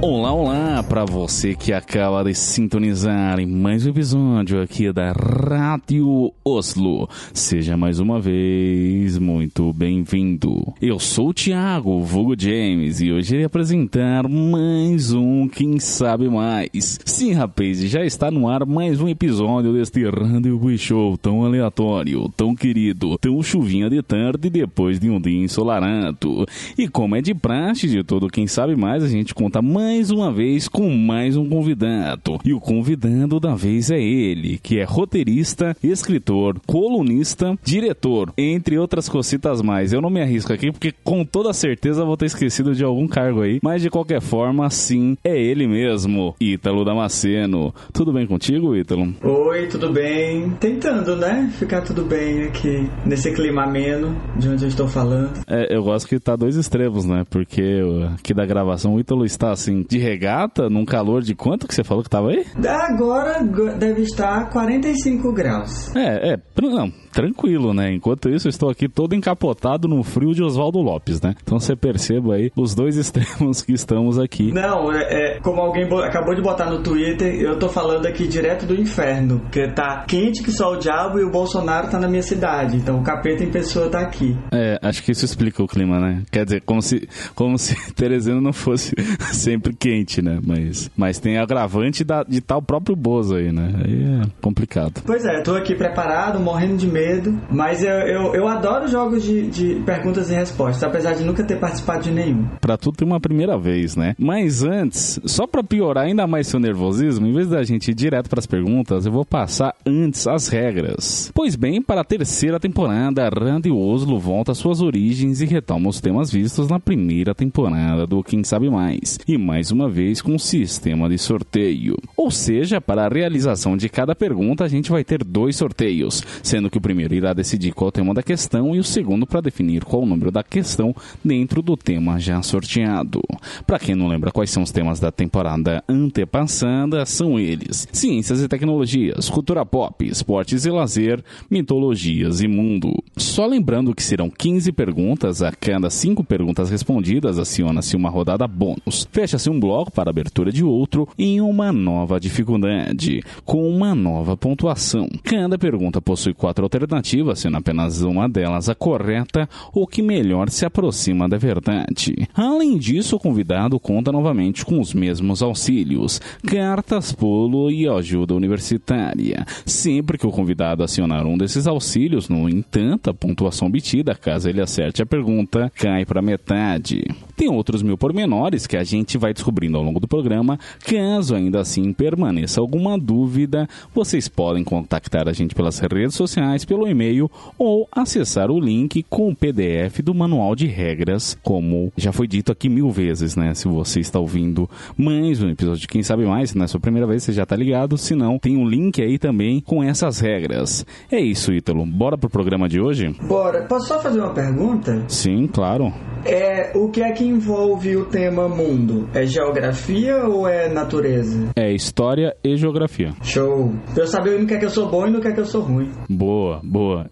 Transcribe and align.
Olá, 0.00 0.32
olá 0.32 0.82
para 0.84 1.04
você 1.04 1.56
que 1.56 1.72
acaba 1.72 2.22
de 2.22 2.32
sintonizar 2.32 3.40
em 3.40 3.46
mais 3.46 3.84
um 3.84 3.90
episódio 3.90 4.62
aqui 4.62 4.92
da 4.92 5.10
Rádio 5.10 6.32
Oslo. 6.44 7.08
Seja 7.34 7.76
mais 7.76 7.98
uma 7.98 8.20
vez 8.20 9.18
muito 9.18 9.72
bem-vindo. 9.72 10.72
Eu 10.80 11.00
sou 11.00 11.30
o 11.30 11.34
Thiago, 11.34 12.00
vulgo 12.04 12.36
James, 12.38 13.00
e 13.00 13.10
hoje 13.10 13.34
irei 13.34 13.44
apresentar 13.44 14.28
mais 14.28 15.12
um 15.12 15.48
Quem 15.48 15.80
Sabe 15.80 16.28
Mais. 16.28 17.00
Sim, 17.04 17.32
rapaz, 17.32 17.80
já 17.80 18.04
está 18.04 18.30
no 18.30 18.48
ar 18.48 18.64
mais 18.64 19.00
um 19.00 19.08
episódio 19.08 19.72
deste 19.72 20.08
Rádio 20.08 20.78
Show 20.78 21.18
tão 21.18 21.44
aleatório, 21.44 22.28
tão 22.36 22.54
querido, 22.54 23.18
tão 23.18 23.42
chuvinha 23.42 23.90
de 23.90 24.00
tarde 24.00 24.48
depois 24.48 25.00
de 25.00 25.10
um 25.10 25.20
dia 25.20 25.42
ensolarado. 25.42 26.46
E 26.78 26.86
como 26.86 27.16
é 27.16 27.20
de 27.20 27.34
praxe 27.34 27.88
de 27.88 28.04
todo 28.04 28.28
Quem 28.28 28.46
Sabe 28.46 28.76
Mais, 28.76 29.02
a 29.02 29.08
gente 29.08 29.34
conta 29.34 29.60
mais 29.60 29.87
mais 29.88 30.10
uma 30.10 30.30
vez 30.30 30.68
com 30.68 30.90
mais 30.90 31.34
um 31.34 31.48
convidado. 31.48 32.38
E 32.44 32.52
o 32.52 32.60
convidado 32.60 33.40
da 33.40 33.54
vez 33.54 33.90
é 33.90 33.98
ele, 33.98 34.58
que 34.58 34.78
é 34.78 34.84
roteirista, 34.84 35.74
escritor, 35.82 36.60
colunista, 36.66 37.58
diretor, 37.64 38.30
entre 38.36 38.78
outras 38.78 39.08
cositas 39.08 39.62
mais. 39.62 39.90
Eu 39.90 40.02
não 40.02 40.10
me 40.10 40.20
arrisco 40.20 40.52
aqui 40.52 40.70
porque 40.70 40.92
com 41.02 41.24
toda 41.24 41.54
certeza 41.54 42.04
vou 42.04 42.18
ter 42.18 42.26
esquecido 42.26 42.74
de 42.74 42.84
algum 42.84 43.08
cargo 43.08 43.40
aí, 43.40 43.60
mas 43.62 43.80
de 43.80 43.88
qualquer 43.88 44.20
forma, 44.20 44.68
sim, 44.68 45.16
é 45.24 45.34
ele 45.34 45.66
mesmo, 45.66 46.34
Ítalo 46.38 46.84
Damasceno. 46.84 47.74
Tudo 47.90 48.12
bem 48.12 48.26
contigo, 48.26 48.76
Ítalo? 48.76 49.14
Oi, 49.22 49.68
tudo 49.68 49.90
bem? 49.90 50.50
Tentando, 50.60 51.16
né? 51.16 51.50
Ficar 51.58 51.80
tudo 51.80 52.04
bem 52.04 52.42
aqui, 52.42 52.86
nesse 53.06 53.32
clima 53.32 53.64
ameno 53.64 54.14
de 54.36 54.50
onde 54.50 54.64
eu 54.64 54.68
estou 54.68 54.86
falando. 54.86 55.32
É, 55.46 55.74
eu 55.74 55.82
gosto 55.82 56.06
que 56.06 56.20
tá 56.20 56.36
dois 56.36 56.56
extremos, 56.56 57.06
né? 57.06 57.24
Porque 57.30 57.80
aqui 58.12 58.34
da 58.34 58.44
gravação 58.44 58.94
o 58.94 59.00
Ítalo 59.00 59.24
está 59.24 59.50
assim 59.50 59.77
de 59.82 59.98
regata, 59.98 60.68
num 60.68 60.84
calor 60.84 61.22
de 61.22 61.34
quanto 61.34 61.66
que 61.66 61.74
você 61.74 61.84
falou 61.84 62.02
que 62.02 62.10
tava 62.10 62.30
aí? 62.30 62.46
Agora 62.66 63.42
deve 63.78 64.02
estar 64.02 64.50
45 64.50 65.32
graus. 65.32 65.94
É, 65.94 66.32
é, 66.34 66.36
não, 66.62 66.92
tranquilo, 67.18 67.74
né? 67.74 67.92
Enquanto 67.92 68.28
isso, 68.28 68.46
eu 68.46 68.50
estou 68.50 68.70
aqui 68.70 68.88
todo 68.88 69.12
encapotado 69.12 69.88
no 69.88 70.04
frio 70.04 70.32
de 70.32 70.40
Oswaldo 70.40 70.78
Lopes, 70.78 71.20
né? 71.20 71.34
Então 71.42 71.58
você 71.58 71.74
perceba 71.74 72.34
aí 72.36 72.52
os 72.54 72.76
dois 72.76 72.94
extremos 72.96 73.60
que 73.60 73.72
estamos 73.72 74.20
aqui. 74.20 74.52
Não, 74.52 74.92
é, 74.92 75.36
é 75.36 75.40
como 75.40 75.60
alguém 75.60 75.88
acabou 76.04 76.36
de 76.36 76.40
botar 76.40 76.70
no 76.70 76.80
Twitter, 76.80 77.34
eu 77.40 77.58
tô 77.58 77.68
falando 77.68 78.06
aqui 78.06 78.28
direto 78.28 78.66
do 78.66 78.80
inferno, 78.80 79.40
porque 79.40 79.66
tá 79.66 80.04
quente 80.06 80.44
que 80.44 80.52
só 80.52 80.74
o 80.74 80.76
diabo 80.76 81.18
e 81.18 81.24
o 81.24 81.30
Bolsonaro 81.30 81.90
tá 81.90 81.98
na 81.98 82.06
minha 82.06 82.22
cidade. 82.22 82.76
Então 82.76 83.00
o 83.00 83.02
capeta 83.02 83.42
em 83.42 83.50
pessoa 83.50 83.90
tá 83.90 83.98
aqui. 83.98 84.36
É, 84.52 84.78
acho 84.80 85.02
que 85.02 85.10
isso 85.10 85.24
explica 85.24 85.60
o 85.60 85.66
clima, 85.66 85.98
né? 85.98 86.22
Quer 86.30 86.44
dizer, 86.44 86.62
como 86.62 86.80
se, 86.80 87.08
como 87.34 87.58
se 87.58 87.74
Teresina 87.94 88.40
não 88.40 88.52
fosse 88.52 88.94
sempre 89.34 89.74
quente, 89.74 90.22
né? 90.22 90.38
Mas, 90.46 90.88
mas 90.96 91.18
tem 91.18 91.36
agravante 91.36 92.04
da, 92.04 92.22
de 92.22 92.40
tal 92.40 92.62
próprio 92.62 92.94
Bozo 92.94 93.34
aí, 93.34 93.50
né? 93.50 93.72
Aí 93.84 94.04
é 94.04 94.30
complicado. 94.40 95.02
Pois 95.04 95.24
é, 95.24 95.42
tô 95.42 95.56
aqui 95.56 95.74
preparado, 95.74 96.38
morrendo 96.38 96.76
de 96.76 96.86
medo 96.86 97.07
mas 97.50 97.82
eu, 97.82 97.90
eu, 97.90 98.34
eu 98.34 98.48
adoro 98.48 98.88
jogos 98.88 99.22
de, 99.22 99.46
de 99.48 99.74
perguntas 99.84 100.30
e 100.30 100.34
respostas, 100.34 100.82
apesar 100.82 101.14
de 101.14 101.24
nunca 101.24 101.44
ter 101.44 101.58
participado 101.58 102.02
de 102.04 102.10
nenhum. 102.10 102.46
Pra 102.60 102.76
tudo 102.76 102.96
tem 102.96 103.06
uma 103.06 103.20
primeira 103.20 103.58
vez, 103.58 103.96
né? 103.96 104.14
Mas 104.18 104.62
antes, 104.62 105.20
só 105.24 105.46
pra 105.46 105.62
piorar 105.62 106.04
ainda 106.04 106.26
mais 106.26 106.46
seu 106.46 106.60
nervosismo, 106.60 107.26
em 107.26 107.32
vez 107.32 107.48
da 107.48 107.62
gente 107.62 107.90
ir 107.90 107.94
direto 107.94 108.28
pras 108.28 108.46
perguntas, 108.46 109.06
eu 109.06 109.12
vou 109.12 109.24
passar 109.24 109.74
antes 109.86 110.26
as 110.26 110.48
regras. 110.48 111.30
Pois 111.34 111.56
bem, 111.56 111.80
para 111.82 112.00
a 112.00 112.04
terceira 112.04 112.60
temporada, 112.60 113.28
Randy 113.28 113.70
Oslo 113.70 114.18
volta 114.18 114.52
às 114.52 114.58
suas 114.58 114.80
origens 114.80 115.40
e 115.40 115.46
retoma 115.46 115.88
os 115.88 116.00
temas 116.00 116.30
vistos 116.30 116.68
na 116.68 116.78
primeira 116.78 117.34
temporada 117.34 118.06
do 118.06 118.22
Quem 118.22 118.44
Sabe 118.44 118.70
Mais, 118.70 119.18
e 119.26 119.36
mais 119.36 119.70
uma 119.70 119.88
vez 119.88 120.20
com 120.22 120.32
um 120.32 120.38
sistema 120.38 121.08
de 121.08 121.18
sorteio. 121.18 121.96
Ou 122.16 122.30
seja, 122.30 122.80
para 122.80 123.06
a 123.06 123.08
realização 123.08 123.76
de 123.76 123.88
cada 123.88 124.14
pergunta, 124.14 124.64
a 124.64 124.68
gente 124.68 124.90
vai 124.90 125.04
ter 125.04 125.24
dois 125.24 125.56
sorteios, 125.56 126.22
sendo 126.42 126.70
que 126.70 126.78
o 126.78 126.80
primeiro 126.88 127.14
irá 127.14 127.34
decidir 127.34 127.72
qual 127.72 127.88
o 127.88 127.92
tema 127.92 128.14
da 128.14 128.22
questão 128.22 128.74
e 128.74 128.78
o 128.78 128.84
segundo 128.84 129.26
para 129.26 129.42
definir 129.42 129.84
qual 129.84 130.04
o 130.04 130.06
número 130.06 130.30
da 130.30 130.42
questão 130.42 130.96
dentro 131.22 131.60
do 131.60 131.76
tema 131.76 132.18
já 132.18 132.40
sorteado. 132.40 133.20
Para 133.66 133.78
quem 133.78 133.94
não 133.94 134.08
lembra 134.08 134.30
quais 134.30 134.48
são 134.48 134.62
os 134.62 134.72
temas 134.72 134.98
da 134.98 135.12
temporada 135.12 135.84
antepassada, 135.86 137.04
são 137.04 137.38
eles: 137.38 137.86
ciências 137.92 138.40
e 138.40 138.48
tecnologias, 138.48 139.28
cultura 139.28 139.66
pop, 139.66 140.02
esportes 140.06 140.64
e 140.64 140.70
lazer, 140.70 141.22
mitologias 141.50 142.40
e 142.40 142.48
mundo. 142.48 142.90
Só 143.18 143.44
lembrando 143.44 143.94
que 143.94 144.02
serão 144.02 144.30
15 144.30 144.72
perguntas, 144.72 145.42
a 145.42 145.52
cada 145.52 145.90
5 145.90 146.24
perguntas 146.24 146.70
respondidas 146.70 147.38
aciona-se 147.38 147.96
uma 147.96 148.08
rodada 148.08 148.48
bônus. 148.48 149.06
Fecha-se 149.12 149.50
um 149.50 149.60
bloco 149.60 149.92
para 149.92 150.08
abertura 150.08 150.50
de 150.50 150.64
outro 150.64 151.06
em 151.18 151.38
uma 151.42 151.70
nova 151.70 152.18
dificuldade, 152.18 153.22
com 153.44 153.68
uma 153.68 153.94
nova 153.94 154.38
pontuação. 154.38 155.06
Cada 155.22 155.58
pergunta 155.58 156.00
possui 156.00 156.32
quatro 156.32 156.64
alternativas 156.64 156.77
alternativa, 156.84 157.34
sendo 157.34 157.56
apenas 157.56 158.02
uma 158.02 158.28
delas 158.28 158.68
a 158.68 158.74
correta 158.74 159.48
ou 159.72 159.86
que 159.86 160.02
melhor 160.02 160.48
se 160.48 160.64
aproxima 160.64 161.28
da 161.28 161.36
verdade. 161.36 162.28
Além 162.34 162.78
disso, 162.78 163.16
o 163.16 163.20
convidado 163.20 163.78
conta 163.80 164.12
novamente 164.12 164.64
com 164.64 164.80
os 164.80 164.94
mesmos 164.94 165.42
auxílios, 165.42 166.20
cartas, 166.46 167.12
polo 167.12 167.70
e 167.70 167.88
ajuda 167.88 168.34
universitária. 168.34 169.44
Sempre 169.66 170.18
que 170.18 170.26
o 170.26 170.30
convidado 170.30 170.82
acionar 170.82 171.26
um 171.26 171.36
desses 171.36 171.66
auxílios, 171.66 172.28
no 172.28 172.48
entanto, 172.48 173.10
a 173.10 173.14
pontuação 173.14 173.68
obtida, 173.68 174.14
caso 174.14 174.48
ele 174.48 174.60
acerte 174.60 175.02
a 175.02 175.06
pergunta, 175.06 175.70
cai 175.74 176.04
para 176.04 176.22
metade. 176.22 177.04
Tem 177.36 177.48
outros 177.48 177.82
mil 177.82 177.96
pormenores 177.96 178.66
que 178.66 178.76
a 178.76 178.84
gente 178.84 179.16
vai 179.16 179.32
descobrindo 179.32 179.76
ao 179.76 179.82
longo 179.82 180.00
do 180.00 180.08
programa. 180.08 180.58
Caso 180.84 181.34
ainda 181.34 181.60
assim 181.60 181.92
permaneça 181.92 182.60
alguma 182.60 182.98
dúvida, 182.98 183.68
vocês 183.94 184.28
podem 184.28 184.64
contactar 184.64 185.28
a 185.28 185.32
gente 185.32 185.54
pelas 185.54 185.78
redes 185.78 186.14
sociais, 186.14 186.64
pelo 186.68 186.86
e-mail 186.86 187.30
ou 187.58 187.88
acessar 187.90 188.50
o 188.50 188.60
link 188.60 189.02
com 189.08 189.30
o 189.30 189.34
PDF 189.34 190.00
do 190.02 190.14
manual 190.14 190.54
de 190.54 190.66
regras, 190.66 191.36
como 191.42 191.90
já 191.96 192.12
foi 192.12 192.28
dito 192.28 192.52
aqui 192.52 192.68
mil 192.68 192.90
vezes, 192.90 193.34
né? 193.34 193.54
Se 193.54 193.66
você 193.66 194.00
está 194.00 194.20
ouvindo 194.20 194.68
mais 194.96 195.42
um 195.42 195.48
episódio 195.48 195.80
de 195.80 195.88
Quem 195.88 196.02
Sabe 196.02 196.26
Mais, 196.26 196.50
se 196.50 196.56
não 196.56 196.62
é 196.62 196.66
a 196.66 196.68
sua 196.68 196.80
primeira 196.80 197.06
vez, 197.06 197.22
você 197.22 197.32
já 197.32 197.44
está 197.44 197.56
ligado. 197.56 197.96
Se 197.96 198.14
não, 198.14 198.38
tem 198.38 198.56
um 198.56 198.68
link 198.68 199.02
aí 199.02 199.18
também 199.18 199.60
com 199.60 199.82
essas 199.82 200.20
regras. 200.20 200.84
É 201.10 201.18
isso, 201.18 201.52
Ítalo. 201.52 201.86
Bora 201.86 202.18
pro 202.18 202.28
programa 202.28 202.68
de 202.68 202.80
hoje? 202.80 203.08
Bora. 203.26 203.62
Posso 203.62 203.88
só 203.88 204.00
fazer 204.00 204.20
uma 204.20 204.34
pergunta? 204.34 205.04
Sim, 205.08 205.46
claro. 205.46 205.92
É, 206.24 206.72
o 206.74 206.90
que 206.90 207.02
é 207.02 207.12
que 207.12 207.24
envolve 207.24 207.96
o 207.96 208.04
tema 208.04 208.48
mundo? 208.48 209.08
É 209.14 209.24
geografia 209.24 210.26
ou 210.26 210.48
é 210.48 210.68
natureza? 210.68 211.48
É 211.56 211.72
história 211.72 212.36
e 212.44 212.56
geografia. 212.56 213.12
Show. 213.22 213.72
Pra 213.94 214.02
eu 214.02 214.06
saber 214.06 214.38
no 214.38 214.46
que 214.46 214.54
é 214.54 214.58
que 214.58 214.64
eu 214.64 214.70
sou 214.70 214.88
bom 214.90 215.06
e 215.06 215.10
no 215.10 215.20
que 215.20 215.28
é 215.28 215.32
que 215.32 215.40
eu 215.40 215.46
sou 215.46 215.62
ruim. 215.62 215.90
Boa, 216.08 216.57
boa. 216.62 217.06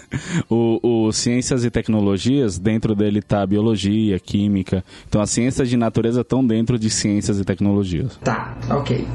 o, 0.48 1.06
o 1.06 1.12
Ciências 1.12 1.64
e 1.64 1.70
Tecnologias, 1.70 2.58
dentro 2.58 2.94
dele 2.94 3.22
tá 3.22 3.46
biologia, 3.46 4.18
química. 4.18 4.84
Então 5.08 5.20
as 5.20 5.30
ciências 5.30 5.68
de 5.68 5.76
natureza 5.76 6.22
estão 6.22 6.44
dentro 6.44 6.78
de 6.78 6.90
ciências 6.90 7.38
e 7.38 7.44
tecnologias. 7.44 8.18
Tá, 8.22 8.56
ok. 8.70 9.06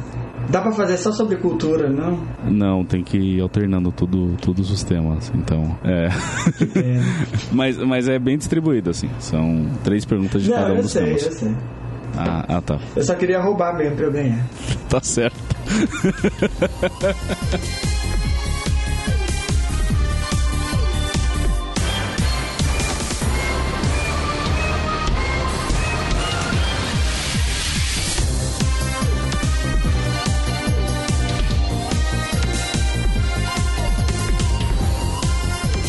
Dá 0.50 0.62
pra 0.62 0.72
fazer 0.72 0.98
só 0.98 1.12
sobre 1.12 1.36
cultura, 1.36 1.90
não? 1.90 2.26
Não, 2.46 2.86
tem 2.86 3.04
que 3.04 3.18
ir 3.18 3.42
alternando 3.42 3.92
tudo, 3.92 4.38
todos 4.42 4.72
os 4.72 4.82
temas. 4.84 5.32
Então, 5.36 5.78
é. 5.84 6.08
mas, 7.52 7.78
mas 7.78 8.08
é 8.08 8.18
bem 8.18 8.38
distribuído, 8.38 8.90
assim. 8.90 9.10
São 9.20 9.68
três 9.84 10.06
perguntas 10.06 10.42
de 10.42 10.50
não, 10.50 10.58
cada 10.58 10.74
um 10.74 10.82
dos 10.82 10.92
sei, 10.92 11.04
temas. 11.04 11.26
Eu 11.26 11.32
sei. 11.34 11.56
Ah, 12.16 12.46
ah, 12.48 12.62
tá. 12.62 12.80
Eu 12.96 13.04
só 13.04 13.14
queria 13.16 13.42
roubar 13.42 13.78
mesmo 13.78 13.96
pra 13.96 14.06
eu 14.06 14.12
ganhar. 14.12 14.48
tá 14.90 15.02
certo. 15.02 15.38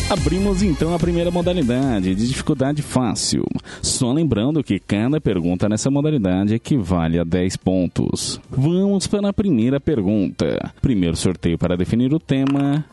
Abrimos 0.09 0.63
então 0.63 0.91
a 0.95 0.97
primeira 0.97 1.29
modalidade 1.29 2.15
de 2.15 2.27
dificuldade 2.27 2.81
fácil. 2.81 3.45
Só 3.79 4.11
lembrando 4.11 4.63
que 4.63 4.79
cada 4.79 5.21
pergunta 5.21 5.69
nessa 5.69 5.91
modalidade 5.91 6.55
equivale 6.55 7.19
a 7.19 7.23
10 7.23 7.57
pontos. 7.57 8.41
Vamos 8.49 9.05
para 9.05 9.29
a 9.29 9.33
primeira 9.33 9.79
pergunta. 9.79 10.73
Primeiro 10.81 11.15
sorteio 11.15 11.59
para 11.59 11.77
definir 11.77 12.11
o 12.11 12.19
tema. 12.19 12.83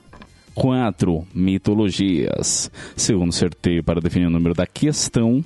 4. 0.55 1.27
Mitologias. 1.35 2.71
Segundo 2.95 3.33
sorteio 3.33 3.83
para 3.83 3.99
definir 3.99 4.27
o 4.27 4.31
número 4.31 4.55
da 4.55 4.67
questão. 4.67 5.43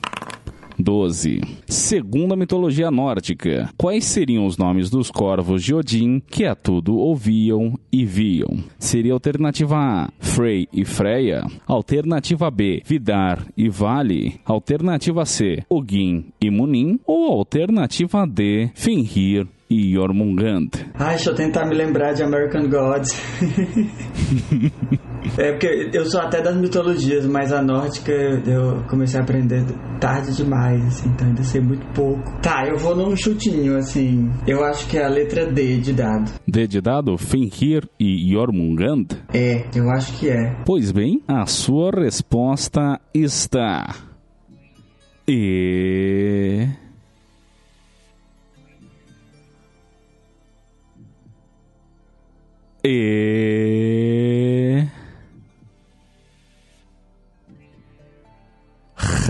12. 0.81 1.41
Segundo 1.67 2.35
a 2.35 2.37
mitologia 2.37 2.91
nórdica, 2.91 3.69
quais 3.77 4.05
seriam 4.05 4.47
os 4.47 4.57
nomes 4.57 4.91
dos 4.91 5.11
corvos 5.11 5.63
de 5.63 5.75
Odin 5.75 6.21
que 6.21 6.45
a 6.45 6.55
tudo 6.55 6.97
ouviam 6.97 7.79
e 7.93 8.05
viam? 8.05 8.65
Seria 8.79 9.13
alternativa 9.13 9.77
A, 9.77 10.11
Frey 10.19 10.67
e 10.73 10.85
Freya. 10.85 11.45
Alternativa 11.67 12.51
B, 12.51 12.83
Vidar 12.85 13.47
e 13.57 13.69
Vale. 13.69 14.41
Alternativa 14.45 15.25
C, 15.25 15.63
Ogin 15.69 16.27
e 16.41 16.51
Munin. 16.51 16.99
Ou 17.07 17.33
alternativa 17.33 18.27
D, 18.27 18.71
Fenrir 18.75 19.47
e 19.71 19.93
Jormungand. 19.93 20.71
Ai, 20.95 21.15
deixa 21.15 21.31
eu 21.31 21.35
tentar 21.35 21.65
me 21.65 21.77
lembrar 21.77 22.13
de 22.13 22.25
American 22.25 22.69
Gods. 22.69 23.17
é 25.39 25.53
porque 25.53 25.91
eu 25.93 26.05
sou 26.07 26.21
até 26.21 26.43
das 26.43 26.57
mitologias, 26.57 27.25
mas 27.25 27.53
a 27.53 27.63
nórdica 27.63 28.11
eu 28.13 28.83
comecei 28.89 29.21
a 29.21 29.23
aprender 29.23 29.65
tarde 30.01 30.35
demais, 30.35 30.85
assim, 30.87 31.09
então 31.11 31.29
ainda 31.29 31.45
sei 31.45 31.61
muito 31.61 31.87
pouco. 31.95 32.23
Tá, 32.43 32.67
eu 32.67 32.77
vou 32.77 32.97
num 32.97 33.15
chutinho, 33.15 33.77
assim. 33.77 34.29
Eu 34.47 34.65
acho 34.65 34.89
que 34.89 34.99
é 34.99 35.05
a 35.05 35.09
letra 35.09 35.47
D 35.47 35.77
de 35.79 35.93
dado. 35.93 36.33
D 36.49 36.67
de 36.67 36.81
dado, 36.81 37.17
Fenrir 37.17 37.89
e 37.99 38.33
Jormungand? 38.33 39.07
É, 39.33 39.67
eu 39.75 39.89
acho 39.91 40.19
que 40.19 40.29
é. 40.29 40.57
Pois 40.67 40.91
bem, 40.91 41.23
a 41.29 41.47
sua 41.47 41.91
resposta 41.93 43.01
está. 43.15 43.95
E. 45.29 46.67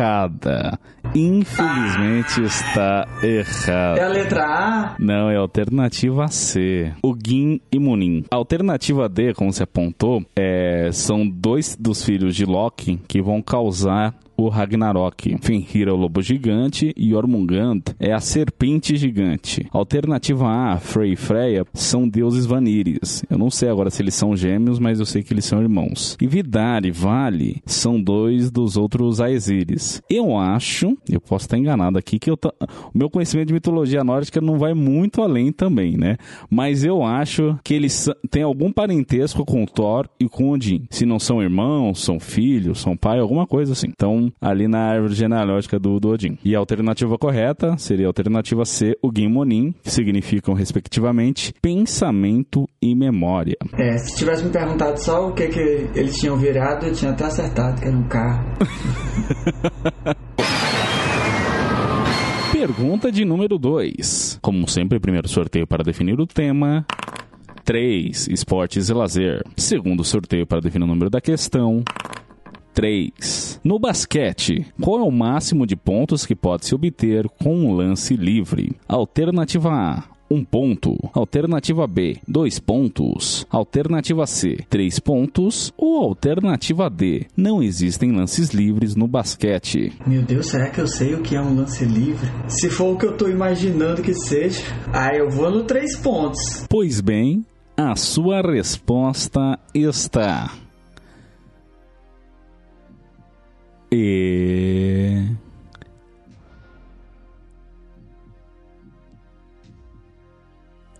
Errada. 0.00 0.78
Infelizmente 1.14 2.42
está 2.42 3.08
errado. 3.22 3.98
É 3.98 4.04
a 4.04 4.08
letra 4.08 4.44
A? 4.44 4.96
Não, 4.98 5.28
é 5.28 5.36
a 5.36 5.40
alternativa 5.40 6.28
C. 6.28 6.92
O 7.02 7.16
Gin 7.16 7.60
e 7.72 7.78
Munin. 7.80 8.24
A 8.30 8.36
alternativa 8.36 9.08
D, 9.08 9.34
como 9.34 9.52
você 9.52 9.64
apontou, 9.64 10.24
é, 10.36 10.90
são 10.92 11.28
dois 11.28 11.76
dos 11.78 12.04
filhos 12.04 12.36
de 12.36 12.44
Loki 12.44 13.00
que 13.08 13.20
vão 13.20 13.42
causar 13.42 14.14
o 14.42 14.48
Ragnarok. 14.48 15.36
Fenrir 15.40 15.88
é 15.88 15.92
o 15.92 15.96
lobo 15.96 16.20
gigante 16.22 16.92
e 16.96 17.10
Jormungand 17.10 17.82
é 17.98 18.12
a 18.12 18.20
serpente 18.20 18.96
gigante. 18.96 19.66
Alternativa 19.70 20.48
A, 20.48 20.78
Frey 20.78 21.12
e 21.12 21.16
Freya 21.16 21.64
são 21.72 22.08
deuses 22.08 22.46
Vanires. 22.46 23.22
Eu 23.30 23.38
não 23.38 23.50
sei 23.50 23.68
agora 23.68 23.90
se 23.90 24.02
eles 24.02 24.14
são 24.14 24.36
gêmeos, 24.36 24.78
mas 24.78 24.98
eu 24.98 25.06
sei 25.06 25.22
que 25.22 25.32
eles 25.32 25.44
são 25.44 25.60
irmãos. 25.60 26.16
E 26.20 26.26
Vidar 26.26 26.84
e 26.84 26.90
Vale 26.90 27.62
são 27.66 28.00
dois 28.00 28.50
dos 28.50 28.76
outros 28.76 29.20
Aesires. 29.20 30.02
Eu 30.08 30.36
acho, 30.36 30.96
eu 31.08 31.20
posso 31.20 31.44
estar 31.44 31.58
enganado 31.58 31.98
aqui, 31.98 32.18
que 32.18 32.30
eu 32.30 32.38
o 32.92 32.98
meu 32.98 33.10
conhecimento 33.10 33.48
de 33.48 33.54
mitologia 33.54 34.02
nórdica 34.02 34.40
não 34.40 34.58
vai 34.58 34.72
muito 34.74 35.22
além 35.22 35.52
também, 35.52 35.96
né? 35.96 36.16
Mas 36.48 36.84
eu 36.84 37.02
acho 37.02 37.58
que 37.62 37.74
eles 37.74 38.08
têm 38.30 38.42
algum 38.42 38.72
parentesco 38.72 39.44
com 39.44 39.66
Thor 39.66 40.08
e 40.18 40.28
com 40.28 40.50
Odin. 40.50 40.86
Se 40.90 41.04
não 41.04 41.18
são 41.18 41.42
irmãos, 41.42 42.02
são 42.02 42.18
filhos, 42.18 42.80
são 42.80 42.96
pai, 42.96 43.18
alguma 43.18 43.46
coisa 43.46 43.72
assim. 43.72 43.88
Então, 43.88 44.29
ali 44.40 44.68
na 44.68 44.80
árvore 44.80 45.14
genealógica 45.14 45.78
do, 45.78 45.98
do 45.98 46.10
Odin. 46.10 46.38
E 46.44 46.54
a 46.54 46.58
alternativa 46.58 47.16
correta 47.18 47.76
seria 47.78 48.06
a 48.06 48.08
alternativa 48.08 48.64
C, 48.64 48.96
o 49.02 49.10
Gimonin, 49.14 49.74
que 49.82 49.90
significam, 49.90 50.54
respectivamente, 50.54 51.52
pensamento 51.60 52.68
e 52.82 52.94
memória. 52.94 53.56
É, 53.78 53.98
se 53.98 54.16
tivesse 54.16 54.44
me 54.44 54.50
perguntado 54.50 54.98
só 54.98 55.28
o 55.28 55.32
que, 55.32 55.48
que 55.48 55.90
eles 55.94 56.18
tinham 56.18 56.36
virado, 56.36 56.86
eu 56.86 56.92
tinha 56.92 57.10
até 57.12 57.24
acertado 57.24 57.80
que 57.80 57.88
era 57.88 57.96
um 57.96 58.08
carro. 58.08 58.44
Pergunta 62.52 63.10
de 63.10 63.24
número 63.24 63.56
2. 63.58 64.38
Como 64.42 64.68
sempre, 64.68 65.00
primeiro 65.00 65.26
sorteio 65.26 65.66
para 65.66 65.82
definir 65.82 66.20
o 66.20 66.26
tema. 66.26 66.84
3. 67.64 68.28
Esportes 68.28 68.90
e 68.90 68.92
lazer. 68.92 69.42
Segundo 69.56 70.04
sorteio 70.04 70.46
para 70.46 70.60
definir 70.60 70.84
o 70.84 70.86
número 70.86 71.08
da 71.08 71.22
questão. 71.22 71.82
3. 72.74 73.60
No 73.62 73.78
basquete, 73.78 74.66
qual 74.80 75.00
é 75.00 75.02
o 75.02 75.10
máximo 75.10 75.66
de 75.66 75.76
pontos 75.76 76.24
que 76.24 76.34
pode 76.34 76.66
se 76.66 76.74
obter 76.74 77.28
com 77.42 77.54
um 77.54 77.72
lance 77.72 78.16
livre? 78.16 78.72
Alternativa 78.88 79.70
A. 79.70 80.20
1 80.30 80.36
um 80.36 80.44
ponto. 80.44 80.96
Alternativa 81.12 81.86
B, 81.88 82.18
2 82.26 82.60
pontos. 82.60 83.44
Alternativa 83.50 84.24
C, 84.26 84.58
3 84.70 85.00
pontos. 85.00 85.74
Ou 85.76 85.98
alternativa 85.98 86.88
D, 86.88 87.26
não 87.36 87.60
existem 87.60 88.12
lances 88.12 88.50
livres 88.50 88.94
no 88.94 89.08
basquete. 89.08 89.92
Meu 90.06 90.22
Deus, 90.22 90.46
será 90.46 90.70
que 90.70 90.80
eu 90.80 90.86
sei 90.86 91.14
o 91.14 91.20
que 91.20 91.34
é 91.34 91.42
um 91.42 91.56
lance 91.56 91.84
livre? 91.84 92.30
Se 92.46 92.70
for 92.70 92.94
o 92.94 92.96
que 92.96 93.06
eu 93.06 93.16
tô 93.16 93.28
imaginando 93.28 94.02
que 94.02 94.14
seja, 94.14 94.62
ah, 94.92 95.12
eu 95.12 95.28
vou 95.28 95.50
no 95.50 95.64
3 95.64 95.96
pontos. 95.96 96.64
Pois 96.68 97.00
bem, 97.00 97.44
a 97.76 97.96
sua 97.96 98.40
resposta 98.40 99.58
está. 99.74 100.52
E. 103.92 105.26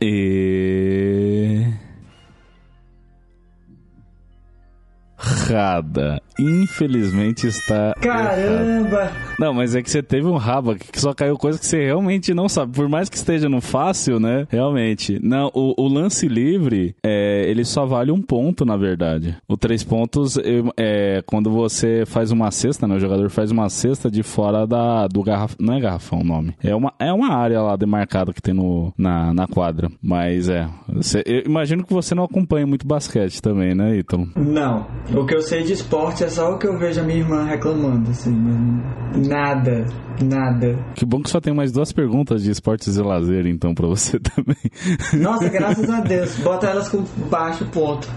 E. 0.01 1.71
Errada 5.51 6.21
infelizmente 6.39 7.47
está. 7.47 7.95
Caramba! 8.01 9.01
Errado. 9.01 9.37
Não, 9.39 9.55
mas 9.55 9.75
é 9.75 9.83
que 9.83 9.91
você 9.91 10.03
teve 10.03 10.27
um 10.27 10.37
rabo 10.37 10.75
que 10.75 11.01
só 11.01 11.13
caiu 11.13 11.37
coisa 11.37 11.59
que 11.59 11.67
você 11.67 11.85
realmente 11.85 12.35
não 12.35 12.49
sabe. 12.49 12.73
Por 12.73 12.89
mais 12.89 13.09
que 13.09 13.17
esteja 13.17 13.49
no 13.49 13.61
fácil, 13.61 14.21
né? 14.21 14.47
Realmente. 14.51 15.19
Não, 15.23 15.51
o, 15.55 15.75
o 15.77 15.89
lance 15.89 16.29
livre, 16.29 16.95
é, 17.03 17.45
ele 17.49 17.65
só 17.65 17.87
vale 17.87 18.11
um 18.11 18.21
ponto, 18.21 18.65
na 18.65 18.77
verdade. 18.77 19.37
O 19.49 19.57
três 19.57 19.83
pontos 19.83 20.39
é 20.77 21.23
quando 21.27 21.51
você 21.51 22.05
faz 22.07 22.31
uma 22.31 22.51
cesta, 22.51 22.87
né? 22.87 22.97
O 22.97 23.01
jogador 23.01 23.31
faz 23.31 23.51
uma 23.51 23.69
cesta 23.69 24.11
de 24.11 24.23
fora 24.23 24.67
da, 24.67 25.07
do 25.07 25.23
garrafão. 25.23 25.57
Não 25.61 25.75
é 25.75 25.81
garrafão 25.81 26.21
o 26.21 26.25
nome. 26.25 26.55
É 26.63 26.75
uma, 26.75 26.93
é 26.99 27.13
uma 27.13 27.35
área 27.35 27.61
lá 27.63 27.77
demarcada 27.77 28.33
que 28.33 28.43
tem 28.43 28.55
no, 28.55 28.93
na, 28.97 29.33
na 29.33 29.47
quadra. 29.47 29.91
Mas 30.03 30.49
é. 30.49 30.69
Você, 30.89 31.23
eu 31.27 31.43
imagino 31.47 31.85
que 31.85 31.93
você 31.93 32.15
não 32.15 32.25
acompanha 32.25 32.67
muito 32.67 32.87
basquete 32.87 33.41
também, 33.41 33.75
né, 33.75 33.97
Ítalo? 33.97 34.29
Não. 34.37 34.87
O 35.15 35.25
que 35.25 35.35
eu 35.35 35.43
sei 35.43 35.63
de 35.63 35.73
esporte 35.73 36.20
é 36.25 36.29
só 36.29 36.55
o 36.55 36.59
que 36.59 36.67
eu 36.67 36.79
vejo 36.79 37.01
a 37.01 37.05
minha 37.05 37.19
irmã 37.19 37.45
reclamando, 37.45 38.11
assim. 38.11 38.35
Nada, 39.29 39.87
nada. 40.23 40.79
Que 40.95 41.05
bom 41.05 41.23
que 41.23 41.31
só 41.31 41.41
tem 41.41 41.53
mais 41.55 41.73
duas 41.73 41.93
perguntas 41.93 42.43
de 42.43 42.51
esportes 42.51 42.97
e 42.97 43.03
lazer, 43.03 43.47
então, 43.47 43.75
pra 43.75 43.87
você 43.87 44.19
também. 44.21 44.57
Nossa, 45.15 45.49
graças 45.49 45.89
a 45.89 46.01
Deus. 46.01 46.37
Bota 46.39 46.67
elas 46.67 46.89
com 46.89 47.05
baixo 47.31 47.65
ponto. 47.67 48.09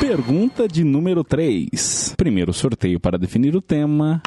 Pergunta 0.00 0.68
de 0.68 0.84
número 0.84 1.24
3. 1.24 2.14
Primeiro 2.16 2.52
sorteio 2.52 3.00
para 3.00 3.16
definir 3.18 3.56
o 3.56 3.62
tema. 3.62 4.20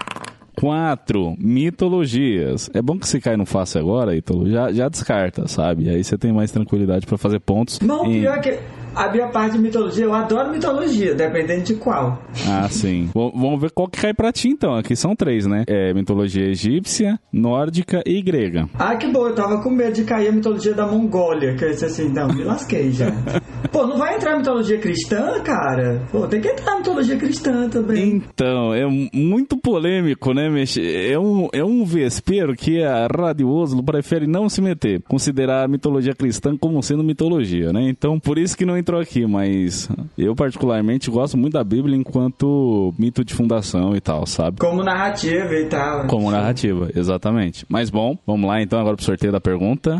4. 0.57 1.35
Mitologias. 1.37 2.69
É 2.73 2.81
bom 2.81 2.97
que 2.97 3.07
você 3.07 3.19
cai 3.19 3.35
no 3.35 3.45
fácil 3.45 3.81
agora, 3.81 4.15
Ítalo. 4.15 4.49
Já, 4.49 4.71
já 4.71 4.87
descarta, 4.87 5.47
sabe? 5.47 5.89
Aí 5.89 6.03
você 6.03 6.17
tem 6.17 6.31
mais 6.31 6.49
tranquilidade 6.49 7.05
para 7.05 7.17
fazer 7.17 7.39
pontos. 7.39 7.79
Não, 7.81 8.03
pior 8.05 8.39
que 8.39 8.57
a 8.95 9.11
minha 9.11 9.27
parte 9.27 9.53
de 9.53 9.59
mitologia, 9.59 10.05
eu 10.05 10.13
adoro 10.13 10.51
mitologia, 10.51 11.13
dependendo 11.13 11.63
de 11.63 11.75
qual. 11.75 12.21
Ah, 12.47 12.67
sim. 12.69 13.09
Vamos 13.13 13.61
ver 13.61 13.71
qual 13.71 13.87
que 13.87 14.01
cai 14.01 14.13
pra 14.13 14.31
ti, 14.31 14.47
então. 14.49 14.75
Aqui 14.75 14.95
são 14.95 15.15
três, 15.15 15.45
né? 15.45 15.63
É 15.67 15.93
mitologia 15.93 16.45
egípcia, 16.45 17.19
nórdica 17.31 18.01
e 18.05 18.21
grega. 18.21 18.69
Ah, 18.79 18.95
que 18.95 19.07
bom. 19.07 19.27
Eu 19.27 19.35
tava 19.35 19.61
com 19.61 19.69
medo 19.69 19.93
de 19.93 20.03
cair 20.03 20.29
a 20.29 20.31
mitologia 20.31 20.73
da 20.73 20.87
Mongólia. 20.87 21.55
Que 21.55 21.65
eu 21.65 21.69
disse 21.71 21.85
assim, 21.85 22.09
não, 22.09 22.27
me 22.27 22.43
lasquei 22.43 22.91
já. 22.91 23.11
Pô, 23.71 23.85
não 23.85 23.97
vai 23.97 24.15
entrar 24.15 24.35
a 24.35 24.37
mitologia 24.37 24.77
cristã, 24.77 25.41
cara? 25.43 26.01
Pô, 26.11 26.27
tem 26.27 26.39
que 26.39 26.47
entrar 26.47 26.73
a 26.73 26.77
mitologia 26.77 27.17
cristã 27.17 27.67
também. 27.67 28.23
Então, 28.33 28.73
é 28.73 28.85
muito 29.13 29.57
polêmico, 29.57 30.33
né, 30.33 30.49
Mex? 30.49 30.77
É 30.77 31.17
um, 31.19 31.49
é 31.51 31.63
um 31.63 31.83
vespeiro 31.83 32.55
que 32.55 32.81
a 32.83 33.07
Rádio 33.07 33.49
Oslo 33.49 33.83
prefere 33.83 34.27
não 34.27 34.47
se 34.47 34.61
meter. 34.61 35.01
Considerar 35.03 35.65
a 35.65 35.67
mitologia 35.67 36.13
cristã 36.13 36.55
como 36.55 36.81
sendo 36.81 37.03
mitologia, 37.03 37.73
né? 37.73 37.89
Então, 37.89 38.19
por 38.19 38.37
isso 38.37 38.55
que 38.55 38.65
não 38.65 38.77
entrou 38.85 39.01
aqui, 39.01 39.25
mas 39.25 39.89
eu 40.15 40.35
particularmente 40.35 41.09
gosto 41.09 41.35
muito 41.35 41.53
da 41.53 41.63
Bíblia 41.63 41.97
enquanto 41.97 42.93
mito 42.99 43.25
de 43.25 43.33
fundação 43.33 43.95
e 43.95 43.99
tal, 43.99 44.27
sabe? 44.27 44.59
Como 44.59 44.83
narrativa 44.83 45.55
e 45.55 45.65
tal. 45.65 46.05
Como 46.05 46.29
narrativa, 46.29 46.91
exatamente. 46.95 47.65
Mas 47.67 47.89
bom, 47.89 48.15
vamos 48.27 48.47
lá 48.47 48.61
então 48.61 48.79
agora 48.79 48.95
pro 48.95 49.03
sorteio 49.03 49.31
da 49.31 49.41
pergunta. 49.41 49.99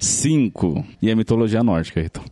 5. 0.00 0.84
E 1.00 1.10
a 1.10 1.14
mitologia 1.14 1.62
nórdica, 1.62 2.00
então. 2.00 2.24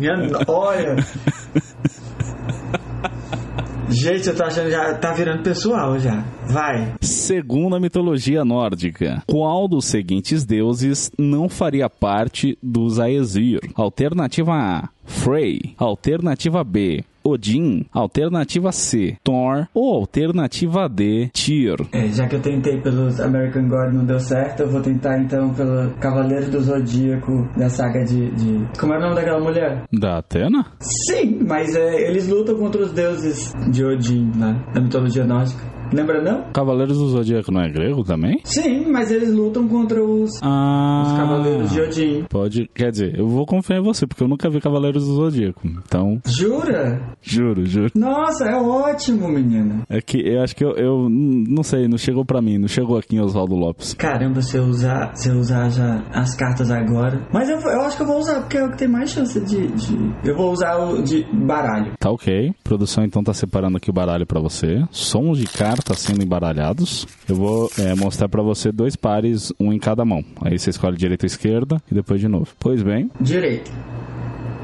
Minha, 0.00 0.16
olha. 0.48 0.96
Gente, 3.88 4.28
eu 4.28 4.36
tô 4.36 4.44
achando 4.44 4.70
já 4.70 4.94
tá 4.94 5.12
virando 5.12 5.42
pessoal 5.42 5.98
já. 5.98 6.24
Vai. 6.46 6.94
Segundo 7.00 7.76
a 7.76 7.80
mitologia 7.80 8.44
nórdica, 8.44 9.22
qual 9.26 9.68
dos 9.68 9.84
seguintes 9.84 10.44
deuses 10.44 11.10
não 11.18 11.48
faria 11.48 11.88
parte 11.88 12.58
dos 12.62 12.98
Aesir? 12.98 13.60
Alternativa 13.74 14.52
A, 14.52 14.88
Frey. 15.04 15.74
Alternativa 15.78 16.64
B, 16.64 17.04
Odin. 17.24 17.86
Alternativa 17.92 18.70
C, 18.70 19.16
Thor. 19.24 19.66
Ou 19.72 19.94
alternativa 19.94 20.88
D, 20.88 21.30
Tyr. 21.32 21.76
É, 21.92 22.08
já 22.08 22.26
que 22.26 22.36
eu 22.36 22.40
tentei 22.40 22.80
pelos 22.80 23.18
American 23.20 23.68
God 23.68 23.94
não 23.94 24.04
deu 24.04 24.20
certo, 24.20 24.60
eu 24.60 24.68
vou 24.68 24.80
tentar 24.82 25.18
então 25.18 25.52
pelo 25.54 25.90
Cavaleiro 25.94 26.50
do 26.50 26.60
Zodíaco 26.60 27.48
da 27.56 27.68
saga 27.68 28.04
de, 28.04 28.30
de... 28.32 28.78
Como 28.78 28.92
é 28.92 28.98
o 28.98 29.00
nome 29.00 29.14
daquela 29.14 29.40
mulher? 29.40 29.84
Da 29.92 30.18
Atena? 30.18 30.66
Sim, 30.80 31.40
mas 31.46 31.74
é, 31.74 32.08
eles 32.08 32.28
lutam 32.28 32.56
contra 32.56 32.82
os 32.82 32.92
deuses 32.92 33.52
de 33.70 33.84
Odin 33.84 34.30
lá, 34.38 34.52
da 34.74 34.80
mitologia 34.80 35.24
nórdica. 35.24 35.73
Lembra 35.92 36.22
não? 36.22 36.44
Cavaleiros 36.52 36.98
do 36.98 37.08
Zodíaco 37.08 37.52
não 37.52 37.60
é 37.62 37.68
grego 37.70 38.02
também? 38.04 38.40
Sim, 38.44 38.86
mas 38.90 39.10
eles 39.10 39.32
lutam 39.32 39.66
contra 39.68 40.02
os, 40.04 40.30
Ah. 40.42 41.04
os 41.06 41.12
Cavaleiros 41.18 41.70
de 41.70 41.80
Odin. 41.80 42.24
Pode, 42.28 42.70
quer 42.74 42.90
dizer, 42.90 43.18
eu 43.18 43.28
vou 43.28 43.46
confiar 43.46 43.78
em 43.78 43.82
você, 43.82 44.06
porque 44.06 44.22
eu 44.22 44.28
nunca 44.28 44.48
vi 44.50 44.60
Cavaleiros 44.60 45.06
do 45.06 45.14
Zodíaco. 45.14 45.60
Então, 45.64 46.20
Jura? 46.26 47.00
juro, 47.22 47.64
juro. 47.64 47.90
Nossa, 47.94 48.44
é 48.44 48.56
ótimo, 48.56 49.28
menina. 49.28 49.82
É 49.88 50.00
que 50.00 50.18
eu 50.18 50.42
acho 50.42 50.54
que 50.56 50.64
eu, 50.64 50.72
eu 50.76 51.08
não 51.10 51.62
sei, 51.62 51.88
não 51.88 51.98
chegou 51.98 52.24
pra 52.24 52.40
mim, 52.42 52.58
não 52.58 52.68
chegou 52.68 52.96
aqui 52.98 53.16
em 53.16 53.20
Oswaldo 53.20 53.54
Lopes. 53.54 53.94
Caramba, 53.94 54.40
se 54.42 54.56
eu 54.56 54.64
usar, 54.64 55.14
se 55.16 55.28
eu 55.28 55.36
usar 55.38 55.68
já 55.70 56.02
as 56.12 56.34
cartas 56.34 56.70
agora. 56.70 57.20
Mas 57.32 57.48
eu, 57.48 57.58
eu 57.60 57.80
acho 57.82 57.96
que 57.96 58.02
eu 58.02 58.06
vou 58.06 58.18
usar, 58.18 58.40
porque 58.40 58.56
é 58.58 58.64
o 58.64 58.70
que 58.70 58.78
tem 58.78 58.88
mais 58.88 59.10
chance 59.10 59.38
de. 59.40 59.66
de- 59.68 60.28
eu 60.28 60.36
vou 60.36 60.52
usar 60.52 60.76
o 60.76 61.02
de 61.02 61.24
baralho. 61.32 61.92
Tá 61.98 62.10
ok. 62.10 62.48
A 62.50 62.54
produção 62.68 63.04
então 63.04 63.22
tá 63.22 63.32
separando 63.32 63.76
aqui 63.76 63.90
o 63.90 63.92
baralho 63.92 64.26
pra 64.26 64.40
você. 64.40 64.82
Sons 64.90 65.38
de 65.38 65.46
cartas 65.46 65.73
sendo 65.96 66.22
embaralhados. 66.22 67.06
Eu 67.28 67.36
vou 67.36 67.70
é, 67.78 67.94
mostrar 67.94 68.28
pra 68.28 68.42
você 68.42 68.70
dois 68.70 68.96
pares, 68.96 69.52
um 69.58 69.72
em 69.72 69.78
cada 69.78 70.04
mão. 70.04 70.22
Aí 70.42 70.58
você 70.58 70.70
escolhe 70.70 70.96
direita 70.96 71.24
ou 71.24 71.26
esquerda 71.26 71.82
e 71.90 71.94
depois 71.94 72.20
de 72.20 72.28
novo. 72.28 72.48
Pois 72.58 72.82
bem. 72.82 73.10
Direito. 73.20 73.70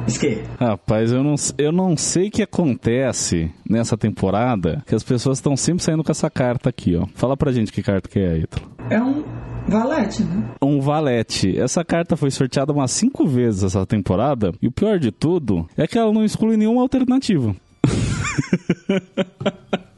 Esquerda. 0.07 0.45
Rapaz, 0.59 1.12
eu 1.12 1.23
não, 1.23 1.35
eu 1.59 1.73
não 1.73 1.97
sei 1.97 2.29
o 2.29 2.31
que 2.31 2.43
acontece 2.43 3.50
nessa 3.69 3.97
temporada 3.97 4.83
que 4.87 4.95
as 4.95 5.02
pessoas 5.02 5.38
estão 5.38 5.57
sempre 5.57 5.83
saindo 5.83 6.02
com 6.02 6.11
essa 6.11 6.31
carta 6.31 6.69
aqui, 6.69 6.97
ó. 6.97 7.07
Fala 7.14 7.37
pra 7.37 7.52
gente 7.52 7.73
que 7.73 7.83
carta 7.83 8.09
que 8.09 8.19
é, 8.19 8.38
Ítalo. 8.38 8.71
É 8.88 9.00
um 9.00 9.23
valete, 9.69 10.25
né? 10.25 10.50
Um 10.61 10.81
valete. 10.81 11.59
Essa 11.59 11.85
carta 11.85 12.17
foi 12.17 12.31
sorteada 12.31 12.73
umas 12.73 12.90
cinco 12.90 13.26
vezes 13.26 13.62
essa 13.62 13.87
temporada. 13.87 14.52
E 14.61 14.67
o 14.67 14.73
pior 14.73 14.99
de 14.99 15.12
tudo 15.12 15.69
é 15.76 15.87
que 15.87 15.99
ela 15.99 16.12
não 16.12 16.25
exclui 16.25 16.57
nenhuma 16.57 16.83
alternativa. 16.83 17.55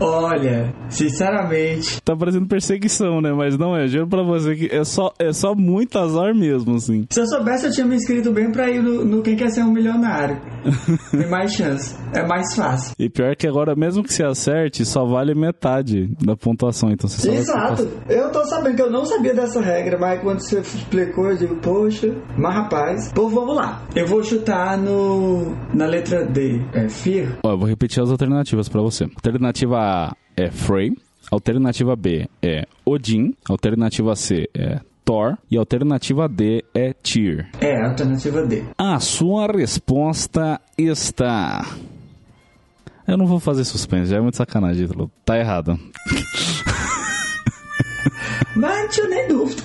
Olha, 0.00 0.74
sinceramente, 0.88 2.02
Tá 2.02 2.16
parecendo 2.16 2.46
perseguição, 2.46 3.20
né? 3.20 3.32
Mas 3.32 3.56
não 3.56 3.76
é. 3.76 3.86
Juro 3.86 4.06
pra 4.08 4.22
você 4.22 4.54
que 4.54 4.74
é 4.74 4.84
só, 4.84 5.12
é 5.18 5.32
só 5.32 5.54
muito 5.54 5.98
azar 5.98 6.34
mesmo, 6.34 6.74
assim. 6.76 7.06
se 7.10 7.20
eu 7.20 7.26
soubesse, 7.26 7.66
eu 7.66 7.72
tinha 7.72 7.86
me 7.86 7.96
inscrito 7.96 8.30
bem 8.32 8.50
pra 8.50 8.70
ir 8.70 8.82
no, 8.82 9.04
no 9.04 9.22
Quem 9.22 9.36
Quer 9.36 9.50
Ser 9.50 9.62
um 9.62 9.72
Milionário. 9.72 10.38
Tem 11.10 11.28
mais 11.28 11.52
chance. 11.54 11.96
É 12.12 12.26
mais 12.26 12.54
fácil. 12.54 12.92
E 12.98 13.08
pior 13.08 13.34
que 13.36 13.46
agora, 13.46 13.74
mesmo 13.74 14.02
que 14.02 14.12
você 14.12 14.24
acerte, 14.24 14.84
só 14.84 15.04
vale 15.04 15.34
metade 15.34 16.10
da 16.24 16.36
pontuação. 16.36 16.90
Então 16.90 17.08
você 17.08 17.30
Exato. 17.30 17.88
Eu 18.08 18.30
tô 18.30 18.44
sabendo 18.44 18.76
que 18.76 18.82
eu 18.82 18.90
não 18.90 19.04
sabia 19.04 19.34
dessa 19.34 19.60
regra, 19.60 19.98
mas 19.98 20.20
quando 20.20 20.40
você 20.40 20.60
explicou, 20.60 21.30
eu 21.30 21.36
digo, 21.36 21.56
poxa, 21.56 22.14
mas 22.36 22.54
rapaz. 22.54 23.12
Pô, 23.12 23.28
vamos 23.28 23.56
lá. 23.56 23.82
Eu 23.94 24.06
vou 24.06 24.22
chutar 24.22 24.76
no. 24.78 25.54
na 25.72 25.86
letra 25.86 26.24
D. 26.24 26.60
É 26.72 26.88
Fear? 26.88 27.38
Ó, 27.44 27.52
eu 27.52 27.58
vou 27.58 27.68
repetir 27.68 28.02
as 28.02 28.10
alternativas 28.10 28.68
pra 28.68 28.80
você. 28.80 29.04
Alternativa 29.04 29.78
A 29.78 29.83
é 30.36 30.50
Frey. 30.50 30.92
Alternativa 31.30 31.96
B 31.96 32.28
é 32.42 32.66
Odin. 32.84 33.34
Alternativa 33.48 34.14
C 34.14 34.48
é 34.54 34.80
Thor. 35.04 35.36
E 35.50 35.56
alternativa 35.56 36.28
D 36.28 36.64
é 36.74 36.92
Tyr. 36.92 37.46
É, 37.60 37.82
alternativa 37.82 38.46
D. 38.46 38.64
A 38.78 38.98
sua 39.00 39.46
resposta 39.46 40.60
está. 40.78 41.66
Eu 43.06 43.18
não 43.18 43.26
vou 43.26 43.38
fazer 43.38 43.64
suspense, 43.64 44.10
já 44.10 44.16
é 44.16 44.20
muito 44.20 44.36
sacanagem, 44.36 44.86
Ítalo. 44.86 45.10
Tá 45.24 45.38
errado. 45.38 45.78
Mas 48.56 48.96
nem 49.08 49.28
dúvida. 49.28 49.62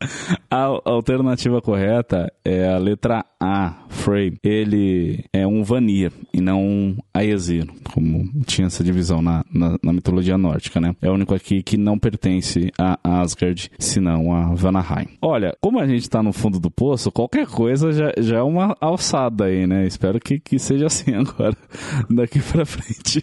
A 0.50 0.64
alternativa 0.84 1.60
correta 1.60 2.32
é 2.42 2.68
a 2.68 2.78
letra 2.78 3.24
A, 3.38 3.84
Frey. 3.90 4.38
Ele 4.42 5.24
é 5.32 5.46
um 5.46 5.62
Vanir 5.62 6.10
e 6.32 6.40
não 6.40 6.62
um 6.62 6.96
Aesir, 7.12 7.66
como 7.92 8.24
tinha 8.44 8.66
essa 8.66 8.82
divisão 8.82 9.20
na, 9.20 9.44
na, 9.52 9.76
na 9.82 9.92
mitologia 9.92 10.38
nórdica, 10.38 10.80
né? 10.80 10.96
É 11.02 11.10
o 11.10 11.14
único 11.14 11.34
aqui 11.34 11.62
que 11.62 11.76
não 11.76 11.98
pertence 11.98 12.72
a 12.78 12.98
Asgard, 13.20 13.70
senão 13.78 14.32
a 14.32 14.54
Vanaheim. 14.54 15.08
Olha, 15.20 15.54
como 15.60 15.78
a 15.78 15.86
gente 15.86 16.08
tá 16.08 16.22
no 16.22 16.32
fundo 16.32 16.58
do 16.58 16.70
poço, 16.70 17.12
qualquer 17.12 17.46
coisa 17.46 17.92
já, 17.92 18.12
já 18.18 18.38
é 18.38 18.42
uma 18.42 18.74
alçada 18.80 19.44
aí, 19.44 19.66
né? 19.66 19.86
Espero 19.86 20.18
que, 20.18 20.40
que 20.40 20.58
seja 20.58 20.86
assim 20.86 21.12
agora, 21.14 21.56
daqui 22.08 22.40
pra 22.40 22.64
frente. 22.64 23.22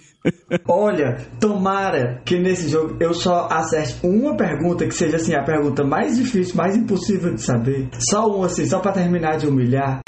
Olha, 0.67 1.17
tomara 1.39 2.21
que 2.25 2.37
nesse 2.37 2.69
jogo 2.69 2.97
eu 2.99 3.13
só 3.13 3.47
acerte 3.51 3.95
uma 4.03 4.35
pergunta 4.35 4.85
que 4.85 4.93
seja 4.93 5.17
assim 5.17 5.33
a 5.33 5.43
pergunta 5.43 5.83
mais 5.83 6.17
difícil, 6.17 6.55
mais 6.55 6.75
impossível 6.75 7.33
de 7.33 7.41
saber. 7.41 7.89
Só 7.99 8.27
uma 8.27 8.47
assim, 8.47 8.65
só 8.65 8.79
pra 8.79 8.91
terminar 8.91 9.37
de 9.37 9.47
humilhar. 9.47 9.99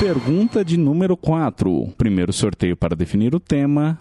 Pergunta 0.00 0.64
de 0.64 0.78
número 0.78 1.16
4. 1.16 1.92
Primeiro 1.98 2.32
sorteio 2.32 2.76
para 2.76 2.96
definir 2.96 3.34
o 3.34 3.40
tema. 3.40 3.98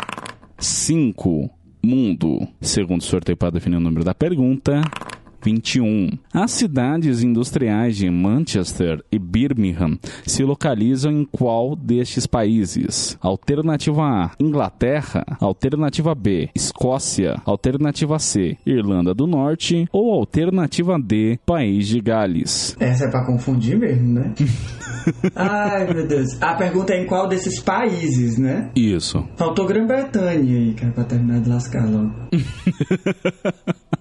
5. 0.57 1.49
Mundo. 1.83 2.47
Segundo 2.61 3.03
sorteio 3.03 3.37
para 3.37 3.51
definir 3.51 3.77
o 3.77 3.81
número 3.81 4.05
da 4.05 4.13
pergunta. 4.13 4.81
21. 5.41 6.09
As 6.33 6.51
cidades 6.51 7.23
industriais 7.23 7.97
de 7.97 8.09
Manchester 8.09 9.03
e 9.11 9.17
Birmingham 9.17 9.97
se 10.25 10.43
localizam 10.43 11.11
em 11.11 11.25
qual 11.25 11.75
destes 11.75 12.25
países? 12.27 13.17
Alternativa 13.21 14.03
A, 14.03 14.31
Inglaterra. 14.39 15.25
Alternativa 15.39 16.13
B, 16.13 16.49
Escócia. 16.55 17.41
Alternativa 17.45 18.19
C, 18.19 18.57
Irlanda 18.65 19.13
do 19.13 19.27
Norte. 19.27 19.87
Ou 19.91 20.13
alternativa 20.13 20.97
D, 20.99 21.39
País 21.45 21.87
de 21.87 22.01
Gales. 22.01 22.75
Essa 22.79 23.05
é 23.05 23.09
pra 23.09 23.25
confundir 23.25 23.77
mesmo, 23.77 24.13
né? 24.13 24.33
Ai, 25.35 25.93
meu 25.93 26.07
Deus. 26.07 26.41
A 26.41 26.53
pergunta 26.55 26.93
é 26.93 27.01
em 27.01 27.05
qual 27.05 27.27
desses 27.27 27.59
países, 27.59 28.37
né? 28.37 28.69
Isso. 28.75 29.27
Faltou 29.35 29.65
Grã-Bretanha 29.65 30.57
aí, 30.57 30.73
cara, 30.73 30.91
pra 30.91 31.03
terminar 31.03 31.41
de 31.41 31.49
lascar 31.49 31.85
logo. 31.89 32.13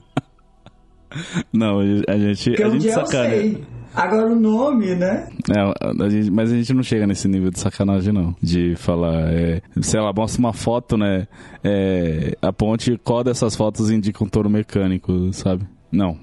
Não, 1.53 1.81
a 1.81 2.17
gente, 2.19 2.51
Porque 2.51 2.63
a 2.63 2.69
um 2.69 2.71
gente 2.73 2.83
dia 2.83 2.95
eu 2.95 3.07
sei. 3.07 3.65
Agora 3.95 4.27
o 4.31 4.39
nome, 4.39 4.95
né? 4.95 5.27
É, 5.51 6.05
a 6.05 6.09
gente- 6.09 6.31
mas 6.31 6.53
a 6.53 6.57
gente 6.57 6.73
não 6.75 6.83
chega 6.83 7.07
nesse 7.07 7.27
nível 7.27 7.51
de 7.51 7.59
sacanagem, 7.59 8.13
não. 8.13 8.35
De 8.41 8.77
falar, 8.77 9.33
é, 9.33 9.61
sei 9.81 9.99
lá, 10.01 10.13
mostra 10.13 10.39
uma 10.41 10.53
foto, 10.53 10.97
né? 10.97 11.27
É, 11.65 12.37
a 12.41 12.53
ponte, 12.53 12.97
qual 13.03 13.25
dessas 13.25 13.57
fotos 13.57 13.91
indica 13.91 14.23
um 14.23 14.29
touro 14.29 14.49
mecânico, 14.51 15.33
sabe? 15.33 15.65
Não. 15.91 16.17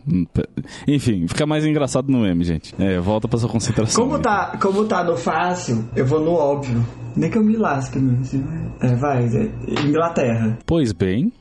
Enfim, 0.88 1.27
fica 1.27 1.46
mais 1.46 1.65
engraçado 1.65 2.12
no 2.12 2.20
meme, 2.22 2.44
gente. 2.44 2.74
É, 2.80 3.00
volta 3.00 3.27
pra 3.27 3.39
sua 3.39 3.50
concentração. 3.50 4.06
Como 4.08 4.20
tá, 4.20 4.56
como 4.62 4.86
tá 4.86 5.04
no 5.04 5.18
fácil, 5.18 5.84
eu 5.96 6.06
vou 6.06 6.20
no 6.24 6.34
óbvio. 6.34 6.86
Nem 7.15 7.32
que 7.32 7.38
eu 7.38 7.44
me 7.44 7.58
lasque 7.58 7.98
mesmo. 7.98 8.22
Assim, 8.22 8.46
é, 8.80 8.96
vai, 8.96 9.25
é, 9.25 9.50
Inglaterra. 9.88 10.58
Pois 10.68 10.92
bem, 10.94 11.32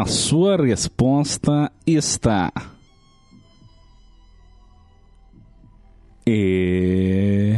a 0.00 0.06
sua 0.06 0.56
resposta 0.56 1.70
está. 1.86 2.52
E. 6.26 7.56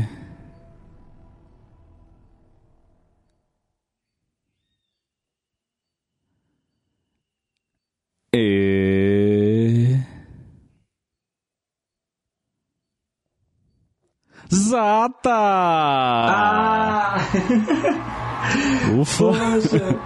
E. 8.35 9.66
Zata! 14.53 15.31
Ah! 15.31 17.17
Ufa! 19.01 19.25
Poxa! 19.25 19.97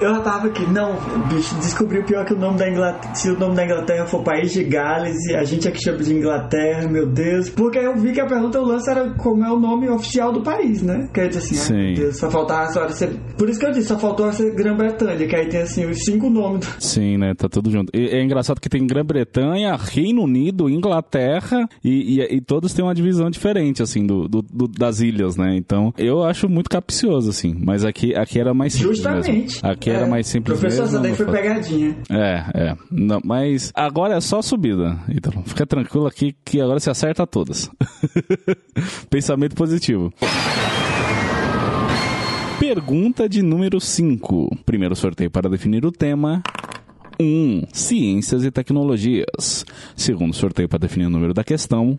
Eu 0.00 0.14
já 0.14 0.20
tava 0.20 0.48
aqui, 0.48 0.64
não, 0.66 0.96
bicho, 1.28 1.54
descobri 1.56 1.98
o 2.00 2.04
pior 2.04 2.24
que 2.24 2.32
o 2.34 2.38
nome 2.38 2.58
da 2.58 2.68
Inglaterra. 2.68 3.14
Se 3.14 3.30
o 3.30 3.38
nome 3.38 3.54
da 3.54 3.64
Inglaterra 3.64 4.06
for 4.06 4.22
País 4.22 4.52
de 4.52 4.64
Gales 4.64 5.16
e 5.26 5.34
a 5.36 5.44
gente 5.44 5.68
aqui 5.68 5.80
chama 5.82 5.98
de 5.98 6.12
Inglaterra, 6.14 6.88
meu 6.88 7.06
Deus. 7.06 7.48
Porque 7.50 7.78
eu 7.78 7.96
vi 7.96 8.12
que 8.12 8.20
a 8.20 8.26
pergunta, 8.26 8.60
o 8.60 8.64
lance 8.64 8.90
era 8.90 9.10
como 9.14 9.44
é 9.44 9.52
o 9.52 9.58
nome 9.60 9.88
oficial 9.88 10.32
do 10.32 10.42
país, 10.42 10.82
né? 10.82 11.08
Que 11.14 11.20
aí 11.20 11.28
diz 11.28 11.36
assim, 11.38 11.54
ai 11.56 11.62
Sim. 11.62 11.74
meu 11.74 11.94
Deus, 11.94 12.16
só 12.18 12.30
faltava 12.30 12.72
só 12.72 12.88
ser. 12.88 13.10
Por 13.36 13.48
isso 13.48 13.60
que 13.60 13.66
eu 13.66 13.70
disse, 13.70 13.86
só 13.88 13.98
faltou 13.98 14.32
ser 14.32 14.52
Grã-Bretanha, 14.54 15.26
que 15.28 15.36
aí 15.36 15.48
tem 15.48 15.62
assim 15.62 15.84
os 15.88 15.98
cinco 16.04 16.28
nomes. 16.28 16.66
do- 16.66 16.82
Sim, 16.82 17.16
né? 17.18 17.34
Tá 17.34 17.48
tudo 17.48 17.70
junto. 17.70 17.90
E 17.96 18.06
é 18.08 18.22
engraçado 18.22 18.60
que 18.60 18.68
tem 18.68 18.84
Grã-Bretanha, 18.86 19.76
Reino 19.76 20.22
Unido, 20.22 20.68
Inglaterra 20.68 21.68
e, 21.84 22.18
e, 22.20 22.36
e 22.36 22.40
todos 22.40 22.72
têm 22.74 22.84
uma 22.84 22.94
divisão 22.94 23.30
diferente, 23.30 23.67
assim. 23.72 23.82
assim, 24.00 24.06
do, 24.06 24.28
do- 24.28 24.42
do- 24.42 24.68
das 24.68 25.00
ilhas, 25.00 25.36
né? 25.36 25.56
Então, 25.56 25.94
eu 25.96 26.22
acho 26.22 26.48
muito 26.48 26.68
capcioso, 26.68 27.30
assim. 27.30 27.54
Mas 27.64 27.84
aqui, 27.84 28.14
aqui 28.14 28.38
era 28.38 28.52
mais 28.52 28.74
simples 28.74 28.96
Justamente. 28.98 29.30
mesmo. 29.30 29.60
Aqui 29.68 29.88
era 29.90 30.04
É. 30.04 30.08
mais 30.08 30.26
simples 30.26 30.58
Professor, 30.60 30.82
mesmo. 30.82 30.96
essa 30.98 31.02
daí 31.02 31.14
foi 31.16 31.26
pegadinha. 31.26 31.96
É, 32.10 32.44
é. 32.54 32.76
Não, 32.90 33.20
mas 33.24 33.72
agora 33.74 34.16
é 34.16 34.20
só 34.20 34.42
subida, 34.42 34.98
Ítalo. 35.08 35.42
Fica 35.46 35.66
tranquilo 35.66 36.06
aqui 36.06 36.34
que 36.44 36.60
agora 36.60 36.80
se 36.80 36.90
acerta 36.90 37.26
todas. 37.26 37.70
Pensamento 39.08 39.54
positivo. 39.54 40.12
Pergunta 42.58 43.28
de 43.28 43.40
número 43.40 43.80
5. 43.80 44.58
Primeiro 44.66 44.94
sorteio 44.96 45.30
para 45.30 45.48
definir 45.48 45.86
o 45.86 45.92
tema. 45.92 46.42
1. 47.20 47.24
Um, 47.24 47.62
ciências 47.72 48.44
e 48.44 48.50
tecnologias. 48.50 49.64
Segundo 49.96 50.34
sorteio 50.34 50.68
para 50.68 50.78
definir 50.80 51.06
o 51.06 51.10
número 51.10 51.32
da 51.34 51.42
questão. 51.42 51.96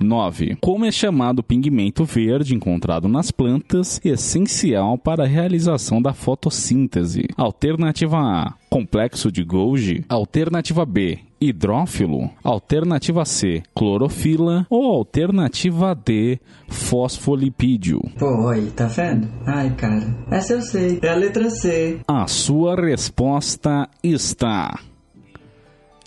9. 0.00 0.56
Como 0.60 0.84
é 0.84 0.90
chamado 0.90 1.40
o 1.40 1.42
pigmento 1.42 2.04
verde 2.04 2.54
encontrado 2.54 3.08
nas 3.08 3.30
plantas 3.30 4.00
e 4.04 4.08
essencial 4.08 4.98
para 4.98 5.24
a 5.24 5.26
realização 5.26 6.00
da 6.00 6.12
fotossíntese? 6.12 7.28
Alternativa 7.36 8.18
A. 8.18 8.54
Complexo 8.68 9.30
de 9.30 9.44
Golgi. 9.44 10.04
Alternativa 10.08 10.84
B. 10.84 11.18
Hidrófilo. 11.40 12.30
Alternativa 12.42 13.24
C. 13.24 13.62
Clorofila. 13.74 14.66
Ou 14.70 14.86
alternativa 14.94 15.94
D. 15.94 16.38
Fosfolipídio. 16.68 18.00
Pô, 18.18 18.48
aí, 18.48 18.66
tá 18.70 18.86
vendo? 18.86 19.28
Ai, 19.46 19.70
cara. 19.76 20.06
Essa 20.30 20.54
eu 20.54 20.62
sei. 20.62 20.98
É 21.02 21.08
a 21.08 21.16
letra 21.16 21.50
C. 21.50 22.00
A 22.06 22.26
sua 22.26 22.76
resposta 22.76 23.88
está. 24.02 24.78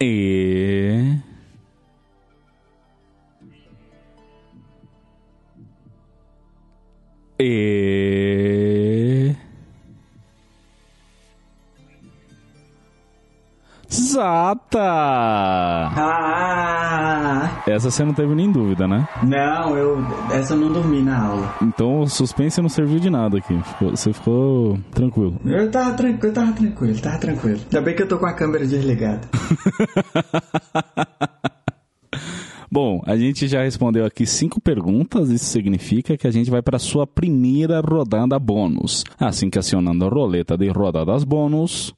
E. 0.01 1.15
E. 7.37 9.35
Zata! 13.91 14.79
Ah! 15.95 17.49
Essa 17.67 17.91
você 17.91 18.03
não 18.03 18.13
teve 18.13 18.33
nem 18.35 18.51
dúvida, 18.51 18.87
né? 18.87 19.07
Não, 19.23 19.77
eu. 19.77 19.97
Essa 20.31 20.53
eu 20.53 20.57
não 20.57 20.71
dormi 20.71 21.01
na 21.03 21.17
aula. 21.27 21.53
Então 21.61 22.01
o 22.01 22.07
suspense 22.09 22.61
não 22.61 22.69
serviu 22.69 22.99
de 22.99 23.09
nada 23.09 23.37
aqui. 23.37 23.57
Ficou- 23.63 23.91
você 23.91 24.11
ficou 24.13 24.79
tranquilo. 24.91 25.39
Eu 25.45 25.69
tava 25.71 25.93
tranquilo, 25.93 26.27
eu 26.29 26.33
tava 26.33 26.51
tranquilo, 26.53 26.99
tava 27.01 27.17
tranquilo. 27.19 27.59
Ainda 27.63 27.81
bem 27.81 27.95
que 27.95 28.01
eu 28.03 28.07
tô 28.07 28.17
com 28.17 28.25
a 28.25 28.33
câmera 28.33 28.65
desligada. 28.65 29.21
Bom, 32.75 33.01
a 33.05 33.15
gente 33.15 33.47
já 33.47 33.63
respondeu 33.63 34.03
aqui 34.03 34.25
cinco 34.25 34.59
perguntas. 34.59 35.29
Isso 35.29 35.45
significa 35.45 36.17
que 36.17 36.27
a 36.27 36.29
gente 36.29 36.51
vai 36.51 36.61
para 36.61 36.75
a 36.75 36.79
sua 36.79 37.07
primeira 37.07 37.79
rodada 37.79 38.37
bônus. 38.37 39.05
Assim 39.17 39.49
que 39.49 39.57
acionando 39.57 40.03
a 40.03 40.09
roleta 40.09 40.57
de 40.57 40.67
rodadas 40.67 41.23
bônus. 41.23 41.95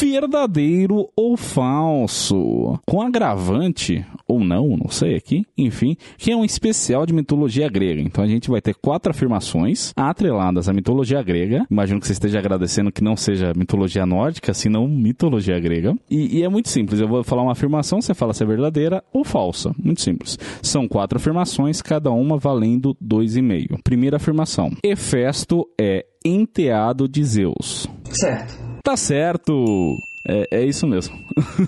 Verdadeiro 0.00 1.08
ou 1.16 1.36
falso? 1.36 2.78
Com 2.86 3.02
agravante 3.02 4.06
ou 4.28 4.38
não, 4.38 4.76
não 4.76 4.88
sei 4.88 5.16
aqui. 5.16 5.44
Enfim, 5.56 5.96
que 6.16 6.30
é 6.30 6.36
um 6.36 6.44
especial 6.44 7.04
de 7.04 7.12
mitologia 7.12 7.68
grega. 7.68 8.00
Então 8.00 8.22
a 8.22 8.26
gente 8.28 8.48
vai 8.48 8.60
ter 8.60 8.76
quatro 8.76 9.10
afirmações 9.10 9.92
atreladas 9.96 10.68
à 10.68 10.72
mitologia 10.72 11.20
grega. 11.20 11.66
Imagino 11.68 11.98
que 11.98 12.06
você 12.06 12.12
esteja 12.12 12.38
agradecendo 12.38 12.92
que 12.92 13.02
não 13.02 13.16
seja 13.16 13.52
mitologia 13.56 14.06
nórdica, 14.06 14.54
senão 14.54 14.86
mitologia 14.86 15.58
grega. 15.58 15.96
E, 16.08 16.38
e 16.38 16.44
é 16.44 16.48
muito 16.48 16.68
simples. 16.68 17.00
Eu 17.00 17.08
vou 17.08 17.24
falar 17.24 17.42
uma 17.42 17.52
afirmação, 17.52 18.00
você 18.00 18.14
fala 18.14 18.32
se 18.32 18.44
é 18.44 18.46
verdadeira 18.46 19.02
ou 19.12 19.24
falsa. 19.24 19.72
Muito 19.82 20.00
simples. 20.00 20.38
São 20.62 20.86
quatro 20.86 21.18
afirmações, 21.18 21.82
cada 21.82 22.12
uma 22.12 22.38
valendo 22.38 22.96
dois 23.00 23.36
e 23.36 23.42
meio. 23.42 23.80
Primeira 23.82 24.18
afirmação: 24.18 24.70
Hefesto 24.84 25.66
é 25.80 26.06
enteado 26.24 27.08
de 27.08 27.24
Zeus. 27.24 27.88
Certo. 28.04 28.67
Tá 28.88 28.96
certo! 28.96 29.98
É, 30.26 30.48
é 30.50 30.64
isso 30.64 30.86
mesmo. 30.86 31.14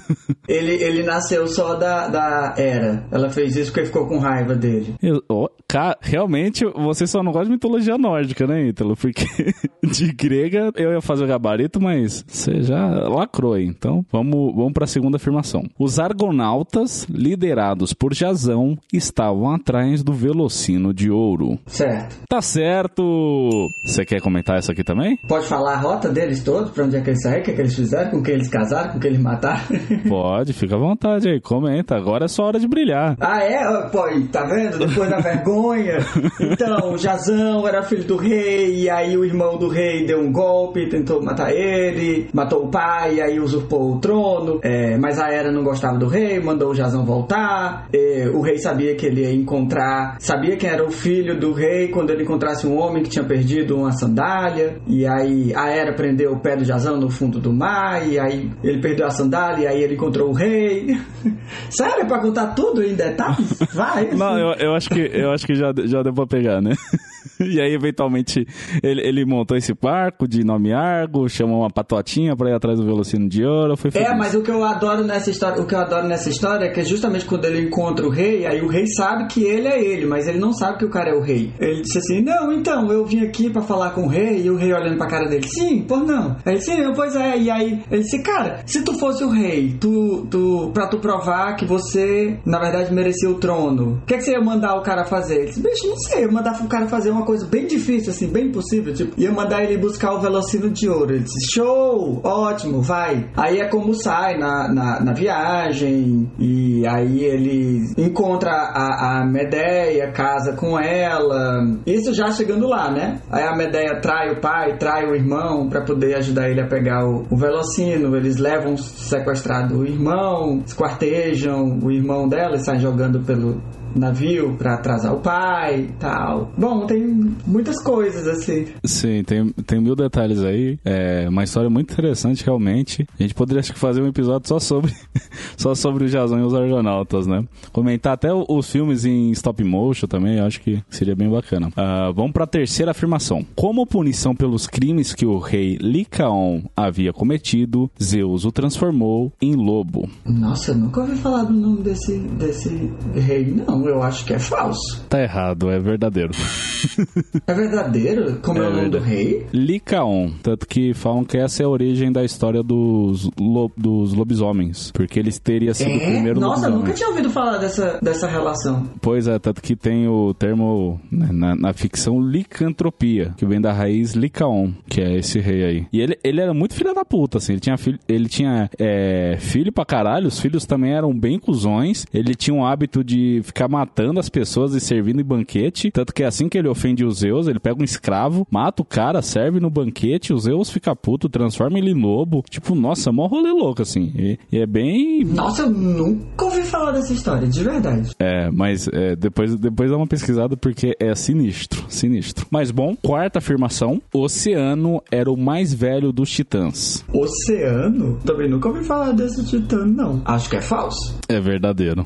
Ele, 0.49 0.73
ele 0.83 1.03
nasceu 1.03 1.47
só 1.47 1.75
da, 1.75 2.09
da 2.09 2.55
Era. 2.57 3.05
Ela 3.11 3.29
fez 3.29 3.57
isso 3.57 3.71
porque 3.71 3.85
ficou 3.85 4.07
com 4.07 4.18
raiva 4.18 4.55
dele. 4.55 4.94
Eu- 5.03 5.23
ó, 5.29 5.47
ca- 5.70 5.96
realmente, 6.00 6.64
você 6.64 7.06
só 7.06 7.22
não 7.22 7.33
gosta 7.33 7.46
de 7.46 7.52
mitologia 7.52 7.96
nórdica, 7.96 8.46
né, 8.46 8.62
Ítalo? 8.68 8.96
Porque 8.96 9.24
de 9.83 10.12
grega 10.12 10.72
eu 10.76 10.92
ia 10.92 11.00
fazer 11.00 11.24
o 11.24 11.28
gabarito, 11.28 11.80
mas 11.80 12.24
você 12.26 12.62
já 12.62 12.87
lacrou 13.09 13.54
aí. 13.54 13.64
Então, 13.64 14.04
vamos, 14.11 14.54
vamos 14.54 14.72
para 14.72 14.85
a 14.85 14.88
segunda 14.88 15.16
afirmação. 15.16 15.64
Os 15.78 15.98
argonautas, 15.98 17.06
liderados 17.09 17.92
por 17.92 18.12
Jazão, 18.14 18.76
estavam 18.92 19.50
atrás 19.52 20.02
do 20.02 20.12
Velocino 20.12 20.92
de 20.92 21.11
Ouro. 21.11 21.59
Certo. 21.66 22.16
Tá 22.28 22.42
certo! 22.42 23.68
Você 23.85 24.04
quer 24.04 24.20
comentar 24.20 24.59
essa 24.59 24.72
aqui 24.72 24.83
também? 24.85 25.16
Pode 25.28 25.46
falar 25.46 25.74
a 25.74 25.78
rota 25.78 26.09
deles 26.09 26.42
todos? 26.42 26.70
Pra 26.70 26.85
onde 26.85 26.96
é 26.96 27.00
que 27.00 27.11
eles 27.11 27.22
saíram? 27.22 27.40
O 27.40 27.44
que, 27.44 27.50
é 27.50 27.54
que 27.54 27.61
eles 27.61 27.74
fizeram? 27.74 28.11
Com 28.11 28.22
quem 28.22 28.35
eles 28.35 28.48
casaram? 28.48 28.92
Com 28.92 28.98
quem 29.00 29.11
eles 29.11 29.22
mataram? 29.22 29.61
Pode, 30.09 30.52
fica 30.52 30.74
à 30.76 30.78
vontade 30.78 31.28
aí, 31.28 31.40
comenta. 31.40 31.96
Agora 31.96 32.24
é 32.24 32.28
sua 32.28 32.46
hora 32.46 32.59
de 32.61 32.66
brilhar. 32.68 33.16
Ah, 33.20 33.42
é? 33.42 33.64
Pô, 33.88 34.02
tá 34.33 34.44
vendo? 34.44 34.78
Depois 34.78 35.09
da 35.11 35.18
vergonha. 35.20 35.60
Então, 36.40 36.92
o 36.94 36.99
Jazão 36.99 37.66
era 37.66 37.83
filho 37.83 38.05
do 38.05 38.16
rei, 38.16 38.83
e 38.83 38.90
aí 38.90 39.16
o 39.16 39.25
irmão 39.25 39.57
do 39.57 39.68
rei 39.68 40.05
deu 40.05 40.20
um 40.20 40.33
golpe, 40.33 40.88
tentou 40.88 41.23
matar 41.23 41.53
ele, 41.53 42.29
matou 42.33 42.64
o 42.64 42.68
pai, 42.68 43.16
e 43.16 43.20
aí 43.20 43.38
usurpou 43.38 43.94
o 43.94 43.99
trono. 43.99 44.59
É, 44.62 44.96
mas 44.96 45.18
a 45.18 45.29
Era 45.29 45.53
não 45.53 45.62
gostava 45.62 45.99
do 45.99 46.07
rei, 46.07 46.40
mandou 46.40 46.70
o 46.70 46.75
Jazão 46.75 47.05
voltar. 47.05 47.88
É, 47.92 48.29
o 48.33 48.40
rei 48.40 48.59
sabia 48.59 48.94
que 48.94 49.07
ele 49.07 49.23
ia 49.23 49.33
encontrar, 49.33 50.16
sabia 50.18 50.57
que 50.57 50.66
era 50.66 50.85
o 50.85 50.90
filho 50.90 51.38
do 51.38 51.53
rei 51.53 51.88
quando 51.88 52.11
ele 52.11 52.23
encontrasse 52.23 52.66
um 52.66 52.79
homem 52.79 53.03
que 53.03 53.11
tinha 53.11 53.25
perdido 53.25 53.77
uma 53.77 53.92
sandália. 53.92 54.77
E 54.87 55.07
aí 55.07 55.55
a 55.55 55.70
Era 55.70 55.94
prendeu 55.94 56.33
o 56.33 56.40
pé 56.40 56.57
do 56.57 56.64
Jazão 56.64 56.99
no 56.99 57.11
fundo 57.11 57.38
do 57.38 57.53
mar, 57.53 58.07
e 58.07 58.18
aí 58.18 58.51
ele 58.62 58.81
perdeu 58.81 59.07
a 59.07 59.11
sandália, 59.11 59.64
e 59.64 59.66
aí 59.66 59.83
ele 59.83 59.94
encontrou 59.94 60.31
o 60.31 60.33
rei. 60.33 60.99
Sério, 61.70 62.07
pra 62.07 62.20
contar 62.20 62.49
tudo 62.55 62.83
em 62.83 62.94
detalhes? 62.94 63.59
Vai. 63.73 64.11
Não, 64.12 64.38
eu, 64.38 64.55
eu 64.59 64.75
acho 64.75 64.88
que, 64.88 65.01
eu 65.12 65.31
acho 65.31 65.46
que 65.46 65.50
já, 65.55 65.73
já 65.85 66.03
deu 66.03 66.13
pra 66.13 66.27
pegar, 66.27 66.61
né? 66.61 66.75
E 67.50 67.61
aí, 67.61 67.72
eventualmente, 67.74 68.46
ele, 68.83 69.00
ele 69.07 69.24
montou 69.24 69.57
esse 69.57 69.72
barco 69.74 70.29
de 70.29 70.44
nome 70.44 70.72
Argo, 70.72 71.29
chamou 71.29 71.61
uma 71.61 71.70
patotinha 71.70 72.37
pra 72.37 72.50
ir 72.50 72.55
atrás 72.55 72.79
do 72.79 72.85
Velocino 72.85 73.29
de 73.29 73.44
Ouro, 73.44 73.76
foi 73.76 73.88
É, 73.88 73.92
feliz. 73.92 74.18
mas 74.18 74.35
o 74.35 74.42
que 74.42 74.50
eu 74.50 74.62
adoro 74.64 75.03
nessa 75.05 75.31
história, 75.31 75.61
o 75.61 75.66
que 75.66 75.74
eu 75.74 75.79
adoro 75.81 76.07
nessa 76.07 76.29
história 76.29 76.66
é 76.66 76.68
que 76.68 76.83
justamente 76.85 77.24
quando 77.24 77.44
ele 77.46 77.62
encontra 77.66 78.07
o 78.07 78.11
rei, 78.11 78.46
aí 78.46 78.61
o 78.61 78.68
rei 78.68 78.87
sabe 78.87 79.26
que 79.26 79.42
ele 79.42 79.66
é 79.68 79.83
ele, 79.83 80.07
mas 80.07 80.29
ele 80.29 80.38
não 80.38 80.53
sabe 80.53 80.79
que 80.79 80.85
o 80.85 80.90
cara 80.90 81.11
é 81.11 81.14
o 81.14 81.20
rei. 81.20 81.53
Ele 81.59 81.81
disse 81.83 81.98
assim: 81.98 82.20
"Não, 82.22 82.53
então, 82.53 82.90
eu 82.92 83.05
vim 83.05 83.20
aqui 83.24 83.48
pra 83.50 83.62
falar 83.62 83.90
com 83.90 84.03
o 84.03 84.09
rei", 84.09 84.42
e 84.42 84.50
o 84.50 84.57
rei 84.57 84.72
olhando 84.72 84.96
pra 84.98 85.07
cara 85.09 85.29
dele: 85.29 85.46
"Sim, 85.48 85.83
por 85.83 86.05
não". 86.07 86.37
Aí 86.44 86.53
ele 86.53 86.59
disse: 86.59 86.70
"Sim, 86.76 86.92
pois 86.94 87.16
é". 87.16 87.38
E 87.38 87.50
aí 87.50 87.83
ele 87.90 88.03
disse: 88.03 88.22
"Cara, 88.22 88.61
se 88.66 88.85
tu 88.85 88.92
fosse 88.94 89.24
o 89.24 89.31
rei, 89.31 89.76
tu 89.81 90.26
tu 90.31 90.70
para 90.74 90.87
tu 90.88 90.98
provar 90.98 91.57
que 91.57 91.64
você 91.64 92.38
na 92.44 92.59
verdade 92.59 92.92
merecia 92.92 93.29
o 93.31 93.35
trono, 93.35 93.98
o 94.03 94.07
que 94.07 94.14
é 94.14 94.18
que 94.18 94.24
você 94.24 94.33
ia 94.33 94.40
mandar 94.40 94.74
o 94.76 94.83
cara 94.83 95.05
fazer?" 95.05 95.37
Ele 95.37 95.46
disse: 95.46 95.62
"Bicho, 95.62 95.87
não 95.88 95.96
sei, 95.96 96.24
eu 96.24 96.33
mandar 96.33 96.61
o 96.62 96.68
cara 96.68 96.87
fazer 96.87 97.11
uma 97.11 97.24
coisa 97.31 97.47
bem 97.47 97.64
difícil 97.64 98.11
assim, 98.11 98.27
bem 98.27 98.47
impossível, 98.47 98.93
tipo, 98.93 99.12
ia 99.16 99.31
mandar 99.31 99.62
ele 99.62 99.79
buscar 99.79 100.14
o 100.14 100.21
velocino 100.21 100.69
de 100.69 100.88
ouro". 100.88 101.14
Ele 101.14 101.23
disse: 101.23 101.53
"Show, 101.55 102.21
ótimo, 102.25 102.83
vai". 102.83 103.31
Aí 103.37 103.61
é 103.61 103.69
como 103.69 103.95
sai 103.95 104.37
na, 104.37 104.66
na, 104.69 105.01
na 105.01 105.12
viagem 105.12 106.29
e 106.38 106.85
aí 106.88 107.25
ele 107.25 107.85
encontra 107.97 108.51
a, 108.51 109.21
a 109.21 109.25
Medeia, 109.25 110.11
casa 110.11 110.55
com 110.55 110.77
ela. 110.79 111.64
Isso 111.87 112.12
já 112.12 112.33
chegando 112.33 112.66
lá, 112.66 112.90
né? 112.90 113.21
Aí 113.31 113.45
a 113.45 113.55
Medeia 113.55 114.01
trai 114.01 114.33
o 114.33 114.40
pai, 114.40 114.77
trai 114.77 115.07
o 115.07 115.14
irmão 115.14 115.69
pra 115.69 115.85
poder 115.85 116.16
ajudar 116.16 116.51
ele 116.51 116.61
a 116.61 116.66
pegar 116.66 117.07
o, 117.07 117.27
o 117.31 117.37
velocino. 117.37 118.16
Eles 118.16 118.38
levam 118.38 118.77
sequestrado 118.77 119.79
o 119.79 119.87
irmão, 119.87 120.62
esquartejam 120.66 121.79
o 121.81 121.93
irmão 121.93 122.29
dela 122.29 122.57
e 122.57 122.64
saem 122.64 122.81
jogando 122.81 123.21
pelo 123.21 123.61
navio 123.94 124.55
pra 124.57 124.74
atrasar 124.74 125.14
o 125.14 125.20
pai 125.20 125.81
e 125.81 125.92
tal. 125.98 126.53
Bom, 126.57 126.87
tem 126.87 127.35
muitas 127.46 127.83
coisas 127.83 128.26
assim. 128.26 128.66
Sim, 128.85 129.22
tem, 129.24 129.48
tem 129.66 129.81
mil 129.81 129.96
detalhes 129.96 130.42
aí. 130.42 130.79
É 130.85 131.29
uma 131.29 131.44
história 131.44 131.70
muito 131.70 131.92
interessante, 131.92 132.44
realmente. 132.44 133.07
A 133.18 133.22
gente 133.22 133.35
poderia 133.35 133.61
acho 133.61 133.72
fazer 133.74 134.03
um 134.03 134.09
episódio 134.09 134.48
só 134.48 134.59
sobre 134.59 134.92
só 135.57 135.74
sobre 135.74 136.05
o 136.05 136.09
Jazão 136.09 136.38
e 136.38 136.42
os 136.42 136.55
Argonautas, 136.55 137.26
né? 137.26 137.44
Comentar 137.72 138.14
até 138.14 138.31
os 138.33 138.70
filmes 138.70 139.05
em 139.05 139.31
stop 139.33 139.62
motion 139.64 140.07
também, 140.07 140.38
eu 140.38 140.44
acho 140.44 140.61
que 140.61 140.83
seria 140.88 141.14
bem 141.14 141.31
bacana. 141.31 141.70
Ah, 141.76 142.11
vamos 142.14 142.33
para 142.33 142.44
a 142.44 142.46
terceira 142.46 142.90
afirmação. 142.90 143.44
Como 143.55 143.87
punição 143.87 144.35
pelos 144.35 144.66
crimes 144.66 145.14
que 145.14 145.26
o 145.26 145.38
rei 145.38 145.76
Licaon 145.81 146.62
havia 146.76 147.12
cometido, 147.12 147.90
Zeus 148.03 148.44
o 148.44 148.53
transformou 148.53 149.33
em 149.40 149.55
lobo. 149.55 150.09
Nossa, 150.24 150.72
eu 150.72 150.76
nunca 150.76 151.00
ouvi 151.00 151.16
falar 151.16 151.44
do 151.44 151.53
nome 151.53 151.83
desse, 151.83 152.18
desse 152.18 152.90
rei, 153.14 153.46
não. 153.46 153.80
Não, 153.81 153.88
eu 153.88 154.03
acho 154.03 154.25
que 154.25 154.35
é 154.35 154.38
falso. 154.38 155.05
Tá 155.09 155.23
errado, 155.23 155.71
é 155.71 155.79
verdadeiro. 155.79 156.33
é 157.47 157.55
verdadeiro? 157.55 158.38
Como 158.43 158.62
é, 158.62 158.66
é 158.66 158.69
o 158.69 158.73
nome 158.73 158.90
do 158.90 158.99
rei? 158.99 159.47
Licaon. 159.53 160.33
Tanto 160.43 160.66
que 160.66 160.93
falam 160.95 161.25
que 161.25 161.38
essa 161.38 161.62
é 161.62 161.66
a 161.66 161.69
origem 161.69 162.12
da 162.12 162.23
história 162.25 162.62
dos, 162.62 163.31
lo, 163.38 163.71
dos 163.77 164.12
lobisomens. 164.12 164.90
Porque 164.93 165.19
eles 165.19 165.38
teriam 165.38 165.73
sido 165.75 165.90
é? 165.90 165.97
o 165.97 166.01
primeiro 166.01 166.40
Nossa, 166.40 166.69
lobisomem. 166.69 166.79
nunca 166.79 166.93
tinha 166.93 167.09
ouvido 167.09 167.31
falar 167.31 167.59
dessa, 167.59 167.99
dessa 168.03 168.29
relação. 168.29 168.88
Pois 169.01 169.27
é, 169.27 169.38
tanto 169.38 169.62
que 169.62 169.75
tem 169.75 170.07
o 170.09 170.35
termo 170.35 171.01
né, 171.11 171.29
na, 171.33 171.57
na, 171.57 171.73
ficção 171.73 172.21
licantropia, 172.21 173.33
que 173.37 173.47
vem 173.47 173.61
da 173.61 173.73
raiz 173.73 174.12
Licaon, 174.12 174.73
que 174.88 175.01
é 175.01 175.16
esse 175.16 175.38
rei 175.40 175.64
aí. 175.64 175.87
E 175.93 176.01
ele, 176.01 176.19
ele 176.23 176.40
era 176.40 176.53
muito 176.53 176.75
filho 176.75 176.95
da 176.95 177.05
puta, 177.05 177.38
assim. 177.38 177.53
Ele 177.53 177.61
tinha 177.61 177.77
filho, 177.79 177.99
ele 178.09 178.29
tinha 178.29 178.69
é, 178.79 179.37
filho 179.38 179.73
pra 179.73 179.85
caralho, 179.85 180.29
os 180.29 180.38
filhos 180.38 180.66
também 180.66 180.93
eram 180.93 181.19
bem 181.19 181.38
cuzões. 181.38 182.07
Ele 182.12 182.35
tinha 182.35 182.55
um 182.55 182.64
hábito 182.64 183.03
de 183.03 183.40
ficar 183.43 183.69
matando 183.70 184.18
as 184.18 184.28
pessoas 184.28 184.74
e 184.74 184.80
servindo 184.80 185.20
em 185.20 185.24
banquete. 185.24 185.90
Tanto 185.90 186.12
que 186.12 186.22
é 186.22 186.26
assim 186.26 186.48
que 186.48 186.59
ele 186.59 186.68
ofende 186.68 187.04
os 187.04 187.18
Zeus, 187.18 187.46
ele 187.46 187.61
pega 187.61 187.80
um 187.80 187.85
escravo, 187.85 188.46
mata 188.50 188.83
o 188.83 188.85
cara, 188.85 189.22
serve 189.22 189.61
no 189.61 189.70
banquete, 189.70 190.33
os 190.33 190.42
Zeus 190.42 190.70
fica 190.70 190.94
puto, 190.96 191.28
transforma 191.28 191.78
ele 191.78 191.92
em 191.92 192.00
lobo. 192.00 192.44
Tipo, 192.50 192.74
nossa, 192.74 193.12
mó 193.12 193.26
rolê 193.26 193.50
louco, 193.50 193.83
assim. 193.83 194.12
E, 194.16 194.38
e 194.50 194.59
é 194.59 194.66
bem. 194.66 195.24
Nossa, 195.24 195.62
eu 195.62 195.70
nunca 195.70 196.44
ouvi 196.44 196.62
falar 196.62 196.92
dessa 196.92 197.12
história, 197.12 197.46
de 197.46 197.62
verdade. 197.62 198.11
É, 198.18 198.50
mas 198.50 198.88
é, 198.88 199.14
depois, 199.14 199.54
depois 199.54 199.90
dá 199.90 199.96
uma 199.96 200.06
pesquisada 200.06 200.56
porque 200.56 200.96
é 200.98 201.14
sinistro, 201.14 201.85
sinistro. 201.88 202.46
Mas 202.50 202.70
bom, 202.70 202.96
quarta 202.96 203.38
afirmação: 203.38 204.02
Oceano 204.12 205.02
era 205.11 205.30
o 205.30 205.37
mais 205.37 205.72
velho 205.72 206.12
dos 206.12 206.30
titãs. 206.30 207.04
Oceano? 207.12 208.18
Também 208.24 208.48
nunca 208.48 208.68
ouvi 208.68 208.83
falar 208.83 209.12
desse 209.12 209.44
titã, 209.44 209.87
não. 209.87 210.22
Acho 210.24 210.50
que 210.50 210.56
é 210.56 210.61
falso. 210.61 211.16
É 211.28 211.40
verdadeiro. 211.40 212.04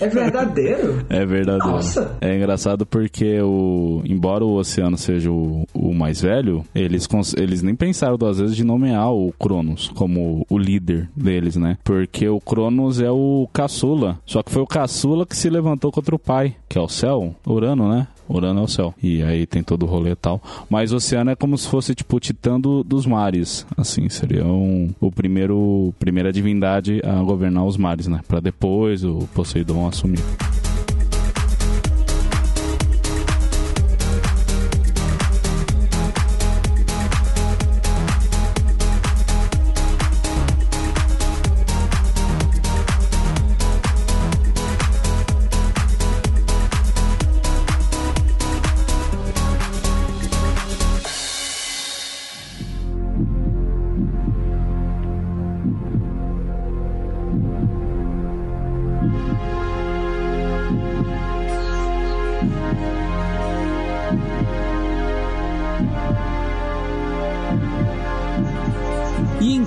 é 0.00 0.08
verdadeiro? 0.08 0.51
É 1.08 1.24
verdadeiro. 1.24 1.72
Nossa. 1.72 2.16
É 2.20 2.36
engraçado 2.36 2.84
porque 2.86 3.40
o 3.40 4.02
embora 4.04 4.44
o 4.44 4.54
Oceano 4.54 4.96
seja 4.96 5.30
o, 5.30 5.66
o 5.74 5.94
mais 5.94 6.20
velho, 6.20 6.64
eles, 6.74 7.08
eles 7.36 7.62
nem 7.62 7.74
pensaram 7.74 8.16
duas 8.16 8.38
vezes 8.38 8.56
de 8.56 8.64
nomear 8.64 9.12
o 9.12 9.32
Cronos 9.38 9.88
como 9.94 10.46
o 10.48 10.58
líder 10.58 11.08
deles, 11.16 11.56
né? 11.56 11.78
Porque 11.84 12.28
o 12.28 12.40
Cronos 12.40 13.00
é 13.00 13.10
o 13.10 13.48
caçula. 13.52 14.18
Só 14.26 14.42
que 14.42 14.50
foi 14.50 14.62
o 14.62 14.66
caçula 14.66 15.26
que 15.26 15.36
se 15.36 15.50
levantou 15.50 15.90
contra 15.90 16.14
o 16.14 16.18
pai, 16.18 16.54
que 16.68 16.78
é 16.78 16.80
o 16.80 16.88
céu, 16.88 17.34
Urano, 17.46 17.88
né? 17.88 18.06
Urano 18.28 18.60
é 18.60 18.64
o 18.64 18.68
céu. 18.68 18.94
E 19.02 19.22
aí 19.22 19.46
tem 19.46 19.62
todo 19.62 19.84
o 19.84 19.86
rolê 19.86 20.12
e 20.12 20.16
tal. 20.16 20.40
Mas 20.68 20.92
o 20.92 20.96
oceano 20.96 21.30
é 21.30 21.36
como 21.36 21.56
se 21.56 21.68
fosse, 21.68 21.94
tipo, 21.94 22.16
o 22.16 22.20
titã 22.20 22.60
do, 22.60 22.82
dos 22.82 23.06
mares. 23.06 23.66
Assim, 23.76 24.08
seria 24.08 24.44
um, 24.44 24.90
o 25.00 25.10
primeiro 25.10 25.92
primeira 25.98 26.32
divindade 26.32 27.00
a 27.04 27.22
governar 27.22 27.64
os 27.64 27.76
mares, 27.76 28.06
né? 28.06 28.20
Para 28.26 28.40
depois 28.40 29.04
o 29.04 29.28
Poseidon 29.34 29.86
assumir. 29.86 30.20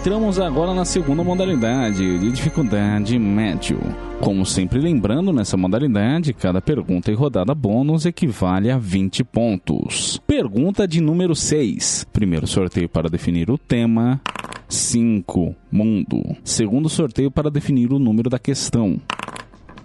Entramos 0.05 0.39
agora 0.39 0.71
na 0.71 0.85
segunda 0.85 1.23
modalidade, 1.23 2.19
de 2.19 2.31
dificuldade 2.31 3.17
médio. 3.17 3.79
Como 4.21 4.45
sempre 4.45 4.79
lembrando, 4.79 5.33
nessa 5.33 5.57
modalidade, 5.57 6.31
cada 6.31 6.61
pergunta 6.61 7.11
e 7.11 7.15
rodada 7.15 7.55
bônus 7.55 8.05
equivale 8.05 8.69
a 8.69 8.77
20 8.77 9.23
pontos. 9.23 10.21
Pergunta 10.27 10.87
de 10.87 11.01
número 11.01 11.33
6. 11.33 12.05
Primeiro 12.13 12.45
sorteio 12.45 12.87
para 12.87 13.09
definir 13.09 13.49
o 13.49 13.57
tema. 13.57 14.21
5. 14.69 15.55
Mundo. 15.71 16.21
Segundo 16.43 16.87
sorteio 16.87 17.31
para 17.31 17.49
definir 17.49 17.91
o 17.91 17.97
número 17.97 18.29
da 18.29 18.37
questão. 18.37 19.01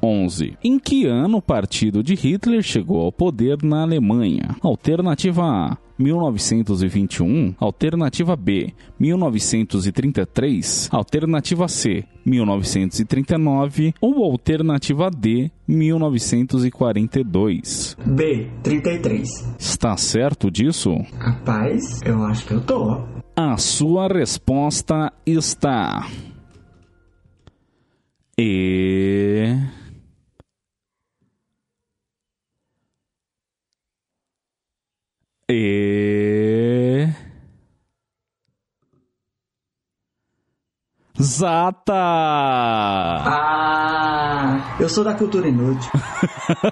11. 0.02 0.52
Em 0.62 0.78
que 0.78 1.06
ano 1.06 1.38
o 1.38 1.42
partido 1.42 2.02
de 2.02 2.14
Hitler 2.14 2.62
chegou 2.62 3.00
ao 3.00 3.10
poder 3.10 3.62
na 3.62 3.84
Alemanha? 3.84 4.54
Alternativa 4.60 5.44
A. 5.46 5.89
1921, 6.00 7.54
alternativa 7.58 8.34
B, 8.34 8.72
1933, 8.98 10.88
alternativa 10.90 11.68
C, 11.68 12.06
1939 12.24 13.92
ou 14.00 14.24
alternativa 14.24 15.10
D, 15.10 15.50
1942. 15.68 17.98
B, 18.06 18.48
33. 18.62 19.28
Está 19.58 19.94
certo 19.96 20.50
disso? 20.50 20.94
Rapaz, 21.18 22.00
eu 22.04 22.22
acho 22.24 22.46
que 22.46 22.54
eu 22.54 22.62
tô. 22.62 23.02
A 23.36 23.58
sua 23.58 24.08
resposta 24.08 25.12
está. 25.26 26.06
E. 28.38 29.54
E. 35.50 37.29
Zata! 41.22 41.92
Ah, 43.22 44.76
eu 44.80 44.88
sou 44.88 45.04
da 45.04 45.12
cultura 45.14 45.46
inútil. 45.48 45.90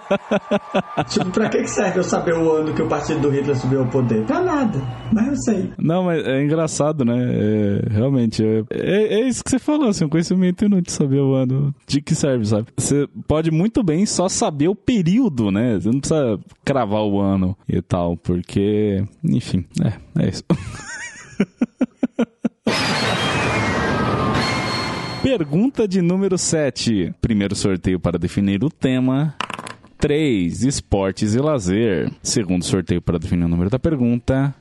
tipo, 1.09 1.31
pra 1.31 1.51
que 1.51 1.67
serve 1.67 1.99
eu 1.99 2.05
saber 2.05 2.33
o 2.35 2.53
ano 2.53 2.73
que 2.73 2.81
o 2.81 2.89
partido 2.89 3.21
do 3.21 3.29
Hitler 3.29 3.55
subiu 3.57 3.81
ao 3.81 3.89
poder? 3.89 4.25
Pra 4.25 4.41
nada, 4.41 4.81
mas 5.13 5.27
eu 5.27 5.37
sei. 5.37 5.71
Não, 5.79 6.05
mas 6.05 6.27
é 6.27 6.43
engraçado, 6.43 7.05
né? 7.05 7.19
É, 7.19 7.83
realmente, 7.91 8.43
é, 8.43 8.65
é, 8.71 9.21
é, 9.21 9.29
isso 9.29 9.45
que 9.45 9.51
você 9.51 9.59
falou, 9.59 9.91
assim, 9.91 10.07
um 10.07 10.09
conhecimento 10.09 10.65
inútil 10.65 10.95
saber 10.95 11.21
o 11.21 11.35
ano 11.35 11.75
de 11.87 12.01
que 12.01 12.15
serve, 12.15 12.47
sabe? 12.47 12.69
Você 12.77 13.07
pode 13.27 13.51
muito 13.51 13.83
bem 13.83 14.07
só 14.07 14.31
saber 14.31 14.69
o 14.69 14.75
período, 14.75 15.51
né? 15.51 15.79
Você 15.79 15.91
não 15.91 16.01
precisa 16.01 16.41
cravar 16.65 17.03
o 17.03 17.21
ano 17.21 17.55
e 17.69 17.83
tal, 17.83 18.17
porque, 18.17 19.05
enfim, 19.23 19.67
é, 19.85 19.93
é 20.23 20.29
isso. 20.29 20.43
Pergunta 25.29 25.87
de 25.87 26.01
número 26.01 26.39
7. 26.39 27.13
Primeiro 27.21 27.55
sorteio 27.55 28.01
para 28.01 28.19
definir 28.19 28.65
o 28.65 28.71
tema. 28.71 29.35
3. 29.99 30.65
Esportes 30.65 31.35
e 31.35 31.39
lazer. 31.39 32.11
Segundo 32.23 32.65
sorteio 32.65 33.03
para 33.03 33.19
definir 33.19 33.45
o 33.45 33.49
número 33.49 33.69
da 33.69 33.79
pergunta. 33.79 34.55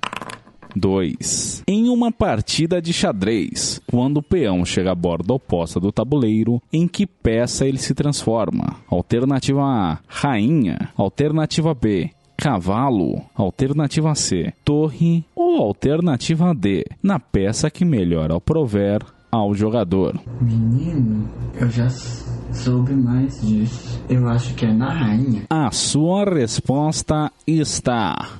2. 0.76 1.64
Em 1.66 1.88
uma 1.88 2.12
partida 2.12 2.82
de 2.82 2.92
xadrez, 2.92 3.82
quando 3.88 4.18
o 4.18 4.22
peão 4.22 4.66
chega 4.66 4.92
à 4.92 4.96
borda 4.96 5.34
oposta 5.34 5.80
do 5.80 5.90
tabuleiro, 5.90 6.62
em 6.72 6.86
que 6.86 7.08
peça 7.08 7.66
ele 7.66 7.78
se 7.78 7.94
transforma? 7.94 8.76
Alternativa 8.90 9.64
A: 9.64 10.00
rainha. 10.06 10.90
Alternativa 10.98 11.74
B: 11.74 12.10
cavalo. 12.36 13.22
Alternativa 13.34 14.14
C: 14.16 14.54
torre. 14.66 15.24
Ou 15.34 15.62
alternativa 15.62 16.54
D: 16.54 16.84
na 17.02 17.22
peça 17.22 17.72
que 17.72 17.86
melhor 17.86 18.32
ao 18.32 18.42
prover 18.42 19.00
ao 19.32 19.54
jogador. 19.54 20.20
Menino, 20.42 21.30
eu 21.54 21.70
já 21.70 21.90
soube 21.90 22.94
mais 22.94 23.42
disso. 23.42 24.02
Eu 24.10 24.28
acho 24.28 24.54
que 24.56 24.66
é 24.66 24.74
na 24.74 24.92
rainha. 24.92 25.44
A 25.50 25.72
sua 25.72 26.24
resposta 26.26 27.32
está. 27.46 28.40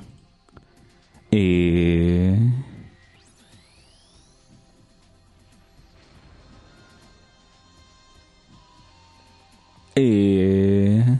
E. 1.32 2.34
E. 9.96 11.18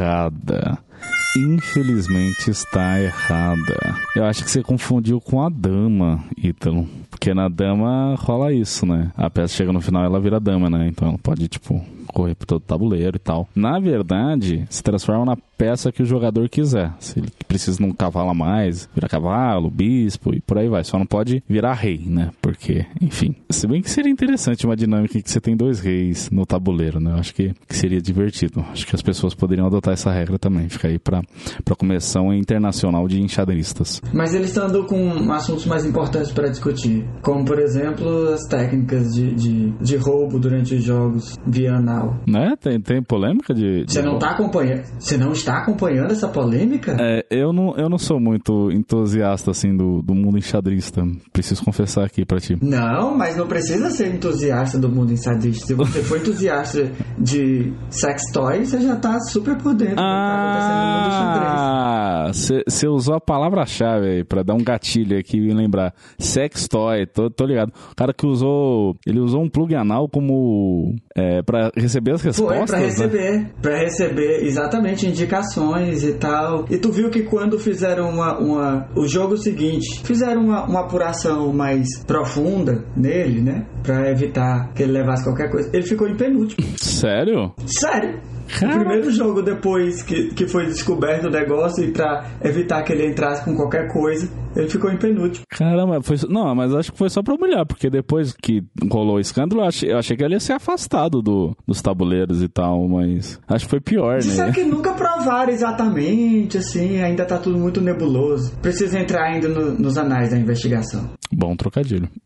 Errada 0.00 0.89
infelizmente 1.36 2.50
está 2.50 3.00
errada. 3.00 3.96
Eu 4.16 4.24
acho 4.24 4.44
que 4.44 4.50
você 4.50 4.62
confundiu 4.62 5.20
com 5.20 5.42
a 5.42 5.48
dama, 5.48 6.24
Ítalo. 6.36 6.88
Porque 7.10 7.34
na 7.34 7.48
dama 7.48 8.14
rola 8.18 8.52
isso, 8.52 8.86
né? 8.86 9.12
A 9.16 9.28
peça 9.30 9.54
chega 9.54 9.72
no 9.72 9.80
final 9.80 10.04
ela 10.04 10.20
vira 10.20 10.40
dama, 10.40 10.70
né? 10.70 10.88
Então 10.88 11.08
ela 11.08 11.18
pode, 11.18 11.48
tipo, 11.48 11.84
correr 12.12 12.34
por 12.34 12.46
todo 12.46 12.62
o 12.62 12.66
tabuleiro 12.66 13.16
e 13.16 13.20
tal. 13.20 13.48
Na 13.54 13.78
verdade, 13.78 14.64
se 14.68 14.82
transforma 14.82 15.24
na 15.24 15.36
peça 15.60 15.92
que 15.92 16.02
o 16.02 16.06
jogador 16.06 16.48
quiser. 16.48 16.90
Se 16.98 17.18
ele 17.18 17.28
precisa 17.46 17.76
de 17.76 17.84
um 17.84 17.92
cavalo 17.92 18.30
a 18.30 18.34
mais, 18.34 18.88
vira 18.94 19.06
cavalo, 19.06 19.70
bispo 19.70 20.34
e 20.34 20.40
por 20.40 20.56
aí 20.56 20.68
vai. 20.68 20.82
Só 20.84 20.98
não 20.98 21.04
pode 21.04 21.42
virar 21.46 21.74
rei, 21.74 22.02
né? 22.06 22.30
Porque, 22.40 22.86
enfim. 23.00 23.36
Se 23.50 23.66
bem 23.66 23.82
que 23.82 23.90
seria 23.90 24.10
interessante 24.10 24.64
uma 24.64 24.74
dinâmica 24.74 25.18
em 25.18 25.20
que 25.20 25.30
você 25.30 25.40
tem 25.40 25.54
dois 25.54 25.80
reis 25.80 26.30
no 26.30 26.46
tabuleiro, 26.46 26.98
né? 26.98 27.12
Eu 27.12 27.16
acho 27.16 27.34
que, 27.34 27.52
que 27.68 27.76
seria 27.76 28.00
divertido. 28.00 28.64
Acho 28.72 28.86
que 28.86 28.94
as 28.94 29.02
pessoas 29.02 29.34
poderiam 29.34 29.66
adotar 29.66 29.92
essa 29.92 30.10
regra 30.10 30.38
também. 30.38 30.68
Fica 30.70 30.88
aí 30.88 30.98
pra, 30.98 31.22
pra 31.62 31.76
comissão 31.76 32.32
internacional 32.32 33.06
de 33.06 33.20
enxadristas. 33.20 34.00
Mas 34.14 34.32
eles 34.32 34.48
estão 34.48 34.70
com 34.84 35.30
assuntos 35.32 35.66
mais 35.66 35.84
importantes 35.84 36.32
para 36.32 36.48
discutir. 36.48 37.06
Como, 37.22 37.44
por 37.44 37.58
exemplo, 37.58 38.30
as 38.32 38.46
técnicas 38.46 39.12
de, 39.14 39.34
de, 39.34 39.70
de 39.72 39.96
roubo 39.96 40.38
durante 40.38 40.74
os 40.74 40.82
jogos 40.82 41.36
via 41.46 41.78
Né? 42.26 42.54
Tem, 42.60 42.80
tem 42.80 43.02
polêmica 43.02 43.54
de. 43.54 43.84
de 43.84 43.92
Você 43.92 44.02
não 44.02 44.18
tá 44.18 44.30
acompanhando. 44.30 44.84
Você 44.98 45.16
não 45.16 45.32
está 45.32 45.58
acompanhando 45.58 46.12
essa 46.12 46.28
polêmica? 46.28 46.96
É, 47.00 47.24
eu 47.30 47.52
não, 47.52 47.76
eu 47.76 47.88
não 47.88 47.98
sou 47.98 48.20
muito 48.20 48.70
entusiasta 48.70 49.50
assim 49.50 49.76
do, 49.76 50.02
do 50.02 50.14
mundo 50.14 50.38
enxadrista. 50.38 51.02
Preciso 51.32 51.64
confessar 51.64 52.04
aqui 52.04 52.24
pra 52.24 52.38
ti. 52.38 52.56
Não, 52.60 53.16
mas 53.16 53.36
não 53.36 53.46
precisa 53.46 53.90
ser 53.90 54.14
entusiasta 54.14 54.78
do 54.78 54.88
mundo 54.88 55.12
ensadista. 55.12 55.66
Se 55.66 55.74
você 55.74 56.02
for 56.02 56.18
entusiasta 56.18 56.90
de 57.18 57.72
sex 57.90 58.30
toys, 58.32 58.68
você 58.68 58.80
já 58.80 58.96
tá 58.96 59.18
super 59.20 59.56
por 59.56 59.74
dentro 59.74 59.96
do 59.96 60.00
que 60.00 60.02
tá 60.02 60.44
acontecendo 60.44 60.80
no 60.80 61.00
mundo 61.00 61.12
xadrez. 61.12 61.50
Ah, 61.52 62.30
você 62.66 62.88
usou 62.88 63.14
a 63.14 63.20
palavra-chave 63.20 64.06
aí 64.06 64.24
pra 64.24 64.42
dar 64.42 64.54
um 64.54 64.62
gatilho 64.62 65.18
aqui 65.18 65.38
e 65.38 65.52
lembrar. 65.52 65.94
Sex 66.18 66.68
toy, 66.68 67.06
tô, 67.06 67.30
tô 67.30 67.44
ligado. 67.44 67.72
O 67.90 67.94
cara 67.94 68.12
que 68.12 68.26
usou. 68.26 68.96
Ele 69.06 69.20
usou 69.20 69.42
um 69.42 69.48
plug 69.48 69.74
anal 69.74 70.08
como. 70.08 70.94
É, 71.16 71.42
pra 71.42 71.70
receber 71.90 72.12
as 72.12 72.22
Foi, 72.22 72.30
respostas. 72.30 72.70
pra 72.70 72.78
né? 72.78 72.84
receber. 72.86 73.46
Pra 73.60 73.78
receber 73.78 74.44
exatamente 74.44 75.06
indicações 75.06 76.04
e 76.04 76.12
tal. 76.14 76.64
E 76.70 76.78
tu 76.78 76.90
viu 76.92 77.10
que 77.10 77.22
quando 77.22 77.58
fizeram 77.58 78.08
uma. 78.08 78.38
uma 78.38 78.88
o 78.96 79.06
jogo 79.06 79.36
seguinte, 79.36 80.00
fizeram 80.04 80.42
uma, 80.42 80.64
uma 80.64 80.80
apuração 80.80 81.52
mais 81.52 81.86
profunda 82.06 82.84
nele, 82.96 83.40
né? 83.40 83.66
Pra 83.82 84.10
evitar 84.10 84.72
que 84.74 84.82
ele 84.82 84.92
levasse 84.92 85.24
qualquer 85.24 85.50
coisa. 85.50 85.70
Ele 85.72 85.84
ficou 85.84 86.08
em 86.08 86.16
penúltimo. 86.16 86.66
Sério? 86.76 87.52
Sério? 87.66 88.20
Cara. 88.58 88.74
O 88.74 88.78
primeiro 88.80 89.10
jogo 89.12 89.42
depois 89.42 90.02
que, 90.02 90.34
que 90.34 90.46
foi 90.48 90.66
descoberto 90.66 91.26
o 91.26 91.30
negócio 91.30 91.84
e 91.84 91.92
pra 91.92 92.24
evitar 92.42 92.82
que 92.82 92.92
ele 92.92 93.06
entrasse 93.06 93.44
com 93.44 93.54
qualquer 93.54 93.92
coisa, 93.92 94.28
ele 94.56 94.68
ficou 94.68 94.90
em 94.90 94.96
penúltimo. 94.96 95.44
Caramba, 95.48 96.02
foi. 96.02 96.16
Não, 96.28 96.54
mas 96.54 96.74
acho 96.74 96.92
que 96.92 96.98
foi 96.98 97.08
só 97.08 97.22
pra 97.22 97.34
humilhar, 97.34 97.64
porque 97.66 97.88
depois 97.88 98.32
que 98.32 98.62
rolou 98.90 99.16
o 99.16 99.20
escândalo, 99.20 99.62
eu 99.62 99.66
achei, 99.68 99.92
eu 99.92 99.98
achei 99.98 100.16
que 100.16 100.24
ele 100.24 100.34
ia 100.34 100.40
ser 100.40 100.54
afastado 100.54 101.22
do, 101.22 101.56
dos 101.66 101.80
tabuleiros 101.80 102.42
e 102.42 102.48
tal, 102.48 102.88
mas 102.88 103.40
acho 103.48 103.64
que 103.64 103.70
foi 103.70 103.80
pior, 103.80 104.18
Disseram 104.18 104.48
né? 104.48 104.54
que 104.54 104.64
nunca 104.64 104.92
provaram 104.94 105.52
exatamente, 105.52 106.58
assim, 106.58 107.00
ainda 107.00 107.24
tá 107.24 107.38
tudo 107.38 107.58
muito 107.58 107.80
nebuloso. 107.80 108.52
Precisa 108.60 108.98
entrar 108.98 109.24
ainda 109.26 109.48
no- 109.48 109.72
nos 109.78 109.96
anais 109.96 110.30
da 110.30 110.38
investigação. 110.38 111.10
Bom 111.32 111.54
trocadilho. 111.56 112.08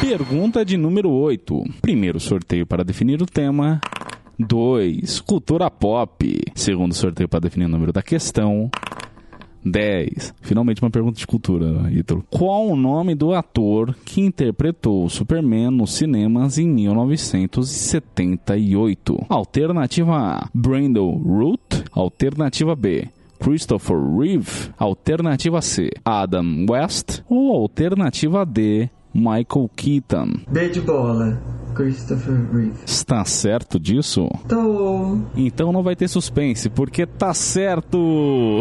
Pergunta 0.00 0.64
de 0.64 0.76
número 0.76 1.10
8. 1.10 1.62
Primeiro 1.80 2.18
sorteio 2.18 2.66
para 2.66 2.82
definir 2.82 3.20
o 3.22 3.26
tema. 3.26 3.80
2. 4.46 5.20
Cultura 5.20 5.70
pop. 5.70 6.40
Segundo 6.54 6.94
sorteio 6.94 7.28
para 7.28 7.40
definir 7.40 7.66
o 7.66 7.68
número 7.68 7.92
da 7.92 8.02
questão. 8.02 8.70
10. 9.64 10.34
Finalmente 10.40 10.82
uma 10.82 10.90
pergunta 10.90 11.18
de 11.18 11.26
cultura, 11.26 11.90
Ítalo. 11.92 12.24
Qual 12.30 12.68
o 12.68 12.76
nome 12.76 13.14
do 13.14 13.34
ator 13.34 13.94
que 14.04 14.22
interpretou 14.22 15.08
Superman 15.08 15.70
nos 15.70 15.92
cinemas 15.92 16.58
em 16.58 16.68
1978? 16.68 19.26
Alternativa 19.28 20.16
A, 20.16 20.48
Brandon 20.54 21.16
Root. 21.18 21.84
Alternativa 21.92 22.74
B, 22.74 23.08
Christopher 23.38 23.98
Reeve. 24.18 24.70
Alternativa 24.78 25.60
C, 25.60 25.90
Adam 26.04 26.64
West. 26.68 27.22
Ou 27.28 27.54
alternativa 27.54 28.44
D, 28.46 28.88
Michael 29.12 29.68
Keaton. 29.76 30.40
B 30.48 30.68
de 30.68 30.80
bola, 30.80 31.42
Christopher 31.84 32.34
Reeve. 32.52 32.72
Está 32.84 33.24
certo 33.24 33.78
disso? 33.78 34.28
Tô. 34.48 35.18
Então 35.36 35.72
não 35.72 35.82
vai 35.82 35.96
ter 35.96 36.08
suspense, 36.08 36.68
porque 36.68 37.06
tá 37.06 37.32
certo! 37.32 38.60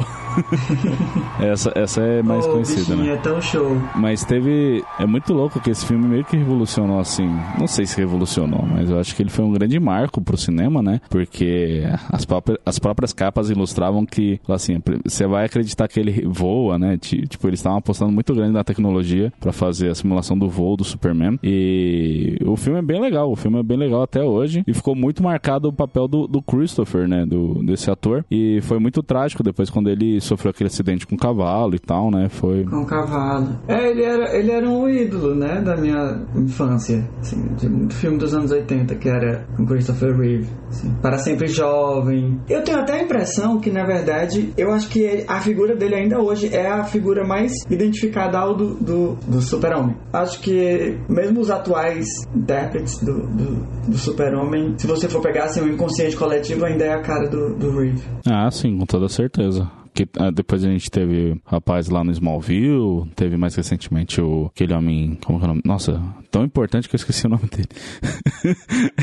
essa, 1.40 1.72
essa 1.76 2.02
é 2.02 2.22
mais 2.22 2.46
Ô, 2.46 2.52
conhecida, 2.52 2.96
bichinho, 2.96 3.04
né? 3.04 3.14
é 3.14 3.18
tão 3.18 3.42
show. 3.42 3.78
Mas 3.96 4.24
teve. 4.24 4.84
É 5.00 5.06
muito 5.06 5.34
louco 5.34 5.60
que 5.60 5.70
esse 5.70 5.86
filme 5.86 6.08
meio 6.08 6.24
que 6.26 6.38
revolucionou 6.38 7.00
assim. 7.00 7.28
Não 7.58 7.68
sei 7.68 7.86
se 7.86 7.98
revolucionou, 7.98 8.64
mas 8.66 8.90
eu 8.90 9.00
acho 9.00 9.16
que 9.16 9.22
ele 9.24 9.30
foi 9.30 9.46
um 9.46 9.52
grande 9.52 9.80
marco 9.80 10.22
pro 10.22 10.38
cinema, 10.38 10.82
né? 10.82 11.02
Porque 11.10 11.84
as, 12.12 12.26
próprias- 12.26 12.60
as 12.66 12.80
próprias 12.80 13.14
capas 13.14 13.50
ilustravam 13.50 14.06
que, 14.06 14.40
assim, 14.50 14.82
você 15.04 15.26
vai 15.28 15.46
acreditar 15.46 15.88
que 15.88 16.00
ele 16.00 16.26
voa, 16.28 16.78
né? 16.80 16.98
Ti- 16.98 17.28
Tipo, 17.28 17.48
eles 17.48 17.60
estavam 17.60 17.80
apostando 17.80 18.12
muito 18.12 18.34
grande 18.34 18.54
na 18.54 18.64
tecnologia 18.64 19.32
pra 19.40 19.52
fazer 19.52 19.90
a 19.90 19.96
simulação 19.96 20.38
do 20.38 20.50
voo 20.50 20.76
do 20.78 20.84
Superman. 20.84 21.38
E 21.44 22.38
o 22.46 22.56
filme 22.56 22.80
é 22.80 22.82
bem 22.82 23.00
legal, 23.02 23.09
o 23.18 23.36
filme 23.36 23.60
é 23.60 23.64
bem 23.64 23.78
legal 23.78 24.02
até 24.02 24.24
hoje. 24.24 24.64
E 24.68 24.74
ficou 24.74 24.96
muito 24.96 25.24
marcado 25.24 25.68
o 25.68 25.74
papel 25.74 26.08
do, 26.08 26.28
do 26.28 26.42
Christopher, 26.42 27.08
né? 27.08 27.26
Do, 27.26 27.64
desse 27.64 27.90
ator. 27.90 28.26
E 28.30 28.60
foi 28.62 28.80
muito 28.80 29.02
trágico 29.02 29.44
depois 29.44 29.70
quando 29.70 29.90
ele 29.90 30.20
sofreu 30.22 30.52
aquele 30.52 30.68
acidente 30.68 31.06
com 31.06 31.16
o 31.16 31.18
cavalo 31.18 31.76
e 31.76 31.80
tal, 31.80 32.12
né? 32.12 32.30
Foi. 32.30 32.64
Com 32.66 32.82
o 32.82 32.86
cavalo. 32.86 33.60
É, 33.68 33.90
ele 33.90 34.04
era, 34.04 34.38
ele 34.38 34.52
era 34.52 34.70
um 34.70 34.88
ídolo, 34.90 35.36
né, 35.36 35.62
da 35.62 35.76
minha 35.76 36.22
infância. 36.36 37.08
Assim, 37.20 37.48
de 37.56 37.96
filme 37.96 38.18
dos 38.18 38.34
anos 38.34 38.52
80, 38.52 38.96
que 38.96 39.10
era 39.10 39.46
com 39.56 39.66
Christopher 39.66 40.16
Reeve. 40.16 40.48
assim, 40.70 40.94
para 41.02 41.18
sempre 41.18 41.48
jovem. 41.48 42.40
Eu 42.50 42.64
tenho 42.64 42.80
até 42.80 43.00
a 43.00 43.04
impressão 43.04 43.60
que, 43.60 43.70
na 43.70 43.86
verdade, 43.86 44.54
eu 44.58 44.72
acho 44.72 44.90
que 44.90 45.26
a 45.28 45.40
figura 45.42 45.76
dele 45.76 45.96
ainda 45.96 46.22
hoje 46.22 46.54
é 46.54 46.68
a 46.68 46.84
figura 46.84 47.26
mais 47.26 47.54
identificada 47.70 48.38
ao 48.38 48.56
do, 48.56 48.76
do, 48.76 49.16
do 49.28 49.42
super-homem. 49.42 49.96
Acho 50.14 50.40
que 50.42 50.98
mesmo 51.08 51.42
os 51.42 51.50
atuais 51.50 52.06
intérpretes 52.36 52.99
do, 53.02 53.28
do, 53.28 53.68
do 53.88 53.98
super-homem, 53.98 54.76
se 54.78 54.88
você 54.88 55.08
for 55.08 55.22
pegar 55.22 55.46
assim, 55.46 55.62
o 55.62 55.70
inconsciente 55.70 56.16
coletivo, 56.16 56.66
ainda 56.66 56.86
é 56.86 56.94
a 56.94 57.02
cara 57.02 57.28
do, 57.28 57.54
do 57.56 57.78
Reeve. 57.78 58.02
Ah, 58.28 58.50
sim, 58.52 58.78
com 58.78 58.86
toda 58.86 59.08
certeza. 59.10 59.70
Ah, 60.18 60.32
depois 60.32 60.64
a 60.64 60.70
gente 60.70 60.90
teve 60.90 61.40
rapaz 61.46 61.90
lá 61.90 62.04
no 62.04 62.12
Smallville, 62.12 63.10
teve 63.16 63.38
mais 63.38 63.56
recentemente 63.56 64.22
o, 64.22 64.50
aquele 64.54 64.74
homem. 64.74 65.18
Como 65.26 65.40
é 65.40 65.44
o 65.44 65.48
nome? 65.48 65.62
Nossa, 65.66 66.02
tão 66.30 66.44
importante 66.44 66.88
que 66.88 66.96
eu 66.96 66.98
esqueci 66.98 67.26
o 67.26 67.30
nome 67.30 67.44
dele. 67.50 67.68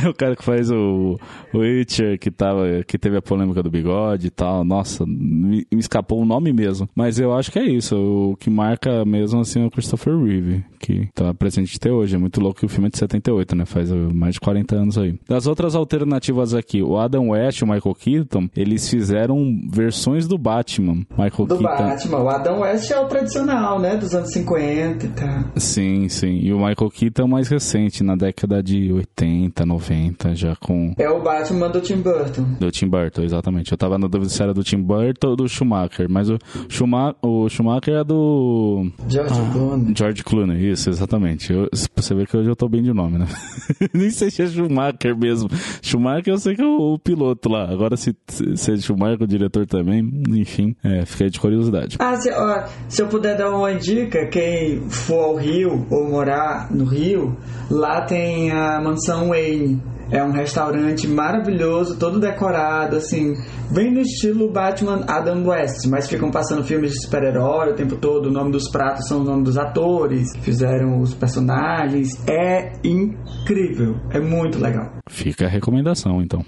é 0.02 0.08
o 0.08 0.14
cara 0.14 0.36
que 0.36 0.44
faz 0.44 0.70
o, 0.70 1.18
o 1.52 1.58
Witcher, 1.58 2.18
que, 2.18 2.30
tava, 2.30 2.82
que 2.86 2.98
teve 2.98 3.16
a 3.16 3.22
polêmica 3.22 3.62
do 3.62 3.70
bigode 3.70 4.28
e 4.28 4.30
tal. 4.30 4.64
Nossa, 4.64 5.04
me, 5.06 5.66
me 5.72 5.80
escapou 5.80 6.20
o 6.20 6.24
nome 6.24 6.52
mesmo. 6.52 6.88
Mas 6.94 7.18
eu 7.18 7.34
acho 7.34 7.50
que 7.50 7.58
é 7.58 7.64
isso. 7.64 7.96
O 7.96 8.36
que 8.36 8.50
marca 8.50 9.04
mesmo 9.04 9.40
assim 9.40 9.62
é 9.62 9.66
o 9.66 9.70
Christopher 9.70 10.16
Reeve, 10.16 10.64
que 10.78 11.08
tá 11.14 11.32
presente 11.34 11.76
até 11.76 11.90
hoje. 11.90 12.14
É 12.14 12.18
muito 12.18 12.40
louco 12.40 12.60
que 12.60 12.66
o 12.66 12.68
filme 12.68 12.88
é 12.88 12.90
de 12.90 12.98
78, 12.98 13.56
né? 13.56 13.64
Faz 13.64 13.90
uh, 13.90 14.14
mais 14.14 14.34
de 14.34 14.40
40 14.40 14.76
anos 14.76 14.98
aí. 14.98 15.18
Das 15.28 15.46
outras 15.46 15.74
alternativas 15.74 16.54
aqui, 16.54 16.82
o 16.82 16.96
Adam 16.96 17.30
West 17.30 17.60
e 17.60 17.64
o 17.64 17.66
Michael 17.66 17.94
Keaton, 17.94 18.48
eles 18.56 18.88
fizeram 18.88 19.60
versões 19.68 20.26
do 20.26 20.38
Batman. 20.38 20.85
Michael 20.94 21.46
Do 21.46 21.58
Keaton. 21.58 21.84
Batman, 21.84 22.18
o 22.18 22.28
Adam 22.28 22.60
West 22.60 22.90
é 22.90 22.98
o 22.98 23.06
tradicional, 23.06 23.78
né? 23.80 23.96
Dos 23.96 24.14
anos 24.14 24.32
50 24.32 25.06
e 25.06 25.08
tal. 25.10 25.44
Sim, 25.56 26.08
sim. 26.08 26.38
E 26.42 26.52
o 26.52 26.58
Michael 26.58 26.90
Keaton 26.90 27.22
é 27.22 27.24
o 27.24 27.28
mais 27.28 27.48
recente, 27.48 28.02
na 28.02 28.16
década 28.16 28.62
de 28.62 28.92
80, 28.92 29.64
90, 29.64 30.34
já 30.34 30.56
com. 30.56 30.94
É 30.98 31.08
o 31.08 31.22
Batman 31.22 31.68
do 31.68 31.80
Tim 31.80 31.96
Burton. 31.96 32.42
Do 32.58 32.70
Tim 32.70 32.88
Burton, 32.88 33.22
exatamente. 33.22 33.72
Eu 33.72 33.78
tava 33.78 33.98
na 33.98 34.06
dúvida 34.06 34.30
se 34.30 34.42
era 34.42 34.52
do 34.52 34.62
Tim 34.62 34.82
Burton 34.82 35.28
ou 35.28 35.36
do 35.36 35.48
Schumacher, 35.48 36.06
mas 36.08 36.28
o, 36.28 36.38
Schuma 36.68 37.14
o 37.22 37.48
Schumacher 37.48 37.94
é 37.94 38.04
do 38.04 38.90
George 39.08 39.40
Clooney. 39.52 39.94
George 39.96 40.24
Clooney, 40.24 40.70
isso, 40.70 40.90
exatamente. 40.90 41.52
Eu, 41.52 41.68
você 41.94 42.14
vê 42.14 42.26
que 42.26 42.36
hoje 42.36 42.48
eu 42.48 42.56
tô 42.56 42.68
bem 42.68 42.82
de 42.82 42.92
nome, 42.92 43.18
né? 43.18 43.26
Nem 43.92 44.10
sei 44.10 44.30
se 44.30 44.42
é 44.42 44.46
Schumacher 44.46 45.16
mesmo. 45.16 45.48
Schumacher 45.82 46.34
eu 46.34 46.38
sei 46.38 46.54
que 46.54 46.62
é 46.62 46.66
o, 46.66 46.94
o 46.94 46.98
piloto 46.98 47.48
lá. 47.48 47.68
Agora 47.70 47.96
se, 47.96 48.14
se, 48.28 48.56
se 48.56 48.72
é 48.72 48.76
Schumacher 48.76 49.22
o 49.22 49.26
diretor 49.26 49.66
também, 49.66 50.22
enfim, 50.28 50.65
é, 50.82 51.04
fiquei 51.04 51.30
de 51.30 51.40
curiosidade. 51.40 51.96
Ah, 51.98 52.16
se, 52.16 52.30
ó, 52.30 52.64
se 52.88 53.02
eu 53.02 53.08
puder 53.08 53.36
dar 53.36 53.50
uma 53.50 53.74
dica, 53.74 54.26
quem 54.26 54.88
for 54.88 55.24
ao 55.24 55.36
Rio 55.36 55.86
ou 55.90 56.08
morar 56.08 56.68
no 56.70 56.84
Rio, 56.84 57.36
lá 57.70 58.02
tem 58.02 58.50
a 58.50 58.80
mansão 58.80 59.28
Wayne. 59.28 59.80
É 60.08 60.22
um 60.22 60.30
restaurante 60.30 61.08
maravilhoso, 61.08 61.98
todo 61.98 62.20
decorado, 62.20 62.94
assim, 62.94 63.34
bem 63.72 63.92
no 63.92 64.00
estilo 64.00 64.48
Batman 64.52 65.04
Adam 65.08 65.44
West, 65.44 65.84
mas 65.88 66.08
ficam 66.08 66.30
passando 66.30 66.62
filmes 66.62 66.92
de 66.92 67.02
super-herói 67.02 67.72
o 67.72 67.74
tempo 67.74 67.96
todo. 67.96 68.26
O 68.26 68.30
nome 68.30 68.52
dos 68.52 68.70
pratos 68.70 69.08
são 69.08 69.22
o 69.22 69.24
nome 69.24 69.42
dos 69.42 69.58
atores 69.58 70.32
que 70.32 70.42
fizeram 70.42 71.00
os 71.00 71.12
personagens. 71.12 72.22
É 72.28 72.72
incrível, 72.84 73.96
é 74.12 74.20
muito 74.20 74.60
legal. 74.60 74.92
Fica 75.08 75.46
a 75.46 75.48
recomendação, 75.48 76.22
então. 76.22 76.44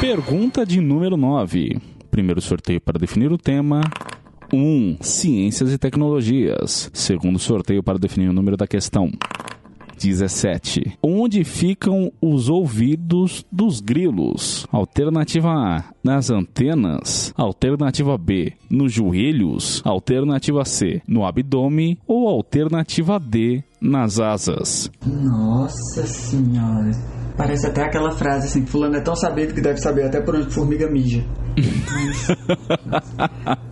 Pergunta 0.00 0.66
de 0.66 0.80
número 0.80 1.16
9. 1.16 1.80
Primeiro 2.10 2.40
sorteio 2.40 2.80
para 2.80 2.98
definir 2.98 3.32
o 3.32 3.38
tema. 3.38 3.80
1. 4.52 4.98
Ciências 5.00 5.72
e 5.72 5.78
tecnologias. 5.78 6.90
Segundo 6.92 7.38
sorteio 7.38 7.82
para 7.82 7.98
definir 7.98 8.28
o 8.28 8.32
número 8.32 8.56
da 8.56 8.66
questão. 8.66 9.10
17. 9.98 10.98
Onde 11.02 11.42
ficam 11.42 12.12
os 12.20 12.50
ouvidos 12.50 13.46
dos 13.50 13.80
grilos? 13.80 14.66
Alternativa 14.70 15.48
A, 15.50 15.84
nas 16.04 16.30
antenas. 16.30 17.32
Alternativa 17.34 18.18
B, 18.18 18.52
nos 18.70 18.92
joelhos. 18.92 19.80
Alternativa 19.82 20.62
C, 20.66 21.00
no 21.08 21.24
abdômen. 21.24 21.96
Ou 22.06 22.28
alternativa 22.28 23.18
D, 23.18 23.64
nas 23.80 24.20
asas. 24.20 24.90
Nossa 25.06 26.06
senhora. 26.06 27.15
Parece 27.36 27.66
até 27.66 27.82
aquela 27.82 28.12
frase 28.12 28.46
assim, 28.46 28.64
fulano 28.64 28.96
é 28.96 29.00
tão 29.00 29.14
sabido 29.14 29.54
que 29.54 29.60
deve 29.60 29.78
saber 29.78 30.04
até 30.04 30.20
por 30.20 30.36
onde 30.36 30.52
formiga 30.52 30.90
mija. 30.90 31.24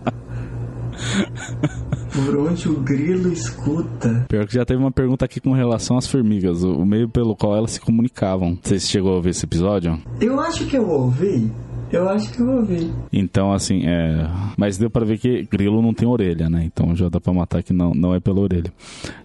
Por 2.15 2.37
onde 2.37 2.69
o 2.69 2.79
grilo 2.79 3.29
escuta. 3.29 4.25
Pior 4.29 4.47
que 4.47 4.53
já 4.53 4.63
teve 4.63 4.79
uma 4.79 4.91
pergunta 4.91 5.25
aqui 5.25 5.41
com 5.41 5.51
relação 5.51 5.97
às 5.97 6.07
formigas, 6.07 6.63
o 6.63 6.85
meio 6.85 7.09
pelo 7.09 7.35
qual 7.35 7.57
elas 7.57 7.71
se 7.71 7.81
comunicavam. 7.81 8.57
Você 8.63 8.79
chegou 8.79 9.11
a 9.11 9.15
ouvir 9.15 9.31
esse 9.31 9.43
episódio? 9.43 9.99
Eu 10.21 10.39
acho 10.39 10.65
que 10.65 10.77
eu 10.77 10.87
ouvi. 10.87 11.51
Eu 11.95 12.09
acho 12.09 12.29
que 12.33 12.41
eu 12.41 12.49
ouvi. 12.49 12.93
Então, 13.13 13.53
assim, 13.53 13.87
é. 13.87 14.27
Mas 14.57 14.77
deu 14.77 14.89
pra 14.89 15.05
ver 15.05 15.17
que 15.17 15.43
grilo 15.43 15.81
não 15.81 15.93
tem 15.93 16.05
orelha, 16.05 16.49
né? 16.49 16.65
Então 16.65 16.93
já 16.93 17.07
dá 17.07 17.21
pra 17.21 17.31
matar 17.31 17.63
que 17.63 17.71
não, 17.71 17.93
não 17.93 18.13
é 18.13 18.19
pela 18.19 18.41
orelha. 18.41 18.73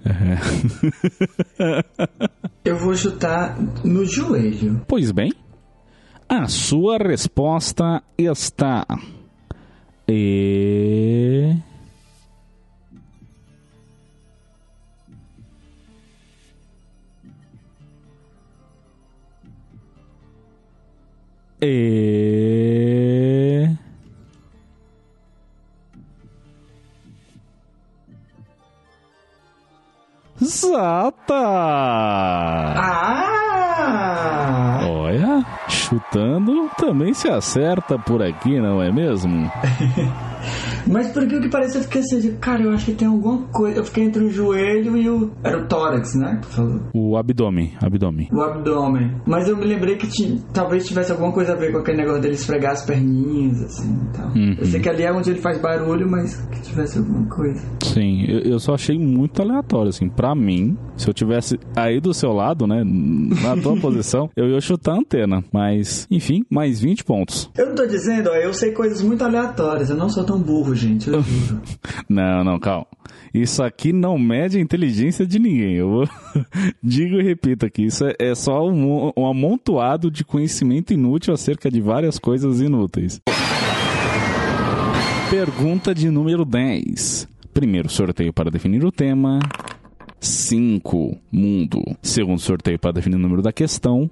É. 0.06 1.82
eu 2.64 2.76
vou 2.78 2.94
chutar 2.94 3.58
no 3.84 4.04
joelho. 4.04 4.80
Pois 4.86 5.10
bem, 5.10 5.32
a 6.28 6.46
sua 6.46 6.96
resposta 6.96 8.04
está. 8.16 8.86
E. 10.08 11.56
E. 21.62 21.90
Zata! 30.42 31.34
Ah! 32.78 34.80
Olha, 34.88 35.44
chutando 35.68 36.70
também 36.78 37.12
se 37.12 37.28
acerta 37.28 37.98
por 37.98 38.22
aqui, 38.22 38.58
não 38.58 38.80
é 38.82 38.90
mesmo? 38.90 39.52
Mas 40.86 41.08
por 41.12 41.26
que 41.26 41.40
que 41.40 41.48
parece 41.48 41.78
eu 41.78 41.82
fiquei 41.82 42.00
assim, 42.00 42.36
cara, 42.40 42.62
eu 42.62 42.70
acho 42.72 42.86
que 42.86 42.92
tem 42.92 43.08
alguma 43.08 43.38
coisa. 43.48 43.78
Eu 43.78 43.84
fiquei 43.84 44.04
entre 44.04 44.24
o 44.24 44.30
joelho 44.30 44.96
e 44.96 45.08
o. 45.08 45.30
Era 45.42 45.58
o 45.62 45.66
tórax, 45.66 46.14
né? 46.14 46.40
Falou. 46.50 46.80
O 46.94 47.16
abdômen, 47.16 47.72
abdômen. 47.82 48.28
O 48.32 48.40
abdômen. 48.40 49.14
Mas 49.26 49.48
eu 49.48 49.56
me 49.56 49.64
lembrei 49.64 49.96
que 49.96 50.06
ti- 50.06 50.40
talvez 50.52 50.86
tivesse 50.86 51.12
alguma 51.12 51.32
coisa 51.32 51.52
a 51.52 51.56
ver 51.56 51.72
com 51.72 51.78
aquele 51.78 51.98
negócio 51.98 52.20
dele 52.22 52.34
esfregar 52.34 52.72
as 52.72 52.84
perninhas, 52.84 53.62
assim 53.62 53.92
e 53.92 54.16
tal. 54.16 54.28
Uhum. 54.28 54.56
Eu 54.58 54.66
sei 54.66 54.80
que 54.80 54.88
ali 54.88 55.02
é 55.02 55.12
onde 55.12 55.30
ele 55.30 55.40
faz 55.40 55.60
barulho, 55.60 56.08
mas 56.10 56.36
que 56.50 56.60
tivesse 56.62 56.98
alguma 56.98 57.26
coisa. 57.28 57.60
Sim, 57.82 58.24
eu, 58.28 58.40
eu 58.40 58.58
só 58.60 58.74
achei 58.74 58.98
muito 58.98 59.40
aleatório, 59.42 59.88
assim. 59.90 60.08
Pra 60.08 60.34
mim, 60.34 60.76
se 60.96 61.08
eu 61.08 61.14
tivesse 61.14 61.58
aí 61.76 62.00
do 62.00 62.12
seu 62.14 62.32
lado, 62.32 62.66
né, 62.66 62.82
na 62.84 63.56
tua 63.60 63.76
posição, 63.80 64.28
eu 64.36 64.48
ia 64.48 64.60
chutar 64.60 64.92
a 64.92 64.98
antena. 64.98 65.42
Mas, 65.52 66.06
enfim, 66.10 66.44
mais 66.50 66.80
20 66.80 67.04
pontos. 67.04 67.50
Eu 67.56 67.68
não 67.68 67.74
tô 67.74 67.86
dizendo, 67.86 68.30
ó, 68.30 68.34
eu 68.34 68.52
sei 68.54 68.72
coisas 68.72 69.02
muito 69.02 69.22
aleatórias. 69.24 69.90
Eu 69.90 69.96
não 69.96 70.08
sou 70.08 70.24
tão 70.24 70.38
burro, 70.40 70.69
gente. 70.74 71.06
Juro. 71.06 71.24
Não, 72.08 72.42
não, 72.42 72.58
calma. 72.58 72.86
Isso 73.32 73.62
aqui 73.62 73.92
não 73.92 74.18
mede 74.18 74.58
a 74.58 74.60
inteligência 74.60 75.24
de 75.24 75.38
ninguém. 75.38 75.74
Eu 75.74 75.88
vou- 75.88 76.08
digo 76.82 77.20
e 77.20 77.22
repito 77.22 77.64
aqui. 77.64 77.84
Isso 77.84 78.04
é, 78.04 78.14
é 78.18 78.34
só 78.34 78.66
um, 78.68 79.12
um 79.16 79.26
amontoado 79.26 80.10
de 80.10 80.24
conhecimento 80.24 80.92
inútil 80.92 81.32
acerca 81.32 81.70
de 81.70 81.80
várias 81.80 82.18
coisas 82.18 82.60
inúteis. 82.60 83.20
Pergunta 85.30 85.94
de 85.94 86.10
número 86.10 86.44
10. 86.44 87.28
Primeiro 87.54 87.88
sorteio 87.88 88.32
para 88.32 88.50
definir 88.50 88.84
o 88.84 88.90
tema. 88.90 89.38
5. 90.18 91.16
Mundo. 91.30 91.80
Segundo 92.02 92.40
sorteio 92.40 92.78
para 92.78 92.92
definir 92.92 93.16
o 93.16 93.20
número 93.20 93.40
da 93.42 93.52
questão. 93.52 94.10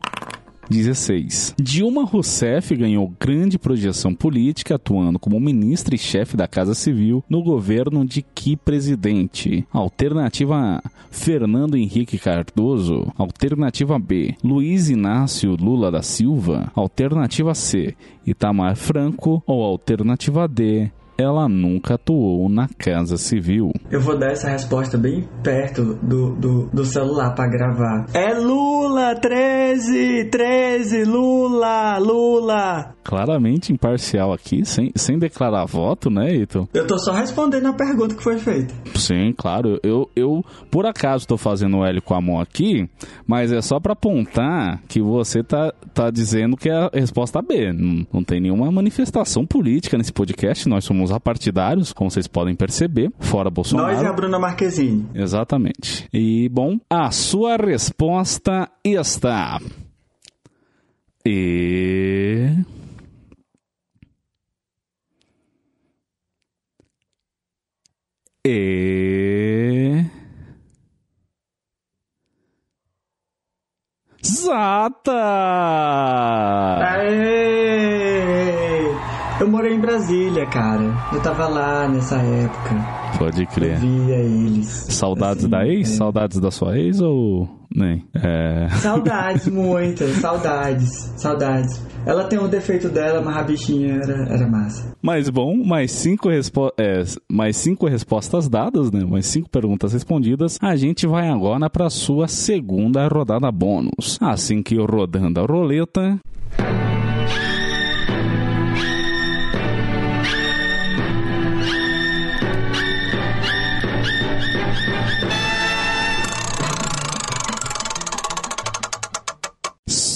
16. 0.69 1.55
Dilma 1.59 2.05
Rousseff 2.05 2.75
ganhou 2.77 3.13
grande 3.19 3.59
projeção 3.59 4.15
política 4.15 4.75
atuando 4.75 5.19
como 5.19 5.41
ministra 5.41 5.95
e 5.95 5.99
chefe 5.99 6.37
da 6.37 6.47
Casa 6.47 6.75
Civil 6.75 7.25
no 7.29 7.43
governo 7.43 8.05
de 8.05 8.23
que 8.23 8.57
presidente? 8.57 9.67
Alternativa 9.73 10.57
A: 10.77 10.83
Fernando 11.11 11.77
Henrique 11.77 12.19
Cardoso. 12.19 13.13
Alternativa 13.17 13.99
B: 13.99 14.35
Luiz 14.43 14.91
Inácio 14.91 15.57
Lula 15.57 15.91
da 15.91 16.03
Silva. 16.03 16.71
Alternativa 16.75 17.55
C: 17.55 17.95
Itamar 18.27 18.77
Franco. 18.77 19.43
Ou 19.47 19.63
alternativa 19.63 20.47
D: 20.47 20.91
ela 21.21 21.49
nunca 21.49 21.95
atuou 21.95 22.49
na 22.49 22.69
Casa 22.79 23.17
Civil. 23.17 23.73
Eu 23.91 24.01
vou 24.01 24.17
dar 24.17 24.31
essa 24.31 24.49
resposta 24.49 24.97
bem 24.97 25.29
perto 25.43 25.99
do, 26.01 26.37
do, 26.37 26.67
do 26.73 26.85
celular 26.85 27.35
pra 27.35 27.49
gravar. 27.49 28.07
É 28.15 28.35
Lula, 28.35 29.17
13, 29.17 30.27
13, 30.31 31.03
Lula, 31.03 31.99
Lula. 31.99 32.95
Claramente 33.03 33.73
imparcial 33.73 34.33
aqui, 34.33 34.65
sem, 34.65 34.93
sem 34.95 35.19
declarar 35.19 35.65
voto, 35.65 36.09
né, 36.09 36.33
Ito? 36.33 36.69
Eu 36.73 36.87
tô 36.87 36.97
só 36.99 37.13
respondendo 37.13 37.67
a 37.67 37.73
pergunta 37.73 38.15
que 38.15 38.23
foi 38.23 38.39
feita. 38.39 38.73
Sim, 38.95 39.35
claro. 39.37 39.81
Eu, 39.83 40.09
eu 40.15 40.45
por 40.71 40.87
acaso, 40.87 41.27
tô 41.27 41.37
fazendo 41.37 41.79
o 41.79 41.85
L 41.85 42.01
com 42.01 42.15
a 42.15 42.21
mão 42.21 42.39
aqui, 42.39 42.89
mas 43.27 43.51
é 43.51 43.61
só 43.61 43.81
pra 43.81 43.95
apontar 43.95 44.81
que 44.87 45.03
você 45.03 45.43
tá, 45.43 45.73
tá 45.93 46.11
dizendo 46.11 46.57
que 46.57 46.69
é 46.69 46.75
a 46.75 46.91
resposta 46.95 47.43
B. 47.43 47.73
Não, 47.73 48.07
não 48.13 48.23
tem 48.23 48.41
nenhuma 48.41 48.71
manifestação 48.71 49.45
política 49.45 49.99
nesse 49.99 50.13
podcast. 50.13 50.69
Nós 50.69 50.85
somos 50.85 51.08
apartidários, 51.11 51.93
como 51.93 52.11
vocês 52.11 52.27
podem 52.27 52.55
perceber, 52.55 53.11
fora 53.19 53.51
Bolsonaro. 53.51 53.93
Nós 53.93 54.03
e 54.03 54.07
a 54.07 54.13
Bruna 54.13 54.39
Marquezine. 54.39 55.07
Exatamente. 55.15 56.09
E, 56.13 56.49
bom, 56.49 56.79
a 56.89 57.11
sua 57.11 57.57
resposta 57.57 58.69
está. 58.85 59.61
E. 61.25 62.53
E. 68.47 70.05
Zata! 74.25 75.13
Aê! 76.81 78.78
Eu 79.41 79.49
morei 79.49 79.75
em 79.75 79.81
Brasília, 79.81 80.47
cara. 80.47 80.83
Eu 81.13 81.21
tava 81.23 81.47
lá 81.47 81.89
nessa 81.89 82.17
época. 82.17 82.75
Pode 83.19 83.43
Eu 83.43 83.47
crer. 83.49 83.79
via 83.79 84.17
eles. 84.17 84.67
Saudades 84.67 85.45
Assim, 85.45 85.51
da 85.51 85.67
ex? 85.67 85.91
é. 85.93 85.95
Saudades 85.97 86.41
da 86.41 86.51
sua 86.51 86.77
ex 86.77 87.01
ou. 87.01 87.49
Nem? 87.75 88.05
É. 88.15 88.69
Saudades, 88.71 89.47
muitas. 89.53 90.11
Saudades. 90.17 91.13
Saudades. 91.17 91.81
Ela 92.05 92.25
tem 92.25 92.39
um 92.39 92.49
defeito 92.49 92.89
dela, 92.89 93.21
mas 93.21 93.37
a 93.37 93.43
bichinha 93.43 93.95
era, 94.03 94.25
era 94.35 94.49
massa. 94.49 94.93
Mas 95.01 95.29
bom, 95.29 95.55
mais 95.65 95.93
cinco, 95.93 96.29
respo 96.31 96.73
é, 96.79 97.03
mais 97.31 97.57
cinco 97.57 97.87
respostas 97.87 98.49
dadas, 98.49 98.91
né? 98.91 99.05
Mais 99.05 99.27
cinco 99.27 99.49
perguntas 99.49 99.93
respondidas. 99.93 100.59
A 100.61 100.75
gente 100.75 101.07
vai 101.07 101.29
agora 101.29 101.71
para 101.71 101.89
sua 101.91 102.27
segunda 102.27 103.07
rodada 103.07 103.51
bônus. 103.53 104.19
Assim 104.21 104.63
que 104.63 104.75
eu 104.75 104.85
rodando 104.87 105.39
a 105.41 105.45
roleta. 105.47 106.19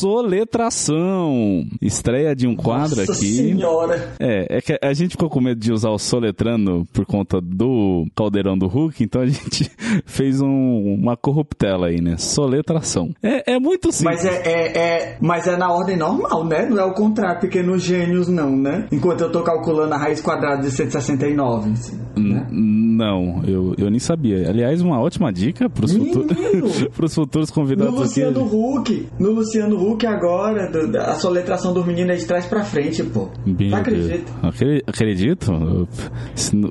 Soletração. 0.03 1.65
Estreia 1.81 2.35
de 2.35 2.47
um 2.47 2.57
quadro 2.57 2.97
Nossa 3.01 3.13
aqui. 3.13 3.25
senhora. 3.37 4.13
É, 4.19 4.59
é 4.59 4.61
que 4.61 4.79
a 4.83 4.93
gente 4.93 5.13
ficou 5.13 5.29
com 5.31 5.41
medo 5.41 5.61
de 5.61 5.73
usar 5.73 5.91
o 5.91 5.99
soletrando 5.99 6.85
por 6.93 7.07
conta 7.07 7.41
do 7.41 8.07
caldeirão 8.17 8.57
do 8.59 8.67
Hulk, 8.67 9.03
então 9.05 9.23
a 9.23 9.27
gente 9.31 9.71
fez 10.05 10.41
um- 10.41 10.95
uma 11.01 11.17
corruptela 11.17 11.87
aí, 11.89 12.01
né? 12.01 12.17
Soletração. 12.17 13.11
É, 13.23 13.55
é 13.55 13.59
muito 13.59 13.93
simples. 13.93 14.23
Mas 14.23 14.25
é, 14.25 14.43
é, 14.45 14.79
é- 14.79 15.19
mas 15.21 15.47
é 15.47 15.57
na 15.57 15.73
ordem 15.73 15.97
normal, 15.97 16.45
né? 16.45 16.67
Não 16.69 16.79
é 16.79 16.85
o 16.85 16.93
contrário, 16.95 17.41
pequenos 17.41 17.83
gênios, 17.83 18.29
não, 18.29 18.57
né? 18.57 18.87
Enquanto 18.93 19.21
eu 19.23 19.31
tô 19.33 19.43
calculando 19.43 19.95
a 19.95 19.99
raiz 19.99 20.21
quadrada 20.21 20.63
de 20.63 20.71
169. 20.71 21.71
assim, 21.73 22.01
né? 22.17 22.47
Não, 22.51 23.43
eu, 23.47 23.75
eu 23.79 23.91
nem 23.91 23.99
sabia. 23.99 24.49
Aliás, 24.49 24.81
uma 24.81 25.01
ótima 25.01 25.33
dica 25.33 25.69
futu... 25.71 26.27
pros 26.95 27.15
futuros 27.15 27.51
convidados 27.51 27.93
no 27.95 28.01
Luciano 28.01 28.45
aqui. 28.47 28.57
Huck, 28.57 29.09
no 29.19 29.31
Luciano 29.33 29.91
Huck 29.93 30.07
agora, 30.07 30.71
do- 30.71 30.97
a 30.99 31.15
soletração 31.15 31.73
dos 31.73 31.85
meninos 31.87 32.11
é 32.11 32.17
de 32.17 32.27
trás 32.27 32.47
pra 32.47 32.65
frente, 32.65 33.03
pô. 33.05 33.29
Meu 33.47 33.71
Não 33.71 33.79
acredito. 33.79 34.33
Acre- 34.43 34.83
Acredito? 34.87 35.53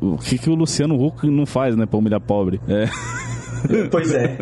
O 0.01 0.17
que, 0.17 0.37
que 0.37 0.49
o 0.49 0.55
Luciano 0.55 0.95
Huck 1.01 1.27
não 1.29 1.45
faz, 1.45 1.75
né, 1.75 1.85
pra 1.85 1.97
humilhar 1.97 2.21
pobre? 2.21 2.59
É. 2.67 2.85
Pois 3.91 4.13
é. 4.13 4.37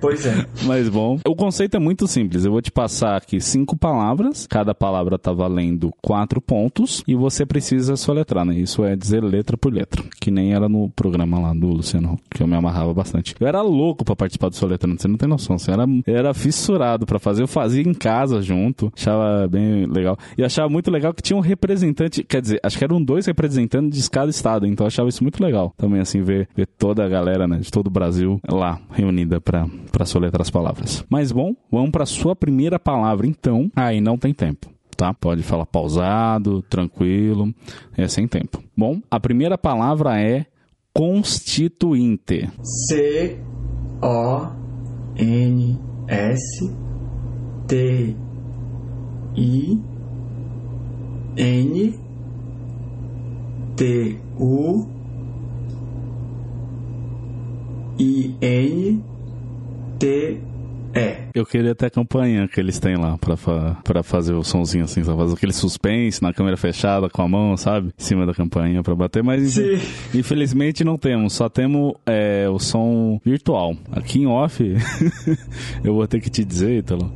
Pois 0.00 0.24
é. 0.26 0.46
Mas 0.64 0.88
bom, 0.88 1.18
o 1.26 1.34
conceito 1.34 1.76
é 1.76 1.80
muito 1.80 2.06
simples. 2.06 2.44
Eu 2.44 2.52
vou 2.52 2.62
te 2.62 2.70
passar 2.70 3.16
aqui 3.16 3.40
cinco 3.40 3.76
palavras. 3.76 4.46
Cada 4.46 4.74
palavra 4.74 5.18
tá 5.18 5.32
valendo 5.32 5.92
quatro 6.02 6.40
pontos 6.40 7.02
e 7.06 7.14
você 7.14 7.44
precisa 7.44 7.96
soletrar, 7.96 8.44
né? 8.44 8.54
Isso 8.54 8.84
é 8.84 8.96
dizer 8.96 9.22
letra 9.22 9.56
por 9.56 9.72
letra, 9.72 10.02
que 10.20 10.30
nem 10.30 10.54
era 10.54 10.68
no 10.68 10.88
programa 10.90 11.38
lá 11.38 11.52
do 11.52 11.66
Luciano, 11.66 12.18
que 12.30 12.42
eu 12.42 12.46
me 12.46 12.56
amarrava 12.56 12.94
bastante. 12.94 13.34
Eu 13.38 13.46
era 13.46 13.60
louco 13.60 14.04
pra 14.04 14.16
participar 14.16 14.48
do 14.48 14.56
soletrando, 14.56 15.00
você 15.00 15.08
não 15.08 15.16
tem 15.16 15.28
noção. 15.28 15.58
Você 15.58 15.70
era, 15.70 15.84
eu 16.06 16.16
era 16.16 16.32
fissurado 16.32 17.04
pra 17.04 17.18
fazer. 17.18 17.42
Eu 17.42 17.48
fazia 17.48 17.82
em 17.82 17.94
casa 17.94 18.40
junto, 18.40 18.92
achava 18.96 19.46
bem 19.48 19.86
legal. 19.86 20.16
E 20.38 20.42
achava 20.42 20.68
muito 20.68 20.90
legal 20.90 21.12
que 21.12 21.22
tinha 21.22 21.36
um 21.36 21.40
representante, 21.40 22.22
quer 22.24 22.40
dizer, 22.40 22.60
acho 22.62 22.78
que 22.78 22.84
eram 22.84 23.02
dois 23.02 23.26
representantes 23.26 24.02
de 24.02 24.10
cada 24.10 24.30
estado, 24.30 24.66
então 24.66 24.84
eu 24.84 24.88
achava 24.88 25.08
isso 25.08 25.22
muito 25.22 25.42
legal. 25.42 25.74
Também 25.76 26.00
assim 26.00 26.22
ver, 26.22 26.48
ver 26.56 26.66
toda 26.66 27.04
a 27.04 27.08
galera, 27.08 27.46
né, 27.46 27.58
de 27.58 27.70
todo 27.70 27.88
o 27.88 27.90
Brasil 27.90 28.39
lá 28.48 28.80
reunida 28.90 29.40
para 29.40 30.04
soletrar 30.04 30.42
as 30.42 30.50
palavras. 30.50 31.04
Mas 31.08 31.32
bom, 31.32 31.54
vamos 31.70 31.90
pra 31.90 32.06
sua 32.06 32.36
primeira 32.36 32.78
palavra 32.78 33.26
então. 33.26 33.70
Aí 33.74 34.00
não 34.00 34.16
tem 34.16 34.32
tempo. 34.32 34.70
Tá? 34.96 35.14
Pode 35.14 35.42
falar 35.42 35.64
pausado, 35.64 36.62
tranquilo, 36.62 37.54
é 37.96 38.06
sem 38.06 38.28
tempo. 38.28 38.62
Bom, 38.76 39.00
a 39.10 39.18
primeira 39.18 39.56
palavra 39.56 40.20
é 40.20 40.44
constituinte. 40.92 42.50
C 42.62 43.38
O 44.02 44.46
N 45.16 45.78
S 46.06 46.70
T 47.66 48.16
I 49.36 49.80
N 51.36 51.94
T 53.76 54.18
U 54.38 54.99
I 58.00 58.34
N 58.40 59.04
T 59.98 60.40
E. 60.94 61.16
Eu 61.34 61.44
queria 61.44 61.74
ter 61.74 61.86
a 61.86 61.90
campanha 61.90 62.48
que 62.48 62.58
eles 62.58 62.78
têm 62.78 62.96
lá 62.96 63.18
pra, 63.18 63.36
fa 63.36 63.76
pra 63.84 64.02
fazer 64.02 64.32
o 64.32 64.42
sonzinho 64.42 64.84
assim, 64.84 65.04
só 65.04 65.14
fazer 65.14 65.34
aquele 65.34 65.52
suspense 65.52 66.22
na 66.22 66.32
câmera 66.32 66.56
fechada 66.56 67.10
com 67.10 67.20
a 67.20 67.28
mão, 67.28 67.58
sabe? 67.58 67.88
Em 67.88 68.02
cima 68.02 68.24
da 68.24 68.32
campanha 68.32 68.82
pra 68.82 68.94
bater, 68.94 69.22
mas 69.22 69.52
Sim. 69.52 69.78
infelizmente 70.14 70.82
não 70.82 70.96
temos, 70.96 71.34
só 71.34 71.50
temos 71.50 71.92
é, 72.06 72.48
o 72.48 72.58
som 72.58 73.20
virtual. 73.22 73.76
Aqui 73.92 74.20
em 74.20 74.26
off, 74.26 74.64
eu 75.84 75.94
vou 75.94 76.08
ter 76.08 76.20
que 76.20 76.30
te 76.30 76.42
dizer, 76.42 76.78
Ítalo, 76.78 77.12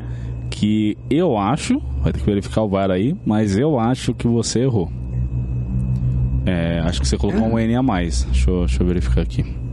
que 0.50 0.98
eu 1.08 1.38
acho, 1.38 1.80
vai 2.02 2.12
ter 2.12 2.20
que 2.20 2.26
verificar 2.26 2.62
o 2.62 2.68
VAR 2.68 2.90
aí, 2.90 3.16
mas 3.24 3.56
eu 3.56 3.78
acho 3.78 4.12
que 4.12 4.28
você 4.28 4.60
errou. 4.60 4.92
É, 6.44 6.80
acho 6.80 7.00
que 7.00 7.08
você 7.08 7.16
colocou 7.16 7.42
um 7.42 7.58
N 7.58 7.74
a 7.74 7.82
mais. 7.82 8.24
Deixa 8.24 8.50
eu, 8.50 8.60
deixa 8.66 8.82
eu 8.82 8.86
verificar 8.86 9.22
aqui. 9.22 9.63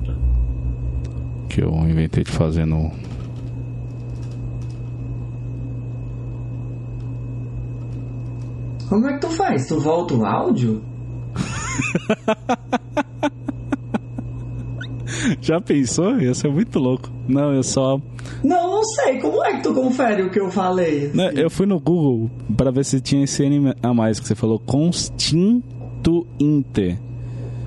Que 1.52 1.62
eu 1.62 1.70
inventei 1.86 2.24
de 2.24 2.32
fazer 2.32 2.66
no, 2.66 2.90
Como 8.88 9.06
é 9.06 9.16
que 9.16 9.20
tu 9.20 9.30
faz? 9.32 9.68
Tu 9.68 9.78
volta 9.78 10.14
o 10.14 10.26
áudio? 10.26 10.82
Já 15.42 15.60
pensou? 15.60 16.22
Ia 16.22 16.34
ser 16.34 16.50
muito 16.50 16.80
louco. 16.80 17.10
Não, 17.28 17.54
eu 17.54 17.64
só. 17.64 18.00
Não, 18.42 18.72
não 18.72 18.84
sei. 18.86 19.20
Como 19.20 19.44
é 19.44 19.58
que 19.58 19.64
tu 19.64 19.74
confere 19.74 20.24
o 20.24 20.32
que 20.32 20.40
eu 20.40 20.50
falei? 20.50 21.12
né, 21.14 21.34
eu 21.36 21.50
fui 21.50 21.66
no 21.66 21.82
Google 21.82 22.32
pra 22.56 22.72
ver 22.72 22.86
se 22.86 23.02
tinha 23.02 23.26
esse 23.26 23.44
N 23.44 23.74
a 23.84 23.94
mais 23.94 24.22
que 24.22 24.28
você 24.28 24.36
falou. 24.36 24.58
Constituinte. 24.58 25.68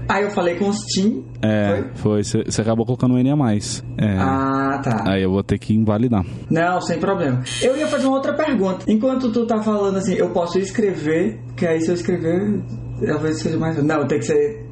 Aí 0.08 0.24
eu 0.24 0.30
falei 0.30 0.56
com 0.56 0.68
os 0.68 0.78
Steam. 0.82 1.24
É, 1.42 1.84
foi. 1.94 2.22
Você 2.22 2.60
acabou 2.60 2.84
colocando 2.84 3.14
um 3.14 3.18
N 3.18 3.30
a 3.30 3.36
mais. 3.36 3.82
É. 3.98 4.16
Ah, 4.18 4.80
tá. 4.82 5.04
Aí 5.06 5.22
eu 5.22 5.30
vou 5.30 5.42
ter 5.42 5.58
que 5.58 5.74
invalidar. 5.74 6.24
Não, 6.50 6.80
sem 6.80 6.98
problema. 6.98 7.42
Eu 7.62 7.76
ia 7.76 7.86
fazer 7.86 8.06
uma 8.06 8.16
outra 8.16 8.34
pergunta. 8.34 8.84
Enquanto 8.90 9.30
tu 9.32 9.46
tá 9.46 9.62
falando 9.62 9.96
assim, 9.96 10.14
eu 10.14 10.30
posso 10.30 10.58
escrever, 10.58 11.40
que 11.56 11.66
aí 11.66 11.80
se 11.80 11.88
eu 11.90 11.94
escrever, 11.94 12.62
talvez 13.06 13.38
seja 13.40 13.56
mais. 13.58 13.82
Não, 13.82 14.06
tem 14.06 14.18
que 14.18 14.24
ser 14.26 14.64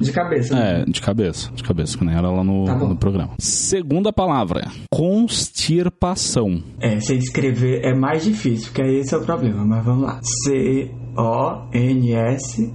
de 0.00 0.10
cabeça. 0.10 0.54
né? 0.54 0.80
É, 0.80 0.84
de 0.84 1.00
cabeça, 1.00 1.48
de 1.54 1.62
cabeça, 1.62 1.96
que 1.96 2.04
nem 2.04 2.16
era 2.16 2.28
lá 2.28 2.42
no, 2.42 2.64
Tá 2.64 2.74
no 2.74 2.96
programa. 2.96 3.30
Segunda 3.38 4.12
palavra: 4.12 4.68
constirpação. 4.90 6.60
É, 6.80 6.98
se 6.98 7.14
escrever 7.16 7.84
é 7.84 7.94
mais 7.94 8.24
difícil, 8.24 8.68
porque 8.68 8.82
aí 8.82 8.96
esse 8.96 9.14
é 9.14 9.18
o 9.18 9.22
problema, 9.22 9.64
mas 9.64 9.84
vamos 9.84 10.04
lá. 10.06 10.18
C-O-N-S 11.52 12.74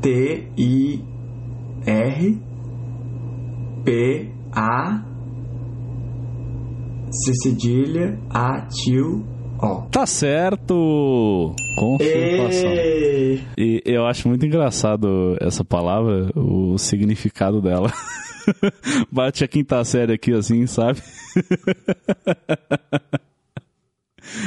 T-I-R 0.00 1.04
P-A 3.84 5.04
C 7.10 7.34
cedilha 7.34 8.18
A 8.30 8.66
tio 8.68 9.24
O. 9.60 9.82
Tá 9.90 10.06
certo! 10.06 11.54
Constirpação. 11.76 12.70
Ê! 12.70 13.40
E 13.58 13.82
eu 13.84 14.06
acho 14.06 14.28
muito 14.28 14.46
engraçado 14.46 15.36
essa 15.40 15.64
palavra, 15.64 16.30
o 16.34 16.78
significado 16.78 17.60
dela. 17.60 17.92
Bate 19.10 19.44
a 19.44 19.48
quinta 19.48 19.82
série 19.84 20.14
aqui 20.14 20.32
assim, 20.32 20.66
sabe? 20.66 21.02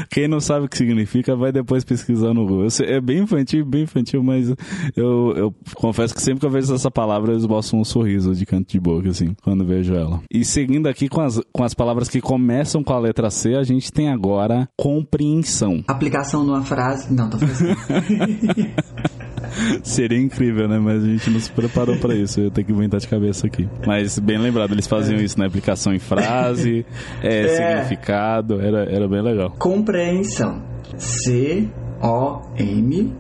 Quem 0.10 0.28
não 0.28 0.40
sabe 0.40 0.66
o 0.66 0.70
que 0.70 0.78
significa, 0.78 1.36
vai 1.36 1.52
depois 1.52 1.84
pesquisar 1.84 2.34
no 2.34 2.46
Google. 2.46 2.70
Sei- 2.70 2.88
É 2.88 3.02
bem 3.02 3.20
infantil, 3.20 3.66
bem 3.66 3.84
infantil, 3.84 4.24
mas 4.24 4.50
eu, 4.96 5.34
eu 5.36 5.56
confesso 5.76 6.14
que 6.14 6.22
sempre 6.22 6.40
que 6.42 6.46
eu 6.46 6.50
vejo 6.50 6.74
essa 6.74 6.92
palavra, 6.92 7.32
eu 7.34 7.38
esboço 7.38 7.76
um 7.76 7.84
sorriso 7.84 8.34
de 8.36 8.46
canto 8.46 8.70
de 8.72 8.80
boca, 8.80 9.10
assim, 9.10 9.36
quando 9.42 9.66
vejo 9.66 9.94
ela. 9.96 10.22
E 10.32 10.44
seguindo 10.46 10.88
aqui 10.88 11.08
com 11.10 11.22
as, 11.22 11.40
com 11.52 11.64
as 11.64 11.74
palavras 11.74 12.08
que 12.10 12.22
começam 12.22 12.84
com 12.84 12.94
a 12.94 13.00
letra 13.00 13.30
C, 13.30 13.56
a 13.56 13.64
gente 13.64 13.92
tem 13.92 14.10
agora 14.10 14.68
compreensão. 14.78 15.84
Aplicação 15.88 16.44
numa 16.44 16.62
frase. 16.64 17.14
Não, 17.14 17.30
tô 17.30 17.38
fazendo. 17.38 17.76
Seria 19.84 20.20
incrível, 20.20 20.68
né? 20.68 20.80
Mas 20.80 21.04
a 21.04 21.08
gente 21.08 21.30
não 21.30 21.40
se 21.40 21.52
preparou 21.52 21.98
pra 21.98 22.14
isso. 22.16 22.40
Eu 22.40 22.52
tenho 22.52 22.68
que 22.68 22.74
inventar 22.74 23.00
de 23.00 23.08
cabeça 23.08 23.48
aqui. 23.48 23.68
Mas 23.86 24.18
bem 24.20 24.38
lembrado, 24.38 24.74
eles 24.74 24.88
faziam 24.88 25.20
isso 25.20 25.38
na 25.40 25.46
aplicação 25.46 25.94
em 25.94 26.00
frase, 26.00 26.86
é, 27.22 27.42
É. 27.44 27.48
significado, 27.48 28.60
era, 28.62 28.84
era 28.92 29.08
bem 29.08 29.22
legal. 29.22 29.52
Compreensão. 29.60 30.62
C 30.98 31.68
O 32.02 32.42
M 32.58 33.14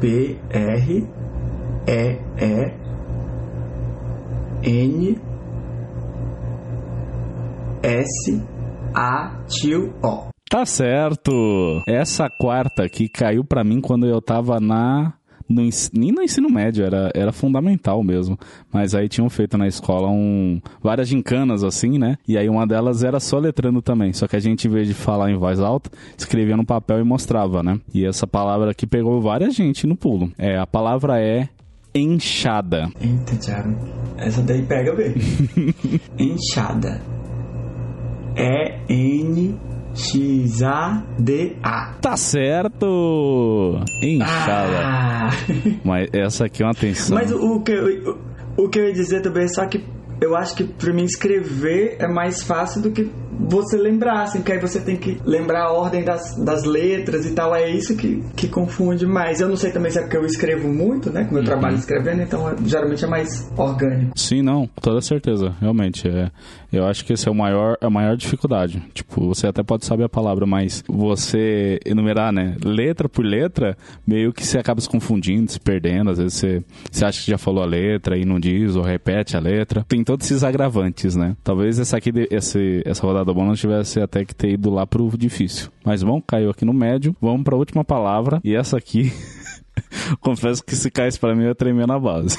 P 0.00 0.36
R 0.50 1.06
E 1.86 2.18
E 2.38 2.72
N 4.62 5.18
S 7.82 8.42
A 8.94 9.40
tio 9.48 9.92
O. 10.02 10.28
Tá 10.48 10.64
certo! 10.64 11.82
Essa 11.86 12.28
quarta 12.30 12.84
aqui 12.84 13.08
caiu 13.08 13.44
pra 13.44 13.64
mim 13.64 13.80
quando 13.80 14.06
eu 14.06 14.20
tava 14.22 14.60
na. 14.60 15.14
No, 15.48 15.62
nem 15.92 16.12
no 16.12 16.22
ensino 16.22 16.48
médio, 16.48 16.84
era, 16.84 17.10
era 17.14 17.32
fundamental 17.32 18.02
mesmo. 18.02 18.38
Mas 18.72 18.94
aí 18.94 19.08
tinham 19.08 19.28
feito 19.28 19.58
na 19.58 19.66
escola 19.66 20.08
um, 20.08 20.60
várias 20.82 21.08
gincanas 21.08 21.62
assim, 21.62 21.98
né? 21.98 22.16
E 22.26 22.38
aí 22.38 22.48
uma 22.48 22.66
delas 22.66 23.04
era 23.04 23.20
só 23.20 23.38
letrando 23.38 23.82
também. 23.82 24.12
Só 24.12 24.26
que 24.26 24.36
a 24.36 24.40
gente, 24.40 24.66
em 24.66 24.70
vez 24.70 24.88
de 24.88 24.94
falar 24.94 25.30
em 25.30 25.36
voz 25.36 25.60
alta, 25.60 25.90
escrevia 26.16 26.56
no 26.56 26.64
papel 26.64 27.00
e 27.00 27.04
mostrava, 27.04 27.62
né? 27.62 27.78
E 27.92 28.04
essa 28.04 28.26
palavra 28.26 28.70
aqui 28.70 28.86
pegou 28.86 29.20
várias 29.20 29.54
gente 29.54 29.86
no 29.86 29.96
pulo. 29.96 30.32
É, 30.38 30.58
a 30.58 30.66
palavra 30.66 31.20
é 31.20 31.48
enxada. 31.94 32.90
Eita, 33.00 33.36
Thiago. 33.36 33.76
Essa 34.16 34.42
daí 34.42 34.62
pega 34.62 34.94
bem. 34.94 35.14
Enxada. 36.18 37.00
E 38.36 38.74
N 38.88 39.54
X 39.94 40.62
A 40.62 41.04
D 41.18 41.56
A. 41.62 41.94
Tá 42.00 42.16
certo! 42.16 43.80
Enxada. 44.02 44.80
Ah. 44.82 45.30
Mas 45.84 46.08
essa 46.12 46.46
aqui 46.46 46.62
é 46.62 46.66
uma 46.66 46.72
atenção. 46.72 47.16
Mas 47.16 47.30
o, 47.32 47.56
o 47.56 47.62
que 47.62 47.72
eu, 47.72 48.18
o, 48.56 48.64
o 48.64 48.68
que 48.68 48.78
eu 48.78 48.86
ia 48.86 48.92
dizer 48.92 49.22
também 49.22 49.44
é 49.44 49.48
só 49.48 49.64
que 49.66 49.84
eu 50.20 50.36
acho 50.36 50.54
que 50.54 50.64
pra 50.64 50.92
mim 50.92 51.04
escrever 51.04 51.96
é 51.98 52.08
mais 52.08 52.42
fácil 52.42 52.82
do 52.82 52.90
que 52.90 53.10
você 53.38 53.76
lembrar, 53.76 54.22
assim, 54.22 54.38
porque 54.38 54.52
aí 54.52 54.58
você 54.60 54.80
tem 54.80 54.96
que 54.96 55.20
lembrar 55.24 55.64
a 55.64 55.72
ordem 55.72 56.02
das, 56.04 56.36
das 56.36 56.64
letras 56.64 57.26
e 57.26 57.32
tal. 57.34 57.54
É 57.54 57.68
isso 57.70 57.96
que, 57.96 58.22
que 58.36 58.48
confunde 58.48 59.06
mais. 59.06 59.40
Eu 59.40 59.48
não 59.48 59.56
sei 59.56 59.70
também 59.70 59.90
se 59.90 59.98
é 59.98 60.02
porque 60.02 60.16
eu 60.16 60.24
escrevo 60.24 60.68
muito, 60.68 61.10
né? 61.10 61.24
Como 61.24 61.38
eu 61.38 61.40
Uhum. 61.42 61.44
trabalho 61.46 61.76
escrevendo, 61.76 62.22
então 62.22 62.48
é- 62.48 62.56
geralmente 62.64 63.04
é 63.04 63.08
mais 63.08 63.50
orgânico. 63.56 64.12
Sim, 64.18 64.42
não, 64.42 64.66
com 64.66 64.80
toda 64.80 65.00
certeza, 65.00 65.54
realmente. 65.60 66.08
É, 66.08 66.30
eu 66.72 66.84
acho 66.86 67.04
que 67.04 67.12
esse 67.12 67.28
é 67.28 67.30
o 67.30 67.34
maior, 67.34 67.76
a 67.80 67.90
maior 67.90 68.16
dificuldade. 68.16 68.82
Tipo, 68.94 69.26
você 69.28 69.46
até 69.46 69.62
pode 69.62 69.84
saber 69.84 70.04
a 70.04 70.08
palavra, 70.08 70.46
mas 70.46 70.82
você 70.88 71.78
enumerar, 71.84 72.32
né, 72.32 72.56
letra 72.64 73.08
por 73.08 73.24
letra, 73.24 73.76
meio 74.06 74.32
que 74.32 74.44
você 74.46 74.58
acaba 74.58 74.80
se 74.80 74.88
confundindo, 74.88 75.50
se 75.50 75.60
perdendo. 75.60 76.10
Às 76.10 76.18
vezes 76.18 76.34
você, 76.34 76.62
você 76.90 77.04
acha 77.04 77.22
que 77.24 77.30
já 77.30 77.38
falou 77.38 77.62
a 77.62 77.66
letra 77.66 78.16
e 78.16 78.24
não 78.24 78.38
diz, 78.40 78.76
ou 78.76 78.82
repete 78.82 79.36
a 79.36 79.40
letra. 79.40 79.84
Tem 79.88 80.02
todos 80.02 80.26
esses 80.30 80.42
agravantes, 80.44 81.14
né? 81.16 81.36
Talvez 81.44 81.78
essa 81.78 81.96
aqui, 81.96 82.10
esse, 82.30 82.82
essa 82.84 83.02
rodada 83.06 83.23
bônus 83.32 83.60
tivesse 83.60 84.00
até 84.00 84.24
que 84.24 84.34
ter 84.34 84.50
ido 84.50 84.70
lá 84.70 84.86
pro 84.86 85.08
difícil. 85.16 85.70
Mas 85.84 86.02
bom, 86.02 86.20
caiu 86.20 86.50
aqui 86.50 86.64
no 86.64 86.74
médio. 86.74 87.16
Vamos 87.20 87.44
pra 87.44 87.56
última 87.56 87.84
palavra. 87.84 88.40
E 88.44 88.54
essa 88.54 88.76
aqui. 88.76 89.12
Confesso 90.20 90.62
que 90.64 90.74
se 90.74 90.90
caísse 90.90 91.18
pra 91.18 91.34
mim 91.34 91.42
eu 91.42 91.48
ia 91.48 91.54
tremer 91.54 91.86
na 91.86 91.98
base. 91.98 92.36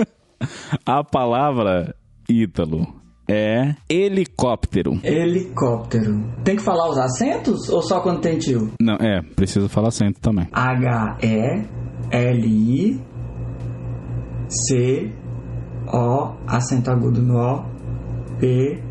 A 0.86 1.04
palavra 1.04 1.94
Ítalo 2.28 3.00
é 3.28 3.74
helicóptero. 3.88 4.98
Helicóptero. 5.04 6.24
Tem 6.42 6.56
que 6.56 6.62
falar 6.62 6.90
os 6.90 6.98
acentos 6.98 7.68
ou 7.68 7.80
só 7.82 8.00
quando 8.00 8.20
tem 8.20 8.38
tio? 8.38 8.72
Não, 8.80 8.94
é, 8.94 9.22
preciso 9.22 9.68
falar 9.68 9.88
acento 9.88 10.20
também. 10.20 10.48
H-E-L-I-C-O, 10.52 11.66
acento 16.46 16.90
agudo 16.90 17.22
no 17.22 17.36
O, 17.38 17.64
P, 18.38 18.82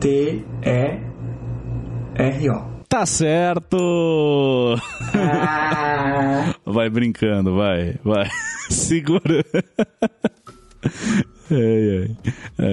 T-E-R-O. 0.00 1.08
Tá 2.88 3.04
certo! 3.04 3.76
Ah, 5.14 6.54
Vai 6.64 6.88
brincando, 6.88 7.54
vai, 7.54 7.96
vai. 8.02 8.26
Segura. 8.70 9.44
É. 11.50 12.08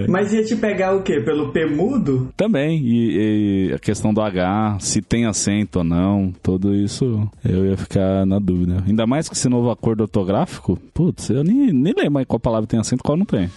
mas 0.08 0.34
ia 0.34 0.44
te 0.44 0.56
pegar 0.56 0.96
o 0.96 1.02
quê? 1.02 1.22
Pelo 1.22 1.52
P 1.52 1.66
mudo? 1.66 2.30
Também, 2.36 2.82
e, 2.82 3.70
e 3.70 3.74
a 3.74 3.80
questão 3.80 4.14
do 4.14 4.22
H, 4.22 4.78
se 4.80 5.02
tem 5.02 5.26
acento 5.26 5.80
ou 5.80 5.86
não, 5.86 6.34
tudo 6.44 6.76
isso 6.76 7.30
eu 7.44 7.66
ia 7.66 7.78
ficar 7.78 8.26
na 8.26 8.38
dúvida. 8.38 8.84
Ainda 8.86 9.08
mais 9.08 9.28
que 9.30 9.36
esse 9.36 9.50
novo 9.50 9.70
acordo 9.70 10.02
ortográfico, 10.02 10.78
putz, 10.94 11.30
eu 11.30 11.44
nem, 11.44 11.72
nem 11.72 11.94
lembro 11.98 12.26
qual 12.26 12.40
palavra 12.40 12.68
tem 12.68 12.80
acento 12.80 13.02
e 13.02 13.06
qual 13.06 13.18
não 13.18 13.26
tem. 13.26 13.50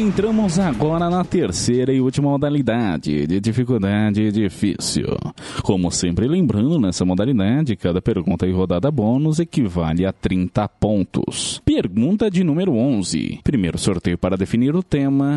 Entramos 0.00 0.58
agora 0.58 1.10
na 1.10 1.22
terceira 1.22 1.92
e 1.92 2.00
última 2.00 2.30
modalidade 2.30 3.26
de 3.26 3.38
dificuldade 3.38 4.32
difícil. 4.32 5.14
Como 5.62 5.90
sempre, 5.90 6.26
lembrando, 6.26 6.80
nessa 6.80 7.04
modalidade, 7.04 7.76
cada 7.76 8.00
pergunta 8.00 8.46
e 8.46 8.52
rodada 8.52 8.90
bônus 8.90 9.38
equivale 9.40 10.06
a 10.06 10.12
30 10.12 10.66
pontos. 10.68 11.60
Pergunta 11.66 12.30
de 12.30 12.42
número 12.42 12.74
11. 12.74 13.40
Primeiro 13.44 13.76
sorteio 13.76 14.16
para 14.16 14.38
definir 14.38 14.74
o 14.74 14.82
tema. 14.82 15.36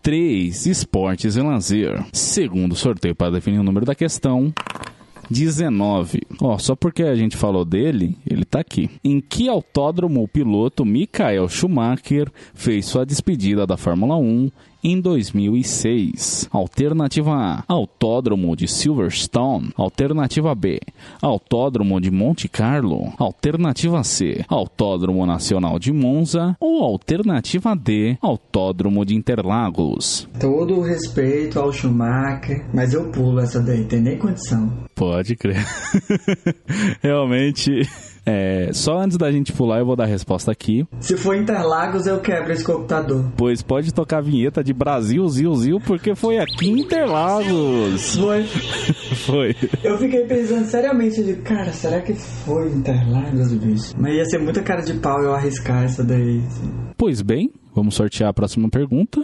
3. 0.00 0.66
Esportes 0.66 1.34
e 1.34 1.40
lazer. 1.42 2.04
Segundo 2.12 2.76
sorteio 2.76 3.16
para 3.16 3.32
definir 3.32 3.58
o 3.58 3.64
número 3.64 3.84
da 3.84 3.96
questão. 3.96 4.54
19. 5.30 6.20
Ó, 6.40 6.58
só 6.58 6.74
porque 6.74 7.02
a 7.02 7.14
gente 7.14 7.36
falou 7.36 7.64
dele, 7.64 8.16
ele 8.28 8.44
tá 8.44 8.60
aqui. 8.60 8.90
Em 9.02 9.20
que 9.20 9.48
autódromo 9.48 10.22
o 10.22 10.28
piloto 10.28 10.84
Michael 10.84 11.48
Schumacher 11.48 12.30
fez 12.54 12.86
sua 12.86 13.04
despedida 13.04 13.66
da 13.66 13.76
Fórmula 13.76 14.16
1 14.16 14.50
em 14.82 15.00
2006? 15.00 16.48
Alternativa 16.52 17.32
A: 17.32 17.64
Autódromo 17.66 18.54
de 18.56 18.68
Silverstone. 18.68 19.70
Alternativa 19.76 20.54
B: 20.54 20.80
Autódromo 21.20 22.00
de 22.00 22.10
Monte 22.10 22.48
Carlo. 22.48 23.12
Alternativa 23.18 24.02
C: 24.04 24.44
Autódromo 24.48 25.24
Nacional 25.26 25.78
de 25.78 25.92
Monza. 25.92 26.56
Ou 26.60 26.82
alternativa 26.82 27.74
D: 27.74 28.16
Autódromo 28.20 29.04
de 29.04 29.14
Interlagos. 29.14 30.28
Todo 30.40 30.78
o 30.78 30.82
respeito 30.82 31.58
ao 31.58 31.72
Schumacher, 31.72 32.66
mas 32.72 32.92
eu 32.92 33.10
pulo 33.10 33.40
essa 33.40 33.60
daí, 33.60 33.84
tem 33.84 34.00
nem 34.00 34.18
condição. 34.18 34.72
Pode 34.94 35.36
crer. 35.36 35.64
Realmente. 37.02 37.82
É, 38.28 38.70
só 38.72 38.98
antes 38.98 39.16
da 39.16 39.30
gente 39.30 39.52
pular, 39.52 39.78
eu 39.78 39.86
vou 39.86 39.94
dar 39.94 40.02
a 40.02 40.08
resposta 40.08 40.50
aqui. 40.50 40.84
Se 40.98 41.16
for 41.16 41.36
Interlagos, 41.36 42.08
eu 42.08 42.18
quebro 42.18 42.52
esse 42.52 42.64
computador. 42.64 43.24
Pois 43.36 43.62
pode 43.62 43.94
tocar 43.94 44.18
a 44.18 44.20
vinheta 44.20 44.64
de 44.64 44.72
Brasil, 44.72 45.26
Zil, 45.28 45.54
Zil, 45.54 45.80
porque 45.80 46.16
foi 46.16 46.38
aqui 46.38 46.68
em 46.68 46.80
Interlagos. 46.80 48.16
Foi. 48.16 48.44
Foi. 49.26 49.56
Eu 49.82 49.96
fiquei 49.98 50.24
pensando 50.24 50.66
seriamente, 50.66 51.22
de, 51.22 51.34
cara, 51.36 51.72
será 51.72 52.00
que 52.00 52.12
foi 52.14 52.68
Interlagos, 52.68 53.52
bicho? 53.54 53.94
Mas 53.98 54.14
ia 54.14 54.24
ser 54.24 54.38
muita 54.38 54.62
cara 54.62 54.82
de 54.82 54.94
pau 54.94 55.22
eu 55.22 55.34
arriscar 55.34 55.84
essa 55.84 56.04
daí. 56.04 56.42
assim. 56.46 56.72
Pois 56.96 57.22
bem, 57.22 57.50
vamos 57.74 57.94
sortear 57.94 58.30
a 58.30 58.34
próxima 58.34 58.68
pergunta. 58.68 59.20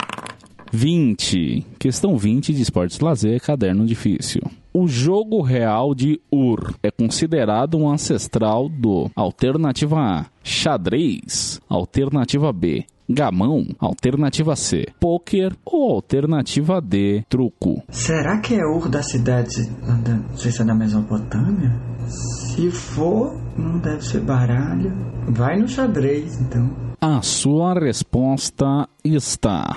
20. 0.73 1.67
Questão 1.79 2.17
20 2.17 2.55
de 2.55 2.63
esportes 2.63 2.97
e 2.97 3.05
lazer, 3.05 3.41
caderno 3.41 3.85
difícil. 3.85 4.43
O 4.75 4.89
jogo 4.89 5.43
real 5.43 5.95
de 5.95 6.19
Ur 6.33 6.75
é 6.83 6.91
considerado 6.91 7.77
um 7.77 7.91
ancestral 7.91 8.71
do 8.71 9.11
Alternativa 9.15 9.99
A, 10.01 10.27
xadrez. 10.43 11.61
Alternativa 11.69 12.51
B, 12.55 12.87
gamão. 13.07 13.67
Alternativa 13.79 14.57
C, 14.57 14.87
pôquer. 14.99 15.55
Ou 15.65 15.93
alternativa 15.93 16.81
D, 16.81 17.23
truco. 17.29 17.83
Será 17.91 18.41
que 18.41 18.55
é 18.55 18.65
Ur 18.65 18.89
da 18.89 19.03
cidade, 19.03 19.71
não 19.87 20.37
sei 20.39 20.51
se 20.51 20.63
é 20.63 20.65
da 20.65 20.75
Mesopotâmia? 20.75 21.79
Se 22.09 22.71
for, 22.71 23.39
não 23.59 23.79
deve 23.79 24.03
ser 24.03 24.21
baralho. 24.21 24.91
Vai 25.29 25.59
no 25.59 25.69
xadrez, 25.69 26.41
então. 26.41 26.71
A 26.99 27.21
sua 27.21 27.75
resposta 27.75 28.89
está. 29.05 29.77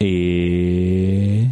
E. 0.00 1.46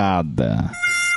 Errada. 0.00 0.70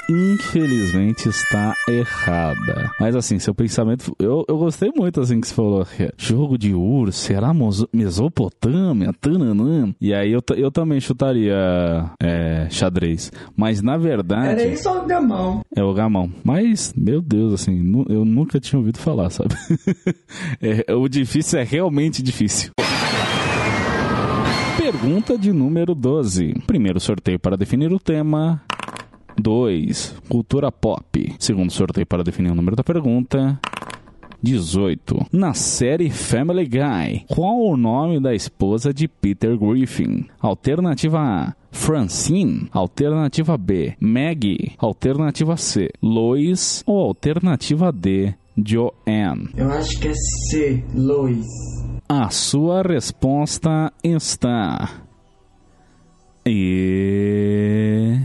Infelizmente 0.09 1.27
está 1.29 1.75
errada. 1.87 2.89
Mas 2.99 3.13
assim, 3.15 3.37
seu 3.37 3.53
pensamento. 3.53 4.15
Eu, 4.17 4.43
eu 4.47 4.57
gostei 4.57 4.89
muito 4.95 5.19
assim 5.19 5.39
que 5.41 5.47
você 5.47 5.53
falou. 5.53 5.85
Jogo 6.17 6.57
de 6.57 6.73
Ur, 6.73 7.11
será 7.11 7.53
Mesopotâmia? 7.93 9.11
Tananã. 9.19 9.93
E 10.01 10.13
aí 10.13 10.31
eu, 10.31 10.41
eu 10.55 10.71
também 10.71 10.99
chutaria 11.01 11.53
é, 12.23 12.67
xadrez. 12.71 13.31
Mas 13.55 13.81
na 13.83 13.97
verdade. 13.97 14.61
Era 14.61 14.65
isso 14.65 14.89
ou 14.89 15.05
gamão? 15.05 15.61
É 15.75 15.83
o 15.83 15.93
gamão. 15.93 16.31
Mas, 16.43 16.91
meu 16.97 17.21
Deus, 17.21 17.53
assim, 17.53 17.75
nu- 17.83 18.05
eu 18.09 18.23
nunca 18.25 18.59
tinha 18.61 18.79
ouvido 18.79 18.97
falar, 18.97 19.29
sabe? 19.29 19.53
É, 20.61 20.93
o 20.93 21.07
difícil 21.07 21.59
é 21.59 21.63
realmente 21.63 22.23
difícil. 22.23 22.71
Pergunta 24.77 25.37
de 25.37 25.51
número 25.53 25.93
12. 25.93 26.53
Primeiro 26.65 26.99
sorteio 26.99 27.37
para 27.39 27.55
definir 27.57 27.91
o 27.93 27.99
tema. 27.99 28.61
2. 29.39 30.15
Cultura 30.27 30.71
pop. 30.71 31.35
Segundo 31.39 31.71
sorteio 31.71 32.05
para 32.05 32.23
definir 32.23 32.51
o 32.51 32.55
número 32.55 32.75
da 32.75 32.83
pergunta. 32.83 33.59
18. 34.41 35.27
Na 35.33 35.53
série 35.53 36.09
Family 36.09 36.65
Guy, 36.65 37.25
qual 37.27 37.59
o 37.59 37.75
nome 37.75 38.21
da 38.21 38.33
esposa 38.33 38.93
de 38.93 39.07
Peter 39.07 39.57
Griffin? 39.57 40.27
Alternativa 40.39 41.19
A. 41.19 41.53
Francine. 41.71 42.69
Alternativa 42.71 43.57
B. 43.57 43.95
Maggie. 43.99 44.73
Alternativa 44.77 45.57
C. 45.57 45.89
Lois. 46.01 46.83
Ou 46.85 46.99
alternativa 46.99 47.91
D. 47.91 48.33
Joanne. 48.65 49.49
Eu 49.55 49.71
acho 49.71 49.99
que 49.99 50.07
é 50.07 50.13
C, 50.13 50.83
Lois. 50.93 51.45
A 52.07 52.29
sua 52.29 52.81
resposta 52.81 53.91
está. 54.03 54.89
E. 56.45 58.17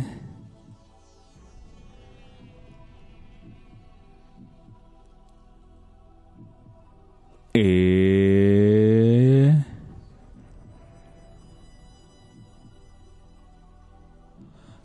E. 7.56 9.48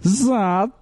Zata! 0.05 0.79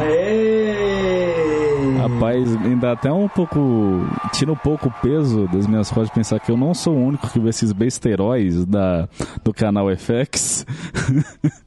Ei! 0.00 1.98
Rapaz, 1.98 2.56
ainda 2.56 2.92
até 2.92 3.12
um 3.12 3.28
pouco. 3.28 3.58
Tira 4.32 4.52
um 4.52 4.56
pouco 4.56 4.88
o 4.88 4.92
peso 5.02 5.46
das 5.52 5.66
minhas 5.66 5.90
costas 5.90 6.08
de 6.08 6.14
pensar 6.14 6.40
que 6.40 6.50
eu 6.50 6.56
não 6.56 6.72
sou 6.72 6.94
o 6.94 7.04
único 7.04 7.28
que 7.28 7.38
vê 7.38 7.50
esses 7.50 7.70
besteiróis 7.72 8.64
da, 8.64 9.06
do 9.44 9.52
canal 9.52 9.88
FX. 9.94 10.64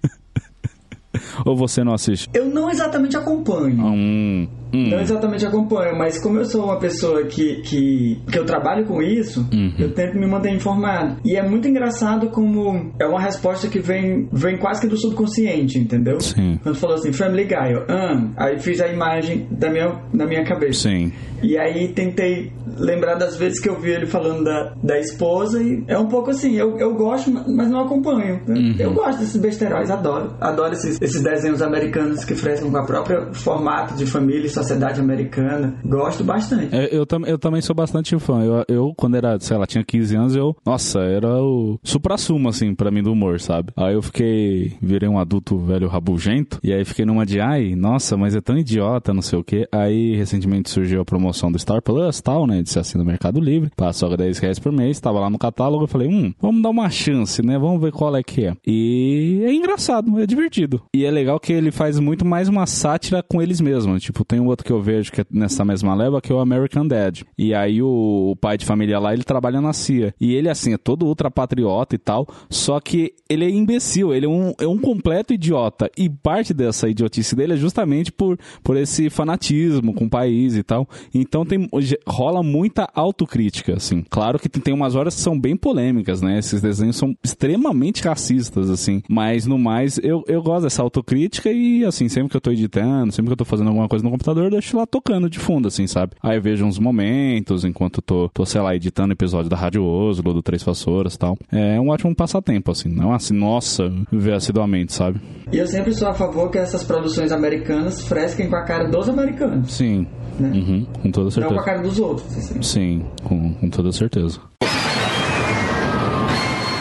Ou 1.45 1.55
você 1.55 1.83
não 1.83 1.93
assiste? 1.93 2.27
Eu 2.33 2.45
não 2.45 2.71
exatamente 2.71 3.15
acompanho. 3.15 3.85
Hum, 3.85 4.47
hum. 4.74 4.89
Não 4.89 4.99
exatamente 4.99 5.45
acompanho, 5.45 5.97
mas 5.97 6.22
como 6.22 6.39
eu 6.39 6.45
sou 6.45 6.65
uma 6.65 6.78
pessoa 6.80 7.24
que, 7.26 7.61
que, 7.61 8.22
que 8.32 8.38
eu 8.39 8.45
trabalho 8.45 8.86
com 8.86 9.01
isso, 9.01 9.45
Uhum. 9.53 9.74
eu 9.80 9.91
tento 9.93 10.17
me 10.17 10.28
manter 10.28 10.53
informado. 10.53 11.17
E 11.26 11.36
é 11.36 11.47
muito 11.47 11.67
engraçado 11.67 12.30
como 12.30 12.91
é 12.99 13.05
uma 13.05 13.19
resposta 13.19 13.67
que 13.67 13.80
vem, 13.80 14.28
vem 14.32 14.57
quase 14.57 14.82
que 14.82 14.88
do 14.88 14.97
subconsciente, 14.97 15.78
entendeu? 15.80 16.19
Sim. 16.19 16.59
Quando 16.63 16.76
falou 16.76 16.95
assim, 16.95 17.11
Family 17.13 17.43
Guy, 17.45 17.72
eu, 17.74 17.86
ah, 17.88 18.28
aí 18.38 18.59
fiz 18.59 18.82
a 18.82 18.88
imagem 18.88 19.47
da 19.51 19.69
minha, 19.69 19.99
da 20.13 20.26
minha 20.26 20.43
cabeça. 20.45 20.89
Sim. 20.89 21.11
E 21.43 21.57
aí 21.57 21.88
tentei 21.89 22.51
lembrar 22.78 23.15
das 23.15 23.36
vezes 23.36 23.59
que 23.59 23.67
eu 23.67 23.80
vi 23.80 23.89
ele 23.89 24.05
falando 24.05 24.43
da, 24.43 24.74
da 24.82 24.99
esposa 24.99 25.61
e 25.61 25.84
é 25.88 25.97
um 25.97 26.07
pouco 26.07 26.30
assim, 26.30 26.55
eu, 26.55 26.78
eu 26.78 26.93
gosto, 26.93 27.32
mas 27.32 27.69
não 27.69 27.82
acompanho. 27.82 28.39
Uhum. 28.47 28.76
Eu 28.78 28.93
gosto 28.93 29.19
desses 29.19 29.41
besteiróis, 29.41 29.89
adoro. 29.89 30.36
Adoro 30.39 30.74
esses, 30.74 31.01
esses 31.01 31.22
desenhos 31.22 31.61
americanos 31.61 32.24
que 32.24 32.36
frescam 32.36 32.69
com 32.69 32.78
a 32.78 32.86
própria 32.86 33.34
formato 33.34 33.95
de 33.95 34.05
família 34.05 34.45
e 34.45 34.49
sociedade 34.62 34.99
americana. 34.99 35.76
Gosto 35.84 36.24
bastante. 36.24 36.76
É, 36.76 36.89
Eu, 36.95 37.05
tam- 37.05 37.26
eu 37.26 37.38
também 37.38 37.62
sou 37.62 37.76
bastante 37.76 38.18
fã. 38.20 38.41
Eu, 38.43 38.66
eu, 38.68 38.93
quando 38.95 39.16
era, 39.16 39.39
sei 39.39 39.57
lá, 39.57 39.66
tinha 39.66 39.84
15 39.84 40.16
anos, 40.16 40.36
eu. 40.36 40.55
Nossa, 40.66 40.99
era 40.99 41.28
o 41.41 41.80
supra-sumo, 41.84 42.49
assim, 42.49 42.74
pra 42.76 42.91
mim 42.91 43.01
do 43.03 43.12
humor, 43.12 43.39
sabe? 43.39 43.72
Aí 43.76 43.93
eu 43.93 44.01
fiquei. 44.01 44.74
Virei 44.82 45.07
um 45.09 45.20
adulto 45.20 45.57
velho 45.57 45.88
rabugento. 45.88 46.59
E 46.64 46.72
aí 46.74 46.84
fiquei 46.86 47.05
numa 47.05 47.26
de, 47.26 47.39
ai, 47.39 47.76
nossa, 47.76 48.16
mas 48.18 48.36
é 48.36 48.41
tão 48.41 48.57
idiota, 48.57 49.14
não 49.14 49.22
sei 49.22 49.39
o 49.39 49.43
quê. 49.43 49.68
Aí 49.72 50.16
recentemente 50.16 50.70
surgiu 50.70 51.01
a 51.01 51.05
promoção 51.05 51.51
do 51.51 51.57
Star 51.59 51.82
Plus 51.82 52.22
tal, 52.22 52.45
né? 52.47 52.62
Ser 52.66 52.80
assim 52.80 52.97
no 52.97 53.05
Mercado 53.05 53.39
Livre. 53.39 53.72
Passou 53.76 54.12
a 54.12 54.16
10 54.16 54.38
reais 54.39 54.59
por 54.59 54.72
mês, 54.72 54.99
tava 54.99 55.20
lá 55.20 55.30
no 55.30 55.38
catálogo. 55.39 55.84
Eu 55.84 55.88
falei, 55.88 56.07
hum, 56.07 56.34
vamos 56.39 56.62
dar 56.62 56.70
uma 56.70 56.89
chance, 56.89 57.41
né? 57.45 57.57
Vamos 57.57 57.82
ver 57.82 57.91
qual 57.91 58.16
é 58.16 58.24
que 58.24 58.45
é. 58.45 58.53
E 58.66 59.41
é 59.45 59.53
engraçado, 59.53 60.20
é 60.20 60.26
divertido. 60.26 60.82
E 60.95 61.05
é 61.05 61.12
legal 61.12 61.39
que 61.39 61.51
ele 61.53 61.72
faz 61.72 61.99
muito 61.99 62.26
mais 62.26 62.47
uma 62.47 62.66
sátira 62.66 63.24
com 63.24 63.41
eles 63.41 63.59
mesmos. 63.62 64.01
Tipo, 64.03 64.24
tem 64.26 64.39
um 64.39 64.47
outro 64.51 64.65
que 64.65 64.71
eu 64.71 64.81
vejo 64.81 65.11
que 65.11 65.21
é 65.21 65.25
nessa 65.31 65.65
mesma 65.65 65.95
leva, 65.95 66.21
que 66.21 66.31
é 66.31 66.35
o 66.35 66.39
American 66.39 66.87
Dad. 66.87 67.21
E 67.37 67.53
aí 67.53 67.81
o, 67.81 68.31
o 68.31 68.35
pai 68.35 68.57
de 68.57 68.65
família 68.65 68.99
lá, 68.99 69.13
ele 69.13 69.23
trabalha 69.23 69.59
na 69.59 69.73
CIA. 69.73 70.13
E 70.19 70.33
ele, 70.35 70.49
assim, 70.49 70.73
é 70.73 70.77
todo 70.77 71.05
ultrapatriota 71.05 71.95
e 71.95 71.97
tal, 71.97 72.27
só 72.49 72.79
que 72.79 73.13
ele 73.29 73.45
é 73.45 73.49
imbecil, 73.49 74.13
ele 74.13 74.25
é 74.25 74.29
um, 74.29 74.53
é 74.59 74.67
um 74.67 74.77
completo 74.77 75.33
idiota. 75.33 75.89
E 75.97 76.09
parte 76.09 76.53
dessa 76.53 76.89
idiotice 76.89 77.35
dele 77.35 77.53
é 77.53 77.57
justamente 77.57 78.11
por, 78.11 78.37
por 78.63 78.77
esse 78.77 79.09
fanatismo 79.09 79.93
com 79.93 80.05
o 80.05 80.09
país 80.09 80.55
e 80.55 80.63
tal. 80.63 80.87
Então 81.13 81.45
tem, 81.45 81.67
rola 82.07 82.43
muita 82.43 82.89
autocrítica, 82.93 83.75
assim. 83.75 84.03
Claro 84.09 84.37
que 84.37 84.49
tem, 84.49 84.73
umas 84.73 84.95
horas 84.95 85.15
que 85.15 85.21
são 85.21 85.39
bem 85.39 85.55
polêmicas, 85.55 86.21
né? 86.21 86.37
Esses 86.37 86.61
desenhos 86.61 86.95
são 86.95 87.15
extremamente 87.23 88.03
racistas, 88.03 88.69
assim. 88.69 89.01
Mas 89.09 89.45
no 89.45 89.57
mais, 89.57 89.99
eu, 90.03 90.23
eu 90.27 90.41
gosto 90.41 90.63
dessa 90.63 90.81
autocrítica 90.81 91.51
e, 91.51 91.85
assim, 91.85 92.07
sempre 92.09 92.29
que 92.29 92.37
eu 92.37 92.41
tô 92.41 92.51
editando, 92.51 93.11
sempre 93.11 93.29
que 93.29 93.33
eu 93.33 93.37
tô 93.37 93.45
fazendo 93.45 93.67
alguma 93.67 93.87
coisa 93.87 94.03
no 94.03 94.11
computador, 94.11 94.40
eu 94.43 94.49
deixo 94.49 94.77
lá 94.77 94.85
tocando 94.85 95.29
de 95.29 95.39
fundo, 95.39 95.67
assim, 95.67 95.87
sabe? 95.87 96.13
Aí 96.21 96.37
eu 96.37 96.41
vejo 96.41 96.65
uns 96.65 96.77
momentos 96.79 97.63
enquanto 97.65 97.97
eu 97.97 98.01
tô, 98.01 98.29
tô, 98.29 98.45
sei 98.45 98.61
lá, 98.61 98.75
editando 98.75 99.13
episódio 99.13 99.49
da 99.49 99.55
Rádio 99.55 99.83
Oslo, 99.85 100.33
do 100.33 100.41
Três 100.41 100.63
Vassouras 100.63 101.15
e 101.15 101.19
tal. 101.19 101.37
É 101.51 101.79
um 101.79 101.89
ótimo 101.89 102.15
passatempo, 102.15 102.71
assim. 102.71 102.89
Não 102.89 103.13
assim, 103.13 103.33
nossa, 103.33 103.91
ver 104.11 104.33
assiduamente, 104.33 104.93
sabe? 104.93 105.19
E 105.51 105.57
eu 105.57 105.67
sempre 105.67 105.93
sou 105.93 106.07
a 106.07 106.13
favor 106.13 106.49
que 106.49 106.57
essas 106.57 106.83
produções 106.83 107.31
americanas 107.31 108.01
fresquem 108.07 108.49
com 108.49 108.55
a 108.55 108.63
cara 108.63 108.87
dos 108.87 109.07
americanos, 109.09 109.71
Sim. 109.73 110.07
né? 110.39 110.49
Uhum, 110.49 110.85
com 111.01 111.11
toda 111.11 111.25
Não 111.25 111.31
com 111.31 111.39
a 111.39 111.47
certeza. 111.49 111.63
cara 111.63 111.81
dos 111.81 111.99
outros. 111.99 112.37
Assim. 112.37 112.61
Sim, 112.61 113.05
com, 113.23 113.53
com 113.53 113.69
toda 113.69 113.91
certeza. 113.91 114.39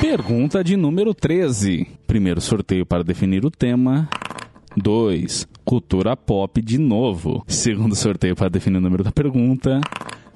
Pergunta 0.01 0.65
de 0.65 0.77
número 0.77 1.15
13. 1.15 1.87
Primeiro 2.07 2.41
sorteio 2.41 2.85
para 2.87 3.05
definir 3.05 3.45
o 3.45 3.51
tema. 3.51 4.09
2. 4.77 5.47
Cultura 5.65 6.17
pop 6.17 6.61
de 6.61 6.79
novo. 6.79 7.45
Segundo 7.47 7.95
sorteio 7.95 8.35
para 8.35 8.49
definir 8.49 8.79
o 8.79 8.81
número 8.81 9.05
da 9.05 9.13
pergunta. 9.13 9.81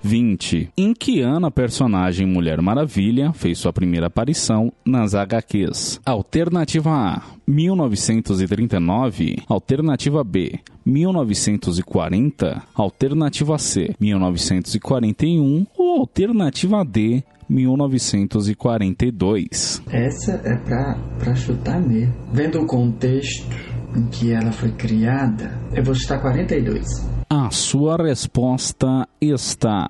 20. 0.04 0.70
Em 0.76 0.92
que 0.92 1.22
ano 1.22 1.46
a 1.46 1.50
personagem 1.50 2.26
Mulher 2.26 2.60
Maravilha 2.60 3.32
fez 3.32 3.56
sua 3.56 3.72
primeira 3.72 4.08
aparição 4.08 4.70
nas 4.84 5.14
HQs? 5.14 5.98
Alternativa 6.04 6.90
A, 6.90 7.22
1939. 7.46 9.38
Alternativa 9.48 10.22
B, 10.22 10.60
1940. 10.84 12.62
Alternativa 12.74 13.56
C, 13.56 13.94
1941. 13.98 15.66
Ou 15.74 16.00
alternativa 16.00 16.84
D, 16.84 17.24
1942. 17.48 19.82
Essa 19.90 20.32
é 20.44 20.54
pra, 20.56 20.98
pra 21.18 21.34
chutar 21.34 21.80
mesmo. 21.80 22.12
Vendo 22.30 22.60
o 22.60 22.66
contexto 22.66 23.73
em 23.94 24.06
que 24.06 24.32
ela 24.32 24.52
foi 24.52 24.72
criada, 24.72 25.58
eu 25.72 25.84
vou 25.84 25.94
chutar 25.94 26.20
42. 26.20 26.86
A 27.30 27.50
sua 27.50 27.96
resposta 27.96 29.08
está. 29.20 29.88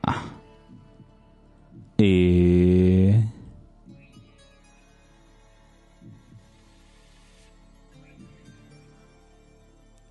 E. 1.99 3.15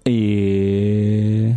E. 0.06 1.56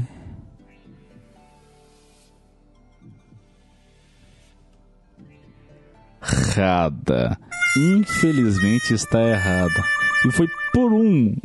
Errada. 6.57 7.39
Infelizmente 7.76 8.95
está 8.95 9.20
errada. 9.20 9.84
E 10.26 10.32
foi 10.32 10.47
por 10.72 10.93
um. 10.93 11.37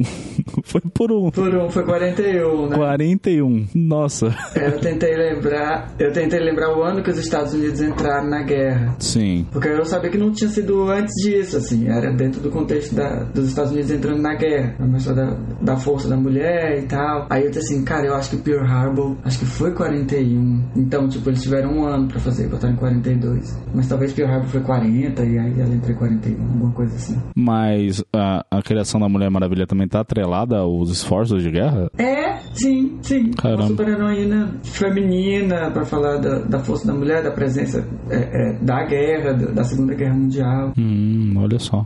foi 0.65 0.81
por 0.81 1.11
um. 1.11 1.31
Por 1.31 1.53
um 1.55 1.69
foi 1.69 1.83
41, 1.83 2.69
né? 2.69 2.75
41. 2.77 3.67
Nossa. 3.75 4.35
Eu 4.55 4.79
tentei 4.79 5.15
lembrar, 5.15 5.93
eu 5.99 6.11
tentei 6.11 6.39
lembrar 6.39 6.75
o 6.77 6.83
ano 6.83 7.01
que 7.03 7.09
os 7.09 7.17
Estados 7.17 7.53
Unidos 7.53 7.81
entraram 7.81 8.29
na 8.29 8.43
guerra. 8.43 8.95
Sim. 8.99 9.45
Porque 9.51 9.67
eu 9.67 9.85
sabia 9.85 10.09
que 10.09 10.17
não 10.17 10.31
tinha 10.31 10.49
sido 10.49 10.89
antes 10.89 11.13
disso, 11.23 11.57
assim, 11.57 11.87
era 11.87 12.11
dentro 12.13 12.41
do 12.41 12.49
contexto 12.49 12.95
da- 12.95 13.23
dos 13.23 13.47
Estados 13.49 13.71
Unidos 13.71 13.91
entrando 13.91 14.21
na 14.21 14.35
guerra, 14.35 14.75
a 14.79 14.87
questão 14.93 15.15
da, 15.15 15.37
da 15.61 15.77
força 15.77 16.07
da 16.09 16.17
mulher 16.17 16.79
e 16.79 16.83
tal. 16.87 17.27
Aí 17.29 17.43
eu 17.45 17.51
disse 17.51 17.73
assim, 17.73 17.83
cara, 17.83 18.05
eu 18.07 18.15
acho 18.15 18.29
que 18.31 18.37
Pearl 18.37 18.65
Harbor, 18.65 19.15
acho 19.23 19.39
que 19.39 19.45
foi 19.45 19.71
41. 19.73 20.63
Então, 20.75 21.07
tipo, 21.07 21.29
eles 21.29 21.41
tiveram 21.41 21.71
um 21.71 21.85
ano 21.85 22.07
pra 22.07 22.19
fazer, 22.19 22.47
botaram 22.47 22.73
em 22.73 22.77
42. 22.77 23.57
Mas 23.73 23.87
talvez 23.87 24.13
Pearl 24.13 24.31
Harbor 24.31 24.47
foi 24.49 24.61
40 24.61 25.23
e 25.23 25.37
aí 25.37 25.59
ela 25.59 25.73
entrou 25.73 25.91
em 25.95 25.97
41, 25.97 26.41
alguma 26.43 26.71
coisa 26.71 26.95
assim. 26.95 27.17
Mas 27.35 28.03
a, 28.13 28.45
a 28.49 28.61
criação 28.61 28.99
da 28.99 29.09
Mulher 29.09 29.29
Maravilha 29.29 29.65
também 29.67 29.87
tá 29.87 29.99
atrelada 30.01 30.50
aos 30.57 30.89
esforços 30.89 31.43
de 31.43 31.51
guerra? 31.51 31.89
É, 31.97 32.37
sim, 32.53 32.97
sim. 33.01 33.31
Caramba. 33.31 33.63
Uma 33.63 33.67
super-heroína 33.69 34.53
feminina 34.63 35.71
pra 35.71 35.85
falar 35.85 36.17
da, 36.17 36.39
da 36.39 36.59
força 36.59 36.87
da 36.87 36.93
mulher, 36.93 37.23
da 37.23 37.31
presença 37.31 37.87
é, 38.09 38.17
é, 38.17 38.53
da 38.61 38.83
guerra, 38.83 39.33
da, 39.33 39.51
da 39.51 39.63
Segunda 39.63 39.93
Guerra 39.93 40.15
Mundial. 40.15 40.73
Hum, 40.77 41.33
olha 41.37 41.59
só. 41.59 41.85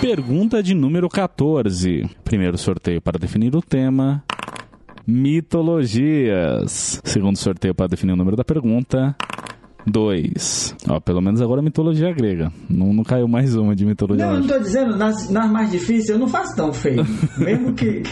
Pergunta 0.00 0.62
de 0.62 0.74
número 0.74 1.08
14. 1.08 2.08
Primeiro 2.24 2.56
sorteio 2.56 3.02
para 3.02 3.18
definir 3.18 3.54
o 3.54 3.60
tema. 3.60 4.24
Mitologias. 5.06 7.00
Segundo 7.04 7.36
sorteio 7.36 7.74
para 7.74 7.88
definir 7.88 8.12
o 8.12 8.16
número 8.16 8.36
da 8.36 8.44
pergunta. 8.44 9.14
2. 9.90 10.76
Ó, 10.88 11.00
pelo 11.00 11.20
menos 11.20 11.40
agora 11.40 11.60
mitologia 11.62 12.12
grega. 12.12 12.52
Não, 12.68 12.92
não 12.92 13.02
caiu 13.04 13.26
mais 13.28 13.54
uma 13.56 13.74
de 13.74 13.84
mitologia 13.84 14.26
Não, 14.26 14.34
eu 14.34 14.40
não 14.40 14.46
tô 14.46 14.58
dizendo, 14.58 14.96
nas, 14.96 15.28
nas 15.30 15.50
mais 15.50 15.70
difíceis 15.70 16.08
eu 16.08 16.18
não 16.18 16.28
faço 16.28 16.54
tão 16.56 16.72
feio. 16.72 17.04
Mesmo 17.38 17.72
que. 17.74 18.02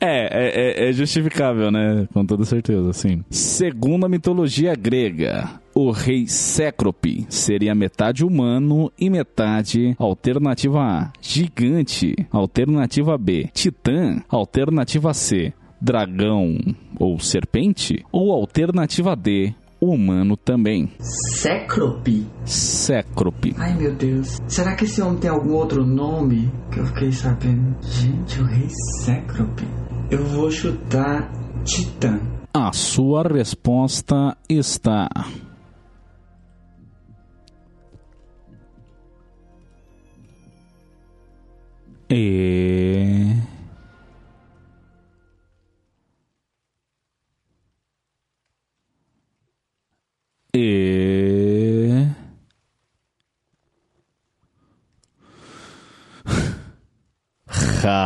É, 0.00 0.84
é, 0.84 0.84
é- 0.86 0.88
é 0.88 0.92
justificável, 0.92 1.70
né? 1.70 2.06
Com 2.12 2.24
toda 2.24 2.44
certeza, 2.44 2.92
sim. 2.92 3.22
Segundo 3.30 4.06
a 4.06 4.08
mitologia 4.08 4.74
grega, 4.74 5.48
o 5.74 5.90
rei 5.90 6.26
Cécrope 6.26 7.26
seria 7.28 7.74
metade 7.74 8.24
humano 8.24 8.90
e 8.98 9.10
metade 9.10 9.94
alternativa 9.98 10.80
A, 10.80 11.12
gigante, 11.20 12.14
alternativa 12.30 13.16
B, 13.18 13.48
titã, 13.52 14.20
alternativa 14.28 15.12
C, 15.12 15.52
dragão 15.80 16.56
ou 16.98 17.18
serpente? 17.18 18.04
Ou 18.12 18.32
alternativa 18.32 19.14
D, 19.16 19.54
humano 19.88 20.36
também? 20.36 20.90
Cécrope? 21.00 22.26
Cécrope. 22.44 23.54
Ai 23.58 23.74
meu 23.74 23.94
Deus. 23.94 24.40
Será 24.46 24.74
que 24.74 24.84
esse 24.84 25.00
homem 25.02 25.18
tem 25.18 25.30
algum 25.30 25.52
outro 25.52 25.84
nome 25.84 26.50
que 26.70 26.80
eu 26.80 26.86
fiquei 26.86 27.12
sabendo? 27.12 27.76
Gente, 27.82 28.40
o 28.40 28.44
rei 28.44 28.68
Cécrope. 29.02 29.66
Eu 30.10 30.24
vou 30.24 30.50
chutar 30.50 31.30
Titã. 31.64 32.20
A 32.52 32.72
sua 32.72 33.22
resposta 33.22 34.36
está. 34.48 35.08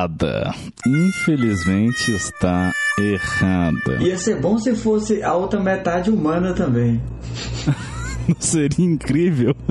Errada. 0.08 0.54
Infelizmente 0.86 2.12
está 2.12 2.72
errada. 2.98 3.96
Ia 4.00 4.18
ser 4.18 4.40
bom 4.40 4.58
se 4.58 4.74
fosse 4.74 5.22
a 5.22 5.34
outra 5.34 5.60
metade 5.60 6.10
humana 6.10 6.54
também. 6.54 7.00
Não 8.28 8.36
seria 8.40 8.84
incrível? 8.84 9.54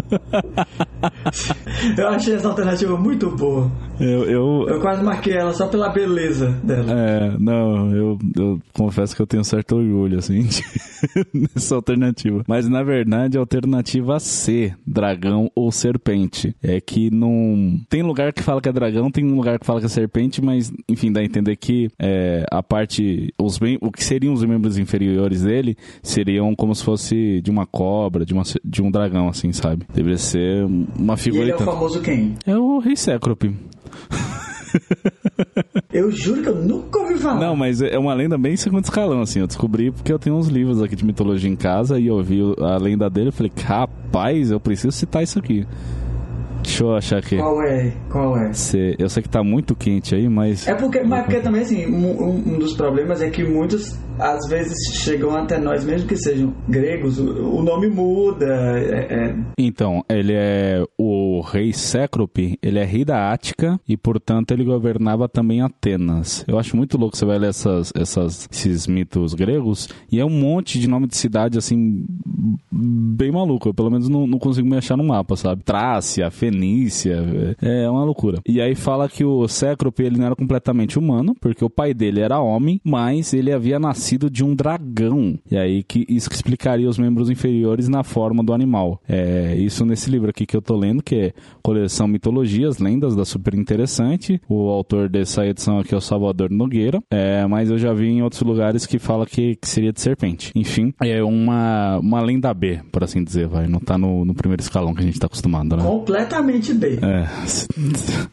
Eu 1.98 2.08
achei 2.10 2.36
essa 2.36 2.48
alternativa 2.48 2.98
muito 2.98 3.30
boa. 3.30 3.72
Eu, 4.00 4.24
eu, 4.26 4.66
Eu 4.68 4.80
quase 4.82 5.04
marquei 5.04 5.34
ela 5.34 5.54
só 5.54 5.68
pela 5.68 5.90
beleza 5.90 6.50
dela. 6.64 6.92
É, 6.92 7.36
não, 7.40 7.96
eu, 7.96 8.18
eu 8.36 8.60
confesso 8.74 9.16
que 9.16 9.22
eu 9.22 9.28
tenho 9.28 9.44
certo 9.44 9.76
orgulho, 9.76 10.18
assim, 10.20 10.48
nessa 11.34 11.76
alternativa. 11.76 12.44
Mas, 12.48 12.68
na 12.68 12.84
verdade, 12.84 13.38
a 13.38 13.40
alternativa 13.40 14.20
C, 14.20 14.74
dragão 14.86 15.50
ou 15.56 15.72
serpente. 15.72 16.56
É 16.62 16.80
que 16.82 17.10
não... 17.12 17.80
Tem 17.90 18.02
lugar 18.04 18.34
que 18.34 18.44
fala 18.44 18.62
que 18.62 18.70
é 18.70 18.74
dragão, 18.74 19.10
tem 19.12 19.26
lugar 19.26 19.60
que 19.60 19.66
fala 19.66 19.80
que 19.80 19.86
é 19.86 19.90
serpente, 19.90 20.44
mas, 20.44 20.72
enfim, 20.90 21.12
dá 21.12 21.22
a 21.22 21.26
entender 21.26 21.56
que 21.56 21.90
é, 22.00 22.44
a 22.52 22.62
parte... 22.64 23.34
Os 23.40 23.60
mem- 23.60 23.78
o 23.82 23.92
que 23.92 24.04
seriam 24.04 24.34
os 24.34 24.44
membros 24.44 24.78
inferiores 24.78 25.44
dele 25.44 25.76
seriam 26.04 26.56
como 26.56 26.74
se 26.76 26.84
fosse 26.84 27.42
de 27.42 27.50
uma 27.52 27.66
cobra, 27.66 28.26
de, 28.26 28.34
uma, 28.34 28.44
de 28.64 28.82
um 28.82 28.90
dragão, 28.92 29.28
assim, 29.30 29.52
sabe? 29.52 29.86
Deveria 29.94 30.18
ser 30.18 30.64
uma 30.66 31.16
E 31.16 31.30
ele 31.38 31.52
é 31.52 31.56
o 31.56 31.60
famoso 31.60 32.02
quem? 32.02 32.36
É 32.46 32.56
o 32.58 32.80
Rei 32.80 32.96
Cécrope. 32.96 33.56
Eu 35.92 36.12
juro 36.12 36.42
que 36.44 36.50
eu 36.50 36.56
nunca 36.56 37.00
ouvi 37.00 37.16
falar. 37.16 37.40
Não, 37.40 37.56
mas 37.56 37.82
é 37.82 37.98
uma 37.98 38.14
lenda 38.14 38.38
bem 38.38 38.56
segundo 38.56 38.84
escalão, 38.84 39.22
assim. 39.22 39.40
Eu 39.40 39.48
descobri 39.48 39.92
porque 39.92 40.12
eu 40.12 40.20
tenho 40.20 40.36
uns 40.36 40.48
livros 40.48 40.82
aqui 40.82 40.96
de 40.96 41.06
mitologia 41.06 41.50
em 41.50 41.56
casa 41.56 42.00
e 42.00 42.08
eu 42.08 42.22
vi 42.22 42.42
a 42.60 42.78
lenda 42.78 43.10
dele 43.10 43.30
e 43.30 43.32
falei, 43.32 43.52
rapaz, 43.64 44.52
eu 44.52 44.60
preciso 44.60 44.92
citar 44.92 45.24
isso 45.24 45.40
aqui. 45.40 45.66
Deixa 46.62 46.84
eu 46.84 46.96
achar 46.96 47.18
aqui. 47.20 47.38
Qual 47.38 47.62
é? 47.64 47.94
Qual 48.10 48.38
é? 48.38 48.52
Cê- 48.54 48.96
eu 49.00 49.08
sei 49.10 49.24
que 49.24 49.30
tá 49.30 49.42
muito 49.44 49.74
quente 49.76 50.14
aí, 50.14 50.28
mas. 50.28 50.68
É 50.68 50.74
porque, 50.76 51.02
mas 51.02 51.24
porque 51.24 51.40
também, 51.40 51.62
assim, 51.62 51.86
um- 51.88 52.54
um 52.56 52.60
dos 52.60 52.74
problemas 52.74 53.22
é 53.22 53.30
que 53.30 53.44
muitos, 53.44 53.98
às 54.20 54.48
vezes, 54.50 54.78
chegam 55.04 55.36
até 55.36 55.60
nós, 55.60 55.84
mesmo 55.86 56.08
que 56.08 56.16
sejam 56.16 56.54
gregos, 56.68 57.20
o, 57.20 57.62
nome 57.62 57.88
muda. 57.88 58.46
é- 58.46 59.30
é- 59.30 59.36
Então, 59.58 60.04
ele 60.10 60.34
é 60.34 60.84
o 60.98 61.42
rei 61.42 61.74
Cécrope, 61.74 62.58
ele 62.62 62.80
é 62.80 62.84
rei 62.84 63.04
da 63.06 63.32
Ática 63.32 63.80
e, 63.88 63.96
portanto, 63.98 64.52
ele 64.52 64.64
governava 64.64 65.28
também 65.28 65.62
Atenas. 65.62 66.44
Eu 66.48 66.58
acho 66.58 66.76
muito 66.76 66.98
louco 66.98 67.16
você 67.18 67.26
vai 67.26 67.38
ler 67.38 67.50
essas, 67.50 67.92
essas, 67.96 68.48
esses 68.52 68.88
mitos 68.88 69.34
gregos 69.34 69.90
e 70.12 70.20
é 70.20 70.26
um 70.26 70.30
monte 70.30 70.80
de 70.80 70.88
nome 70.88 71.08
de 71.08 71.18
cidade, 71.18 71.58
assim, 71.58 72.06
bem 72.72 73.32
maluco. 73.32 73.70
Eu, 73.70 73.74
pelo 73.74 73.90
menos, 73.92 74.10
não, 74.10 74.26
não 74.26 74.40
consigo 74.40 74.68
me 74.68 74.78
achar 74.78 74.98
no 74.98 75.04
mapa, 75.04 75.36
sabe? 75.36 75.64
Trácia, 75.64 76.30
Fenícia, 76.32 77.56
é 77.62 77.90
uma 77.90 78.04
loucura. 78.04 78.40
E 78.48 78.62
aí 78.62 78.76
fala 78.76 79.10
que 79.10 79.24
o 79.24 79.48
Cécrope, 79.48 80.04
ele 80.04 80.18
não 80.18 80.26
era 80.26 80.36
completamente 80.36 80.98
humano, 80.98 81.36
porque 81.40 81.64
o 81.64 81.70
pai 81.70 81.94
dele 81.94 82.22
era 82.22 82.40
homem, 82.40 82.80
mas 82.84 83.34
ele 83.34 83.52
havia 83.52 83.80
nascido 83.80 84.07
de 84.16 84.44
um 84.44 84.56
dragão. 84.56 85.38
E 85.50 85.58
aí 85.58 85.84
que 85.84 86.06
isso 86.08 86.30
que 86.30 86.36
explicaria 86.36 86.88
os 86.88 87.00
membros 87.00 87.30
inferiores 87.30 87.90
na 87.90 88.04
forma 88.04 88.44
do 88.44 88.54
animal. 88.54 89.02
É 89.10 89.56
isso 89.56 89.86
nesse 89.86 90.10
livro 90.10 90.30
aqui 90.30 90.46
que 90.46 90.56
eu 90.56 90.62
tô 90.62 90.78
lendo, 90.78 91.02
que 91.02 91.16
é 91.16 91.34
Coleção 91.64 92.08
Mitologias, 92.08 92.78
Lendas, 92.78 93.16
da 93.16 93.26
Super 93.26 93.56
Interessante. 93.56 94.40
O 94.48 94.70
autor 94.70 95.10
dessa 95.10 95.46
edição 95.46 95.80
aqui 95.80 95.94
é 95.94 95.98
o 95.98 96.02
Salvador 96.02 96.52
Nogueira, 96.52 97.02
é, 97.10 97.46
mas 97.48 97.70
eu 97.70 97.78
já 97.78 97.94
vi 97.94 98.08
em 98.08 98.22
outros 98.22 98.42
lugares 98.42 98.86
que 98.86 99.00
fala 99.00 99.26
que, 99.26 99.56
que 99.56 99.68
seria 99.68 99.92
de 99.92 100.00
serpente. 100.00 100.52
Enfim, 100.56 100.94
é 101.02 101.24
uma, 101.24 101.98
uma 101.98 102.22
lenda 102.22 102.54
B, 102.54 102.80
por 102.92 103.04
assim 103.04 103.24
dizer, 103.24 103.48
vai. 103.48 103.68
Não 103.68 103.80
tá 103.80 103.98
no, 103.98 104.24
no 104.24 104.34
primeiro 104.34 104.62
escalão 104.62 104.94
que 104.94 105.02
a 105.02 105.06
gente 105.06 105.20
tá 105.20 105.26
acostumado, 105.26 105.76
né? 105.76 105.84
completamente 105.84 106.74
B. 106.74 107.00
É, 107.02 107.26
se, 107.48 107.68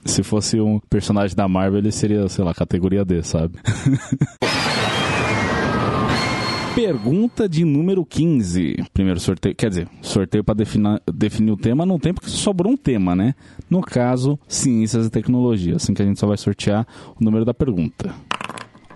se 0.05 0.22
fosse 0.22 0.61
um 0.61 0.79
personagem 0.91 1.37
da 1.37 1.49
Marvel, 1.49 1.79
ele 1.79 1.93
seria, 1.93 2.29
sei 2.29 2.45
lá, 2.45 2.53
categoria 2.53 3.05
D, 3.05 3.22
sabe? 3.22 3.55
Pergunta 6.75 7.49
de 7.49 7.64
número 7.64 8.05
15. 8.05 8.85
Primeiro 8.93 9.20
sorteio, 9.20 9.55
quer 9.55 9.68
dizer, 9.68 9.89
sorteio 10.03 10.43
para 10.43 10.57
definir, 10.57 11.01
definir 11.12 11.53
o 11.53 11.57
tema 11.57 11.87
não 11.87 12.01
tem 12.01 12.12
porque 12.12 12.29
sobrou 12.29 12.72
um 12.72 12.77
tema, 12.77 13.14
né? 13.14 13.35
No 13.70 13.81
caso, 13.81 14.37
ciências 14.49 15.07
e 15.07 15.11
tecnologia. 15.11 15.77
Assim 15.77 15.95
que 15.95 16.03
a 16.03 16.05
gente 16.05 16.18
só 16.18 16.27
vai 16.27 16.37
sortear 16.37 16.85
o 17.18 17.25
número 17.25 17.45
da 17.45 17.55
pergunta. 17.55 18.12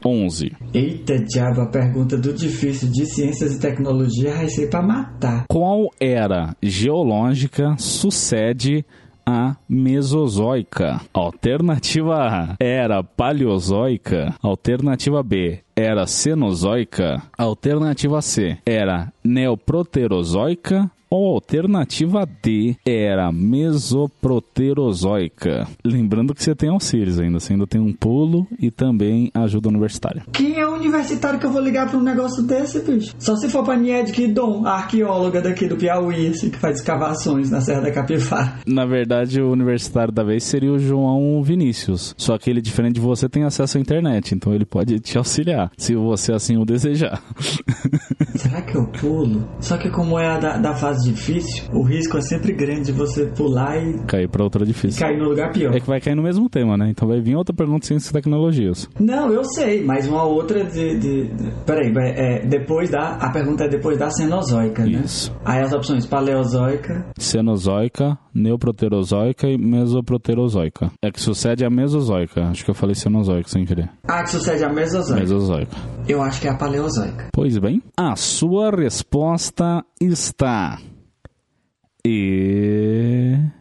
11. 0.05 0.53
Eita 0.74 1.18
diabo, 1.18 1.61
a 1.61 1.66
pergunta 1.66 2.16
do 2.16 2.33
difícil 2.33 2.91
de 2.91 3.07
ciências 3.07 3.55
e 3.55 3.61
tecnologia 3.61 4.35
vai 4.35 4.49
ser 4.49 4.68
pra 4.68 4.83
matar. 4.83 5.45
Qual 5.49 5.89
era 6.01 6.57
geológica 6.61 7.76
sucede 7.79 8.85
a 9.29 9.57
Mesozoica? 9.68 11.03
Alternativa 11.12 12.26
A 12.26 12.57
era 12.59 13.03
Paleozoica. 13.05 14.35
Alternativa 14.43 15.22
B 15.22 15.61
era 15.76 16.07
Cenozoica. 16.07 17.22
Alternativa 17.37 18.22
C 18.22 18.57
era 18.64 19.12
Neoproterozoica. 19.22 20.91
Ou 21.11 21.34
alternativa 21.34 22.28
D 22.42 22.76
era 22.84 23.32
Mesoproterozoica. 23.32 25.66
Lembrando 25.84 26.34
que 26.34 26.44
você 26.44 26.54
tem 26.54 26.68
auxílios 26.68 27.18
ainda, 27.18 27.40
você 27.40 27.54
ainda 27.54 27.66
tem 27.66 27.80
um 27.80 27.92
pulo 27.92 28.46
e 28.61 28.70
também 28.70 29.30
ajuda 29.34 29.68
universitária. 29.68 30.22
Quem 30.32 30.59
é 30.59 30.66
o 30.66 30.74
universitário 30.74 31.38
que 31.38 31.46
eu 31.46 31.50
vou 31.50 31.62
ligar 31.62 31.88
pra 31.88 31.98
um 31.98 32.02
negócio 32.02 32.42
desse, 32.42 32.80
bicho? 32.80 33.14
Só 33.18 33.36
se 33.36 33.48
for 33.48 33.64
pra 33.64 33.76
Nied 33.76 34.12
Kidon, 34.12 34.66
a 34.66 34.72
arqueóloga 34.72 35.40
daqui 35.40 35.66
do 35.66 35.76
Piauí, 35.76 36.28
assim, 36.28 36.50
que 36.50 36.59
faz 36.59 36.78
escavações 36.78 37.50
na 37.50 37.61
Serra 37.61 37.82
da 37.82 37.90
Capivara. 37.90 38.54
Na 38.66 38.84
verdade, 38.84 39.40
o 39.40 39.50
universitário 39.50 40.12
da 40.12 40.22
vez 40.22 40.44
seria 40.44 40.72
o 40.72 40.78
João 40.78 41.42
Vinícius. 41.42 42.14
Só 42.16 42.36
que 42.36 42.50
ele, 42.50 42.61
diferente 42.61 42.96
de 42.96 43.00
você, 43.00 43.28
tem 43.28 43.44
acesso 43.44 43.78
à 43.78 43.80
internet. 43.80 44.34
Então 44.34 44.54
ele 44.54 44.64
pode 44.64 44.98
te 45.00 45.16
auxiliar, 45.16 45.70
se 45.76 45.94
você 45.94 46.32
assim 46.32 46.56
o 46.56 46.64
desejar. 46.64 47.22
Será 48.34 48.62
que 48.62 48.76
eu 48.76 48.86
pulo? 48.86 49.48
Só 49.61 49.76
que 49.76 49.90
como 49.90 50.18
é 50.18 50.26
a 50.26 50.38
da, 50.38 50.56
da 50.56 50.74
fase 50.74 50.97
difícil, 51.03 51.64
o 51.72 51.82
risco 51.82 52.16
é 52.16 52.20
sempre 52.20 52.53
grande 52.53 52.86
de 52.86 52.92
você 52.92 53.26
pular 53.26 53.76
e 53.76 53.99
Cair 54.07 54.28
pra 54.28 54.42
outra 54.44 54.64
difícil. 54.64 55.01
cair 55.05 55.18
no 55.18 55.28
lugar 55.28 55.53
pior. 55.53 55.74
É 55.74 55.80
que 55.80 55.86
vai 55.86 56.01
cair 56.01 56.14
no 56.14 56.22
mesmo 56.22 56.49
tema, 56.49 56.76
né? 56.76 56.88
Então 56.90 57.07
vai 57.09 57.20
vir 57.20 57.36
outra 57.36 57.55
pergunta 57.55 57.80
de 57.80 57.86
ciências 57.86 58.11
e 58.11 58.12
tecnologias. 58.12 58.88
Não, 58.99 59.32
eu 59.32 59.44
sei, 59.44 59.84
mas 59.84 60.07
uma 60.07 60.24
outra 60.24 60.64
de. 60.64 60.99
de, 60.99 61.28
de- 61.28 61.51
peraí, 61.66 61.92
vai- 61.92 62.11
é, 62.16 62.46
depois 62.46 62.90
da. 62.90 63.16
A 63.16 63.30
pergunta 63.30 63.64
é 63.64 63.68
depois 63.68 63.99
da 63.99 64.11
Cenozoica, 64.11 64.84
né? 64.84 65.03
Isso. 65.05 65.34
Aí 65.44 65.61
as 65.61 65.72
opções: 65.72 66.07
Paleozoica. 66.07 67.07
Cenozoica, 67.18 68.18
Neoproterozoica 68.34 69.49
e 69.49 69.59
Mesoproterozoica. 69.59 70.90
É 71.03 71.11
que 71.11 71.20
sucede 71.20 71.64
a 71.64 71.70
Mesozoica. 71.70 72.44
Acho 72.49 72.64
que 72.64 72.70
eu 72.70 72.74
falei 72.74 72.94
Cenozoica 72.94 73.49
sem 73.49 73.64
querer. 73.64 73.90
Ah, 74.09 74.22
que 74.22 74.30
sucede 74.30 74.64
a 74.64 74.72
Mesozoica. 74.72 75.20
Mesozoica. 75.20 75.76
Eu 76.09 76.22
acho 76.22 76.40
que 76.40 76.49
é 76.49 76.51
a 76.51 76.55
Paleozoica. 76.57 77.28
Pois 77.32 77.59
bem, 77.59 77.82
a 77.96 78.16
sua 78.16 78.70
resposta 78.70 79.84
está. 80.01 80.78
E. 82.09 83.52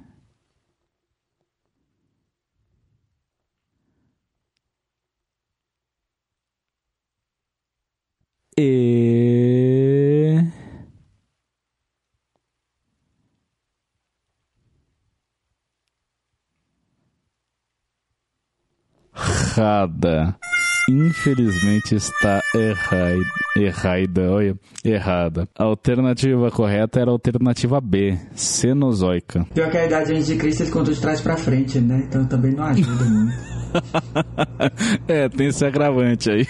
E. 8.58 8.68
Errada. 19.58 20.40
Infelizmente 20.90 21.96
está 21.96 22.42
errada. 23.56 24.32
Olha, 24.32 24.56
errada. 24.86 25.50
A 25.58 25.66
alternativa 25.66 26.50
correta 26.50 27.02
era 27.02 27.12
a 27.12 27.14
alternativa 27.14 27.82
B, 27.82 28.18
Cenozoica. 28.34 29.46
Pior 29.54 29.70
que 29.70 29.78
a 29.78 29.86
idade 29.86 30.14
antes 30.14 30.28
de 30.28 30.38
Cristo 30.38 30.62
eles 30.62 30.74
contam 30.74 30.94
de 30.94 31.02
trás 31.02 31.20
pra 31.20 31.36
frente, 31.36 31.80
né? 31.80 32.06
Então 32.08 32.26
também 32.26 32.54
não 32.54 32.64
ajuda 32.64 33.04
muito. 33.04 33.38
é, 35.08 35.28
tem 35.28 35.48
esse 35.48 35.66
agravante 35.66 36.32
aí. 36.32 36.48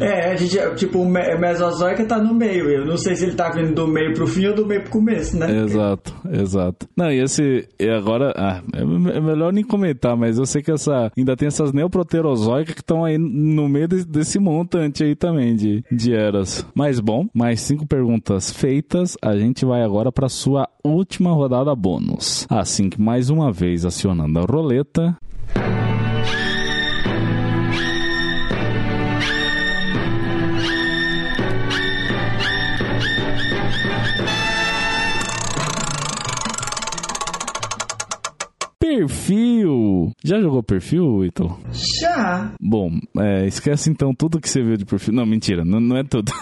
É, 0.00 0.32
a 0.32 0.36
gente, 0.36 0.58
tipo, 0.76 1.00
o 1.00 1.08
Mesozoica 1.08 2.04
tá 2.04 2.18
no 2.18 2.34
meio. 2.34 2.68
Eu 2.70 2.86
não 2.86 2.96
sei 2.96 3.16
se 3.16 3.24
ele 3.24 3.34
tá 3.34 3.50
vindo 3.50 3.74
do 3.74 3.86
meio 3.86 4.14
pro 4.14 4.26
fim 4.26 4.46
ou 4.46 4.54
do 4.54 4.66
meio 4.66 4.82
pro 4.82 4.90
começo, 4.90 5.36
né? 5.36 5.64
Exato, 5.64 6.14
exato. 6.30 6.88
Não, 6.96 7.10
e 7.10 7.20
esse. 7.20 7.68
E 7.78 7.88
agora. 7.88 8.32
Ah, 8.36 8.62
é, 8.74 8.80
é 9.16 9.20
melhor 9.20 9.52
nem 9.52 9.64
comentar, 9.64 10.16
mas 10.16 10.38
eu 10.38 10.46
sei 10.46 10.62
que 10.62 10.70
essa. 10.70 11.10
Ainda 11.16 11.36
tem 11.36 11.48
essas 11.48 11.72
neoproterozoicas 11.72 12.74
que 12.74 12.80
estão 12.80 13.04
aí 13.04 13.18
no 13.18 13.68
meio 13.68 13.88
desse, 13.88 14.06
desse 14.06 14.38
montante 14.38 15.04
aí 15.04 15.14
também 15.14 15.54
de, 15.54 15.84
de 15.90 16.14
eras. 16.14 16.66
Mas 16.74 17.00
bom, 17.00 17.26
mais 17.34 17.60
cinco 17.60 17.86
perguntas 17.86 18.50
feitas. 18.50 19.16
A 19.22 19.36
gente 19.36 19.64
vai 19.64 19.82
agora 19.82 20.10
para 20.12 20.28
sua 20.28 20.68
última 20.84 21.32
rodada 21.32 21.74
bônus. 21.74 22.46
Assim 22.48 22.88
que 22.88 23.00
mais 23.00 23.30
uma 23.30 23.52
vez 23.52 23.84
acionando 23.84 24.38
a 24.38 24.42
roleta. 24.42 25.16
Perfil. 38.96 40.10
Já 40.24 40.40
jogou 40.40 40.62
perfil, 40.62 41.22
Ítalo? 41.26 41.60
Já. 42.00 42.54
Bom, 42.58 42.98
é, 43.18 43.46
esquece 43.46 43.90
então 43.90 44.14
tudo 44.14 44.40
que 44.40 44.48
você 44.48 44.62
viu 44.62 44.74
de 44.78 44.86
perfil. 44.86 45.12
Não, 45.12 45.26
mentira, 45.26 45.66
não, 45.66 45.78
não 45.78 45.98
é 45.98 46.02
tudo. 46.02 46.32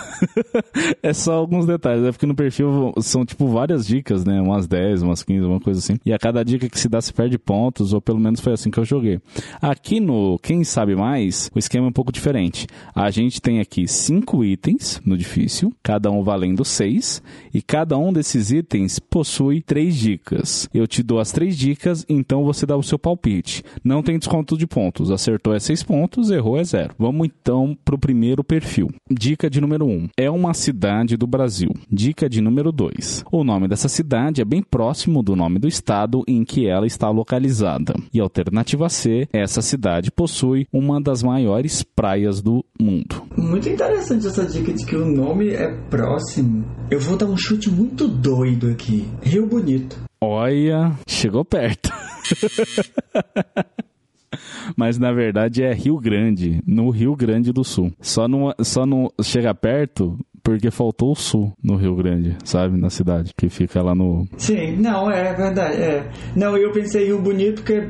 é 1.02 1.12
só 1.12 1.32
alguns 1.32 1.66
detalhes. 1.66 2.04
É 2.04 2.12
porque 2.12 2.26
no 2.26 2.34
perfil 2.34 2.92
são 3.00 3.26
tipo 3.26 3.48
várias 3.48 3.84
dicas, 3.84 4.24
né? 4.24 4.40
Umas 4.40 4.68
10, 4.68 5.02
umas 5.02 5.24
15, 5.24 5.44
uma 5.44 5.58
coisa 5.58 5.80
assim. 5.80 5.98
E 6.06 6.12
a 6.12 6.18
cada 6.18 6.44
dica 6.44 6.68
que 6.68 6.78
se 6.78 6.88
dá, 6.88 7.00
se 7.00 7.12
perde 7.12 7.38
pontos, 7.38 7.92
ou 7.92 8.00
pelo 8.00 8.20
menos 8.20 8.38
foi 8.38 8.52
assim 8.52 8.70
que 8.70 8.78
eu 8.78 8.84
joguei. 8.84 9.20
Aqui 9.60 9.98
no 9.98 10.38
Quem 10.38 10.62
Sabe 10.62 10.94
Mais, 10.94 11.50
o 11.52 11.58
esquema 11.58 11.86
é 11.86 11.88
um 11.88 11.92
pouco 11.92 12.12
diferente. 12.12 12.68
A 12.94 13.10
gente 13.10 13.42
tem 13.42 13.58
aqui 13.58 13.88
cinco 13.88 14.44
itens 14.44 15.02
no 15.04 15.16
difícil, 15.16 15.72
cada 15.82 16.08
um 16.08 16.22
valendo 16.22 16.64
seis, 16.64 17.20
e 17.52 17.60
cada 17.60 17.98
um 17.98 18.12
desses 18.12 18.52
itens 18.52 19.00
possui 19.00 19.60
três 19.60 19.96
dicas. 19.96 20.68
Eu 20.72 20.86
te 20.86 21.02
dou 21.02 21.18
as 21.18 21.32
três 21.32 21.58
dicas, 21.58 22.06
então 22.08 22.43
você 22.44 22.66
dá 22.66 22.76
o 22.76 22.82
seu 22.82 22.98
palpite. 22.98 23.62
Não 23.82 24.02
tem 24.02 24.18
desconto 24.18 24.56
de 24.56 24.66
pontos. 24.66 25.10
Acertou 25.10 25.54
é 25.54 25.60
6 25.60 25.82
pontos, 25.82 26.30
errou 26.30 26.58
é 26.58 26.64
0. 26.64 26.94
Vamos 26.98 27.26
então 27.26 27.76
para 27.84 27.94
o 27.94 27.98
primeiro 27.98 28.44
perfil. 28.44 28.88
Dica 29.10 29.48
de 29.48 29.60
número 29.60 29.86
1. 29.86 29.90
Um, 29.90 30.08
é 30.16 30.30
uma 30.30 30.54
cidade 30.54 31.16
do 31.16 31.26
Brasil. 31.26 31.70
Dica 31.90 32.28
de 32.28 32.40
número 32.40 32.72
2. 32.72 33.24
O 33.30 33.44
nome 33.44 33.68
dessa 33.68 33.88
cidade 33.88 34.40
é 34.40 34.44
bem 34.44 34.62
próximo 34.62 35.22
do 35.22 35.36
nome 35.36 35.58
do 35.58 35.68
estado 35.68 36.22
em 36.26 36.44
que 36.44 36.66
ela 36.66 36.86
está 36.86 37.10
localizada. 37.10 37.94
E 38.12 38.20
alternativa 38.20 38.88
C, 38.88 39.28
essa 39.32 39.62
cidade 39.62 40.10
possui 40.10 40.66
uma 40.72 41.00
das 41.00 41.22
maiores 41.22 41.82
praias 41.82 42.42
do 42.42 42.64
mundo. 42.78 43.22
Muito 43.36 43.68
interessante 43.68 44.26
essa 44.26 44.44
dica 44.44 44.72
de 44.72 44.84
que 44.84 44.96
o 44.96 45.06
nome 45.06 45.50
é 45.50 45.70
próximo. 45.88 46.64
Eu 46.90 47.00
vou 47.00 47.16
dar 47.16 47.26
um 47.26 47.36
chute 47.36 47.70
muito 47.70 48.06
doido 48.08 48.68
aqui. 48.68 49.08
Rio 49.22 49.46
Bonito. 49.46 49.98
Olha, 50.26 50.90
chegou 51.06 51.44
perto. 51.44 51.90
Mas 54.74 54.98
na 54.98 55.12
verdade 55.12 55.62
é 55.62 55.72
Rio 55.74 55.98
Grande, 55.98 56.62
no 56.66 56.88
Rio 56.88 57.14
Grande 57.14 57.52
do 57.52 57.62
Sul. 57.62 57.92
Só 58.00 58.26
não, 58.26 58.54
só 58.60 58.86
não 58.86 59.12
chega 59.22 59.54
perto 59.54 60.18
porque 60.44 60.70
faltou 60.70 61.12
o 61.12 61.16
sul 61.16 61.52
no 61.62 61.76
Rio 61.76 61.96
Grande, 61.96 62.36
sabe? 62.44 62.78
Na 62.78 62.90
cidade, 62.90 63.32
que 63.34 63.48
fica 63.48 63.82
lá 63.82 63.94
no. 63.94 64.28
Sim, 64.36 64.76
não, 64.76 65.10
é 65.10 65.32
verdade. 65.32 65.76
É. 65.76 66.10
Não, 66.36 66.56
eu 66.56 66.70
pensei 66.70 67.04
em 67.04 67.06
Rio 67.06 67.22
Bonito 67.22 67.62
porque 67.62 67.82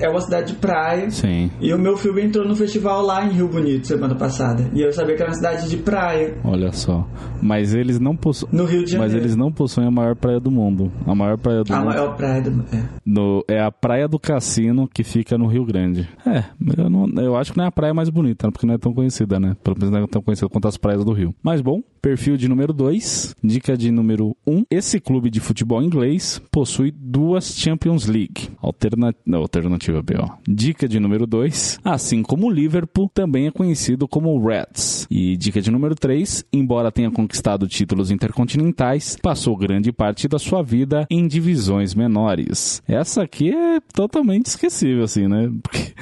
é 0.00 0.08
uma 0.08 0.20
cidade 0.20 0.52
de 0.52 0.58
praia. 0.58 1.10
Sim. 1.10 1.50
E 1.60 1.74
o 1.74 1.78
meu 1.78 1.96
filme 1.96 2.22
entrou 2.22 2.46
no 2.46 2.54
festival 2.54 3.02
lá 3.02 3.26
em 3.26 3.30
Rio 3.30 3.48
Bonito 3.48 3.88
semana 3.88 4.14
passada. 4.14 4.70
E 4.72 4.80
eu 4.80 4.92
sabia 4.92 5.16
que 5.16 5.22
era 5.22 5.30
uma 5.30 5.36
cidade 5.36 5.68
de 5.68 5.76
praia. 5.78 6.38
Olha 6.44 6.72
só. 6.72 7.06
Mas 7.42 7.74
eles 7.74 7.98
não 7.98 8.16
possuem. 8.16 8.52
No 8.54 8.64
Rio 8.64 8.84
de 8.84 8.92
Janeiro. 8.92 9.12
Mas 9.12 9.20
eles 9.20 9.36
não 9.36 9.50
possuem 9.50 9.88
a 9.88 9.90
maior 9.90 10.14
praia 10.14 10.38
do 10.38 10.50
mundo. 10.50 10.92
A 11.04 11.14
maior 11.14 11.36
praia 11.36 11.64
do 11.64 11.74
a 11.74 11.78
mundo. 11.78 11.88
A 11.88 11.92
maior 11.92 12.16
praia 12.16 12.40
do 12.40 12.50
mundo. 12.52 12.66
É. 12.72 12.82
No, 13.04 13.44
é 13.48 13.60
a 13.60 13.70
Praia 13.70 14.06
do 14.06 14.18
Cassino, 14.18 14.88
que 14.88 15.02
fica 15.02 15.36
no 15.36 15.46
Rio 15.46 15.64
Grande. 15.64 16.08
É, 16.26 16.44
eu, 16.78 16.88
não, 16.88 17.06
eu 17.22 17.36
acho 17.36 17.52
que 17.52 17.58
não 17.58 17.64
é 17.64 17.68
a 17.68 17.72
praia 17.72 17.92
mais 17.92 18.08
bonita, 18.08 18.50
porque 18.50 18.66
não 18.66 18.74
é 18.74 18.78
tão 18.78 18.92
conhecida, 18.92 19.38
né? 19.40 19.56
Pelo 19.62 19.76
menos 19.76 19.90
não 19.90 20.04
é 20.04 20.06
tão 20.06 20.22
conhecida 20.22 20.48
quanto 20.48 20.68
as 20.68 20.76
praias 20.76 21.04
do 21.04 21.12
Rio. 21.12 21.34
Mas 21.42 21.60
bom, 21.60 21.82
perfil 22.00 22.36
de 22.36 22.48
número 22.48 22.72
2, 22.72 23.34
dica 23.42 23.76
de 23.76 23.90
número 23.90 24.36
1. 24.46 24.52
Um, 24.56 24.64
esse 24.70 25.00
clube 25.00 25.30
de 25.30 25.40
futebol 25.40 25.82
inglês 25.82 26.40
possui 26.50 26.90
duas 26.90 27.56
Champions 27.56 28.06
League. 28.06 28.50
Alterna... 28.60 29.14
Não, 29.24 29.40
alternativa 29.40 30.02
B, 30.02 30.14
ó. 30.18 30.36
Dica 30.46 30.88
de 30.88 31.00
número 31.00 31.26
2. 31.26 31.80
Assim 31.84 32.22
como 32.22 32.46
o 32.46 32.50
Liverpool, 32.50 33.10
também 33.12 33.46
é 33.46 33.50
conhecido 33.50 34.06
como 34.06 34.38
Reds. 34.46 35.06
E 35.10 35.36
dica 35.36 35.60
de 35.60 35.70
número 35.70 35.94
3. 35.94 36.44
Embora 36.52 36.92
tenha 36.92 37.10
conquistado 37.10 37.66
títulos 37.66 38.10
intercontinentais, 38.10 39.16
passou 39.20 39.56
grande 39.56 39.92
parte 39.92 40.28
da 40.28 40.38
sua 40.38 40.62
vida 40.62 41.06
em 41.10 41.26
divisões 41.26 41.94
menores. 41.94 42.82
Essa 42.86 43.22
aqui 43.22 43.52
é 43.52 43.80
totalmente 43.92 44.46
esquecível, 44.46 45.04
assim, 45.04 45.26
né? 45.26 45.50
Porque 45.62 45.92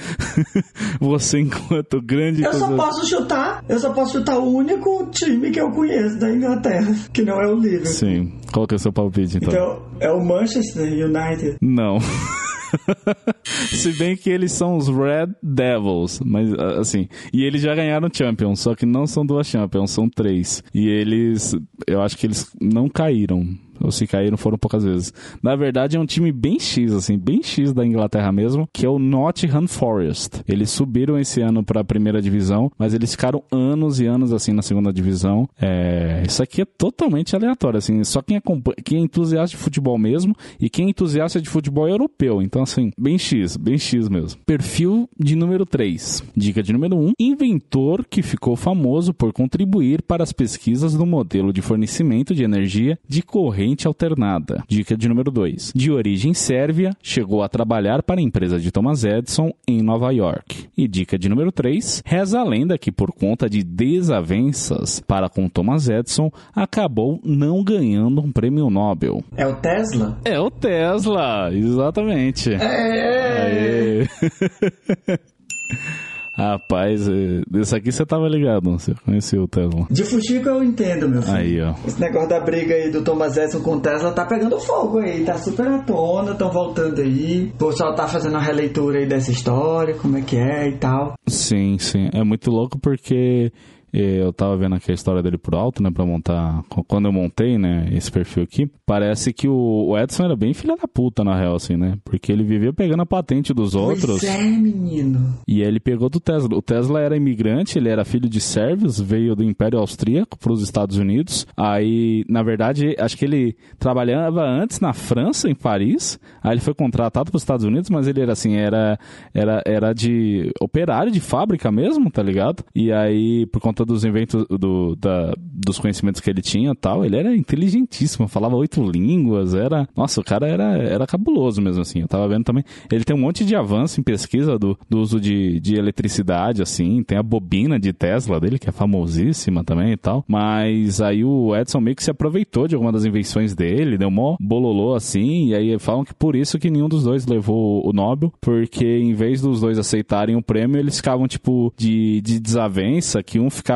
você, 1.01 1.41
enquanto 1.41 2.01
grande. 2.03 2.43
Eu 2.43 2.53
só 2.53 2.77
posso 2.77 3.07
chutar, 3.09 3.65
eu 3.69 3.79
só 3.79 3.93
posso 3.93 4.19
chutar 4.19 4.39
o 4.39 4.55
único 4.55 5.07
time 5.11 5.51
que 5.51 5.61
eu 5.61 5.71
conheço 5.71 5.84
da 6.19 6.31
Inglaterra, 6.31 6.95
que 7.13 7.23
não 7.23 7.41
é 7.41 7.47
o 7.47 7.55
Liverpool. 7.55 7.87
Sim. 7.87 8.33
Qual 8.53 8.67
que 8.67 8.75
é 8.75 8.77
o 8.77 8.79
seu 8.79 8.93
palpite, 8.93 9.37
então? 9.37 9.49
Então, 9.49 9.83
é 10.01 10.11
o 10.11 10.25
Manchester 10.25 10.85
United? 10.85 11.57
Não. 11.61 11.99
Se 13.45 13.93
bem 13.93 14.17
que 14.17 14.31
eles 14.31 14.53
são 14.53 14.77
os 14.77 14.89
Red 14.89 15.35
Devils, 15.43 16.21
mas 16.25 16.53
assim, 16.79 17.09
e 17.33 17.45
eles 17.45 17.63
já 17.63 17.75
ganharam 17.75 18.09
Champions, 18.13 18.61
só 18.61 18.75
que 18.75 18.87
não 18.87 19.07
são 19.07 19.25
duas 19.25 19.47
Champions, 19.47 19.91
são 19.91 20.09
três. 20.09 20.63
E 20.75 20.89
eles, 20.89 21.55
eu 21.87 22.03
acho 22.03 22.17
que 22.17 22.27
eles 22.27 22.51
não 22.61 22.89
caíram 22.89 23.47
ou 23.81 23.91
se 23.91 24.07
caíram 24.07 24.37
foram 24.37 24.59
poucas 24.59 24.85
vezes. 24.85 25.13
Na 25.43 25.57
verdade, 25.57 25.97
é 25.97 26.01
um 26.01 26.07
time 26.07 26.33
bem 26.33 26.59
X, 26.59 26.93
assim, 26.93 27.19
bem 27.19 27.43
X 27.43 27.73
da 27.73 27.85
Inglaterra 27.85 28.31
mesmo, 28.33 28.69
que 28.73 28.87
é 28.87 28.89
o 28.89 28.99
Nottingham 28.99 29.67
Forest. 29.67 30.43
Eles 30.49 30.71
subiram 30.71 31.19
esse 31.19 31.41
ano 31.41 31.65
para 31.65 31.81
a 31.81 31.85
primeira 31.85 32.21
divisão, 32.21 32.71
mas 32.79 32.95
eles 32.95 33.13
ficaram 33.13 33.43
anos 33.51 34.01
e 34.01 34.07
anos 34.07 34.33
assim 34.33 34.53
na 34.53 34.63
segunda 34.63 34.93
divisão. 34.93 35.49
É... 35.61 36.23
Isso 36.27 36.43
aqui 36.43 36.63
é 36.63 36.65
totalmente 36.65 37.35
aleatório, 37.35 37.79
assim, 37.79 38.03
só 38.05 38.23
quem, 38.23 38.37
acompanha, 38.37 38.77
quem 38.85 38.99
é 38.99 39.03
entusiasta 39.03 39.57
de 39.57 39.63
futebol 39.63 39.99
mesmo 39.99 40.35
e 40.61 40.69
quem 40.71 40.87
é 40.87 40.91
entusiasta 40.91 41.41
de 41.41 41.49
futebol 41.49 41.89
europeu. 41.89 42.41
Então, 42.43 42.63
assim, 42.63 42.91
bem 42.99 43.19
X, 43.19 43.57
bem 43.57 43.79
X 43.79 44.09
mesmo. 44.09 44.41
Perfil 44.47 45.09
de 45.19 45.37
número 45.37 45.67
3. 45.67 46.23
Dica 46.37 46.63
de 46.63 46.73
número 46.73 46.97
1. 46.97 47.13
Inventor 47.19 48.05
que 48.09 48.23
ficou 48.23 48.57
famoso 48.57 49.13
por 49.13 49.33
contribuir 49.33 50.03
para 50.03 50.23
as 50.23 50.33
pesquisas 50.33 50.95
do 50.95 51.07
modelo 51.07 51.53
de 51.53 51.63
fornecimento 51.63 52.35
de 52.35 52.45
energia 52.45 52.99
de 53.09 53.23
corrente 53.23 53.64
corrente 53.65 53.87
alternada. 53.87 54.63
Dica 54.69 54.95
de 54.97 55.09
número 55.09 55.31
2. 55.31 55.73
De 55.75 55.91
origem 55.91 56.35
sérvia, 56.35 56.91
chegou 57.03 57.43
a 57.43 57.49
trabalhar 57.49 58.03
para 58.03 58.21
a 58.21 58.23
empresa 58.23 58.59
de 58.59 58.71
Thomas 58.71 59.05
Edison 59.05 59.53
em 59.67 59.81
Nova 59.83 60.13
York. 60.13 60.69
E 60.77 60.87
dica 60.87 61.19
de 61.19 61.31
número 61.31 61.51
3. 61.51 62.03
Reza 62.05 62.41
a 62.41 62.45
lenda 62.45 62.77
que 62.77 62.93
por 62.93 63.11
conta 63.13 63.49
de 63.49 63.65
desavenças 63.65 65.01
para 65.01 65.31
com 65.31 65.49
Thomas 65.49 65.89
Edison, 65.89 66.31
acabou 66.55 67.19
não 67.25 67.65
ganhando 67.65 68.21
um 68.21 68.31
prêmio 68.31 68.69
Nobel. 68.69 69.23
É 69.37 69.47
o 69.47 69.57
Tesla? 69.57 70.19
É 70.25 70.39
o 70.39 70.51
Tesla, 70.51 71.49
exatamente. 71.51 72.53
É. 72.53 74.05
Rapaz, 76.37 77.07
isso 77.55 77.77
aqui 77.77 77.93
você 77.93 78.05
tava 78.05 78.29
ligado, 78.29 78.71
você 78.73 78.93
conhecia 79.05 79.41
o 79.41 79.47
Tesla. 79.47 79.87
De 79.89 80.03
Fuxico 80.03 80.49
eu 80.49 80.65
entendo, 80.65 81.09
meu 81.09 81.23
filho. 81.23 81.37
Aí, 81.37 81.61
ó. 81.61 81.75
Esse 81.87 82.01
negócio 82.01 82.29
da 82.29 82.41
briga 82.41 82.75
aí 82.75 82.91
do 82.91 83.03
Thomas 83.03 83.37
Edison 83.37 83.61
com 83.61 83.77
o 83.77 83.81
Tesla 83.81 84.13
tá 84.13 84.27
pegando 84.27 84.59
fogo 84.59 84.99
aí, 84.99 85.25
tá 85.25 85.39
super 85.39 85.69
à 85.69 85.79
tona, 85.79 86.33
estão 86.33 86.51
voltando 86.51 87.01
aí. 87.01 87.53
O 87.55 87.69
pessoal 87.69 87.95
tá 87.95 88.09
fazendo 88.09 88.33
uma 88.33 88.43
releitura 88.43 88.99
aí 88.99 89.07
dessa 89.07 89.31
história, 89.31 89.95
como 89.95 90.19
é 90.19 90.23
que 90.23 90.37
é 90.37 90.69
e 90.69 90.77
tal. 90.77 91.15
Sim, 91.27 91.79
sim. 91.79 92.09
É 92.13 92.25
muito 92.25 92.51
louco 92.51 92.79
porque 92.81 93.53
eu 94.01 94.33
tava 94.33 94.57
vendo 94.57 94.75
aqui 94.75 94.91
a 94.91 94.95
história 94.95 95.23
dele 95.23 95.39
por 95.39 95.55
alto, 95.55 95.83
né, 95.83 95.91
pra 95.91 96.05
montar. 96.05 96.63
Quando 96.89 97.07
eu 97.07 97.13
montei, 97.13 97.57
né, 97.57 97.89
esse 97.93 98.11
perfil 98.11 98.43
aqui, 98.43 98.69
parece 98.85 99.33
que 99.33 99.49
o 99.49 99.97
Edson 99.97 100.25
era 100.25 100.37
bem 100.37 100.53
filha 100.53 100.77
da 100.77 100.89
puta, 100.89 101.23
na 101.23 101.37
real, 101.37 101.55
assim, 101.55 101.77
né? 101.77 101.97
Porque 102.05 102.33
ele 102.33 102.43
vivia 102.43 102.73
pegando 102.73 103.03
a 103.03 103.07
patente 103.07 103.55
dos 103.55 103.75
outros. 103.75 104.21
Pois 104.21 104.25
é, 104.25 104.43
menino. 104.43 105.39
E 105.47 105.63
ele 105.63 105.79
pegou 105.79 106.09
do 106.09 106.19
Tesla. 106.19 106.49
O 106.57 106.63
Tesla 106.63 107.01
era 107.01 107.17
imigrante, 107.17 107.79
ele 107.79 107.89
era 107.89 108.05
filho 108.05 108.29
de 108.29 108.41
sérvios, 108.41 109.01
veio 109.01 109.37
do 109.37 109.45
Império 109.45 109.79
Austríaco 109.79 110.39
pros 110.39 110.63
Estados 110.63 110.99
Unidos. 110.99 111.47
Aí, 111.57 112.25
na 112.29 112.43
verdade, 112.43 112.97
acho 112.99 113.17
que 113.17 113.25
ele 113.25 113.57
trabalhava 113.79 114.43
antes 114.43 114.81
na 114.81 114.93
França, 114.93 115.49
em 115.49 115.55
Paris. 115.55 116.19
Aí 116.43 116.53
ele 116.53 116.61
foi 116.61 116.75
contratado 116.75 117.31
pros 117.31 117.43
Estados 117.43 117.65
Unidos, 117.65 117.91
mas 117.91 118.09
ele 118.09 118.21
era 118.21 118.33
assim, 118.33 118.57
era, 118.57 118.99
era, 119.33 119.63
era 119.65 119.93
de 119.93 120.51
operário 120.61 121.13
de 121.13 121.21
fábrica 121.21 121.71
mesmo, 121.71 122.11
tá 122.11 122.23
ligado? 122.23 122.65
E 122.75 122.93
aí, 122.93 123.47
por 123.47 123.61
conta 123.61 123.84
conta 123.85 123.93
dos 123.93 124.05
inventos, 124.05 124.45
do, 124.49 124.97
da, 124.97 125.35
dos 125.39 125.79
conhecimentos 125.79 126.21
que 126.21 126.31
ele 126.31 126.43
tinha 126.43 126.75
tal, 126.75 127.05
ele 127.05 127.17
era 127.17 127.37
inteligentíssimo, 127.37 128.27
falava 128.27 128.57
oito 128.57 128.83
línguas, 128.83 129.55
era. 129.55 129.87
Nossa, 129.97 130.21
o 130.21 130.25
cara 130.25 130.49
era, 130.49 130.77
era 130.79 131.07
cabuloso 131.07 131.61
mesmo, 131.61 131.83
assim. 131.83 132.01
Eu 132.01 132.09
tava 132.09 132.27
vendo 132.29 132.45
também. 132.45 132.65
Ele 132.91 133.05
tem 133.05 133.15
um 133.15 133.21
monte 133.21 133.45
de 133.45 133.55
avanço 133.55 134.01
em 134.01 134.03
pesquisa 134.03 134.59
do, 134.59 134.77
do 134.89 135.01
uso 135.01 135.21
de, 135.21 135.61
de 135.61 135.77
eletricidade, 135.77 136.63
assim. 136.63 137.03
Tem 137.03 137.19
a 137.19 137.23
bobina 137.23 137.79
de 137.79 137.93
Tesla 137.93 138.41
dele, 138.41 138.59
que 138.59 138.69
é 138.69 138.73
famosíssima 138.73 139.63
também 139.63 139.93
e 139.93 139.97
tal. 139.97 140.25
Mas 140.27 141.01
aí 141.01 141.25
o 141.25 141.55
Edson 141.55 141.81
meio 141.81 141.97
que 141.97 142.03
se 142.03 142.11
aproveitou 142.11 142.67
de 142.67 142.75
alguma 142.75 142.93
das 142.93 143.05
invenções 143.05 143.55
dele, 143.55 143.99
deu 143.99 144.11
mó 144.11 144.37
bololô 144.41 144.95
assim, 144.95 145.49
e 145.49 145.55
aí 145.55 145.79
falam 145.79 146.05
que 146.05 146.15
por 146.15 146.37
isso 146.37 146.59
que 146.59 146.71
nenhum 146.71 146.89
dos 146.89 147.05
dois 147.05 147.27
levou 147.27 147.87
o 147.87 147.93
Nobel, 147.93 148.33
porque 148.41 148.85
em 148.85 149.13
vez 149.13 149.41
dos 149.41 149.61
dois 149.61 149.79
aceitarem 149.79 150.37
o 150.37 150.43
prêmio, 150.43 150.79
eles 150.79 150.97
ficavam, 150.97 151.27
tipo, 151.27 151.73
de, 151.77 152.21
de 152.21 152.39
desavença, 152.41 153.23
que 153.23 153.39
um 153.39 153.51
ficava 153.51 153.74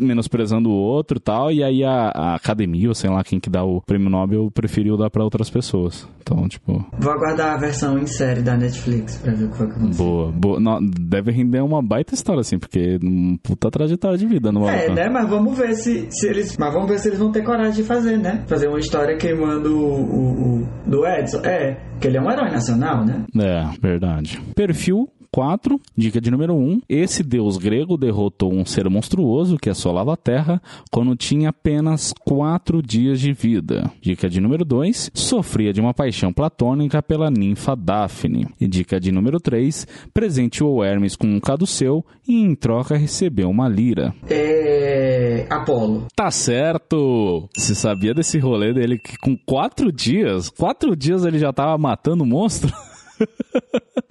menosprezando 0.00 0.70
o 0.70 0.74
outro 0.74 1.20
tal, 1.20 1.50
e 1.50 1.62
aí 1.62 1.84
a, 1.84 2.08
a 2.14 2.34
academia, 2.34 2.88
ou 2.88 2.94
sei 2.94 3.10
lá 3.10 3.22
quem 3.22 3.40
que 3.40 3.50
dá 3.50 3.64
o 3.64 3.80
prêmio 3.80 4.10
Nobel, 4.10 4.50
preferiu 4.50 4.96
dar 4.96 5.10
para 5.10 5.24
outras 5.24 5.50
pessoas. 5.50 6.08
Então, 6.20 6.48
tipo. 6.48 6.84
Vou 6.98 7.12
aguardar 7.12 7.54
a 7.54 7.56
versão 7.56 7.98
em 7.98 8.06
série 8.06 8.42
da 8.42 8.56
Netflix 8.56 9.16
pra 9.18 9.32
ver 9.32 9.44
o 9.44 9.50
que 9.50 9.56
foi 9.56 9.66
que 9.66 9.72
aconteceu. 9.72 10.04
Boa, 10.04 10.32
boa. 10.32 10.60
Não, 10.60 10.78
deve 10.82 11.30
render 11.30 11.60
uma 11.60 11.82
baita 11.82 12.14
história, 12.14 12.40
assim, 12.40 12.58
porque 12.58 12.98
um 13.02 13.36
puta 13.36 13.70
trajetória 13.70 14.18
de 14.18 14.26
vida 14.26 14.50
no 14.50 14.68
É, 14.68 14.92
né? 14.92 15.08
Mas 15.08 15.28
vamos 15.28 15.56
ver 15.56 15.74
se, 15.74 16.06
se 16.10 16.26
eles. 16.26 16.56
Mas 16.58 16.72
vamos 16.72 16.88
ver 16.88 16.98
se 16.98 17.08
eles 17.08 17.18
vão 17.18 17.30
ter 17.30 17.42
coragem 17.42 17.74
de 17.74 17.84
fazer, 17.84 18.18
né? 18.18 18.44
Fazer 18.46 18.68
uma 18.68 18.78
história 18.78 19.16
queimando 19.16 19.78
o, 19.78 20.00
o, 20.00 20.62
o 20.62 20.68
do 20.86 21.06
Edson. 21.06 21.40
É, 21.44 21.76
que 22.00 22.08
ele 22.08 22.18
é 22.18 22.20
um 22.20 22.30
herói 22.30 22.50
nacional, 22.50 23.04
né? 23.04 23.24
É, 23.38 23.78
verdade. 23.80 24.40
Perfil 24.54 25.08
4, 25.30 25.80
dica 25.96 26.20
de 26.20 26.30
número 26.30 26.54
1. 26.54 26.80
Esse 26.88 27.22
deus 27.22 27.56
grego 27.56 27.96
derrotou 27.96 28.52
um 28.52 28.64
ser 28.64 28.88
monstruoso 28.88 29.56
que 29.56 29.70
assolava 29.70 30.14
a 30.14 30.16
terra 30.16 30.60
quando 30.90 31.16
tinha 31.16 31.50
apenas 31.50 32.12
4 32.24 32.82
dias 32.82 33.20
de 33.20 33.32
vida. 33.32 33.90
Dica 34.00 34.28
de 34.28 34.40
número 34.40 34.64
2. 34.64 35.10
Sofria 35.14 35.72
de 35.72 35.80
uma 35.80 35.94
paixão 35.94 36.32
platônica 36.32 37.02
pela 37.02 37.30
ninfa 37.30 37.74
Daphne. 37.76 38.46
E 38.60 38.66
dica 38.66 39.00
de 39.00 39.12
número 39.12 39.40
3. 39.40 39.86
Presenteou 40.12 40.84
Hermes 40.84 41.16
com 41.16 41.26
um 41.26 41.40
caduceu 41.40 42.04
e 42.26 42.34
em 42.34 42.54
troca 42.54 42.96
recebeu 42.96 43.48
uma 43.50 43.68
lira. 43.68 44.14
É. 44.28 45.46
Apolo. 45.50 46.06
Tá 46.14 46.30
certo! 46.30 47.48
Você 47.56 47.74
sabia 47.74 48.14
desse 48.14 48.38
rolê 48.38 48.72
dele 48.72 48.98
que 48.98 49.16
com 49.18 49.36
4 49.36 49.92
dias, 49.92 50.50
4 50.50 50.96
dias 50.96 51.24
ele 51.24 51.38
já 51.38 51.52
tava 51.52 51.76
matando 51.78 52.24
monstro? 52.24 52.72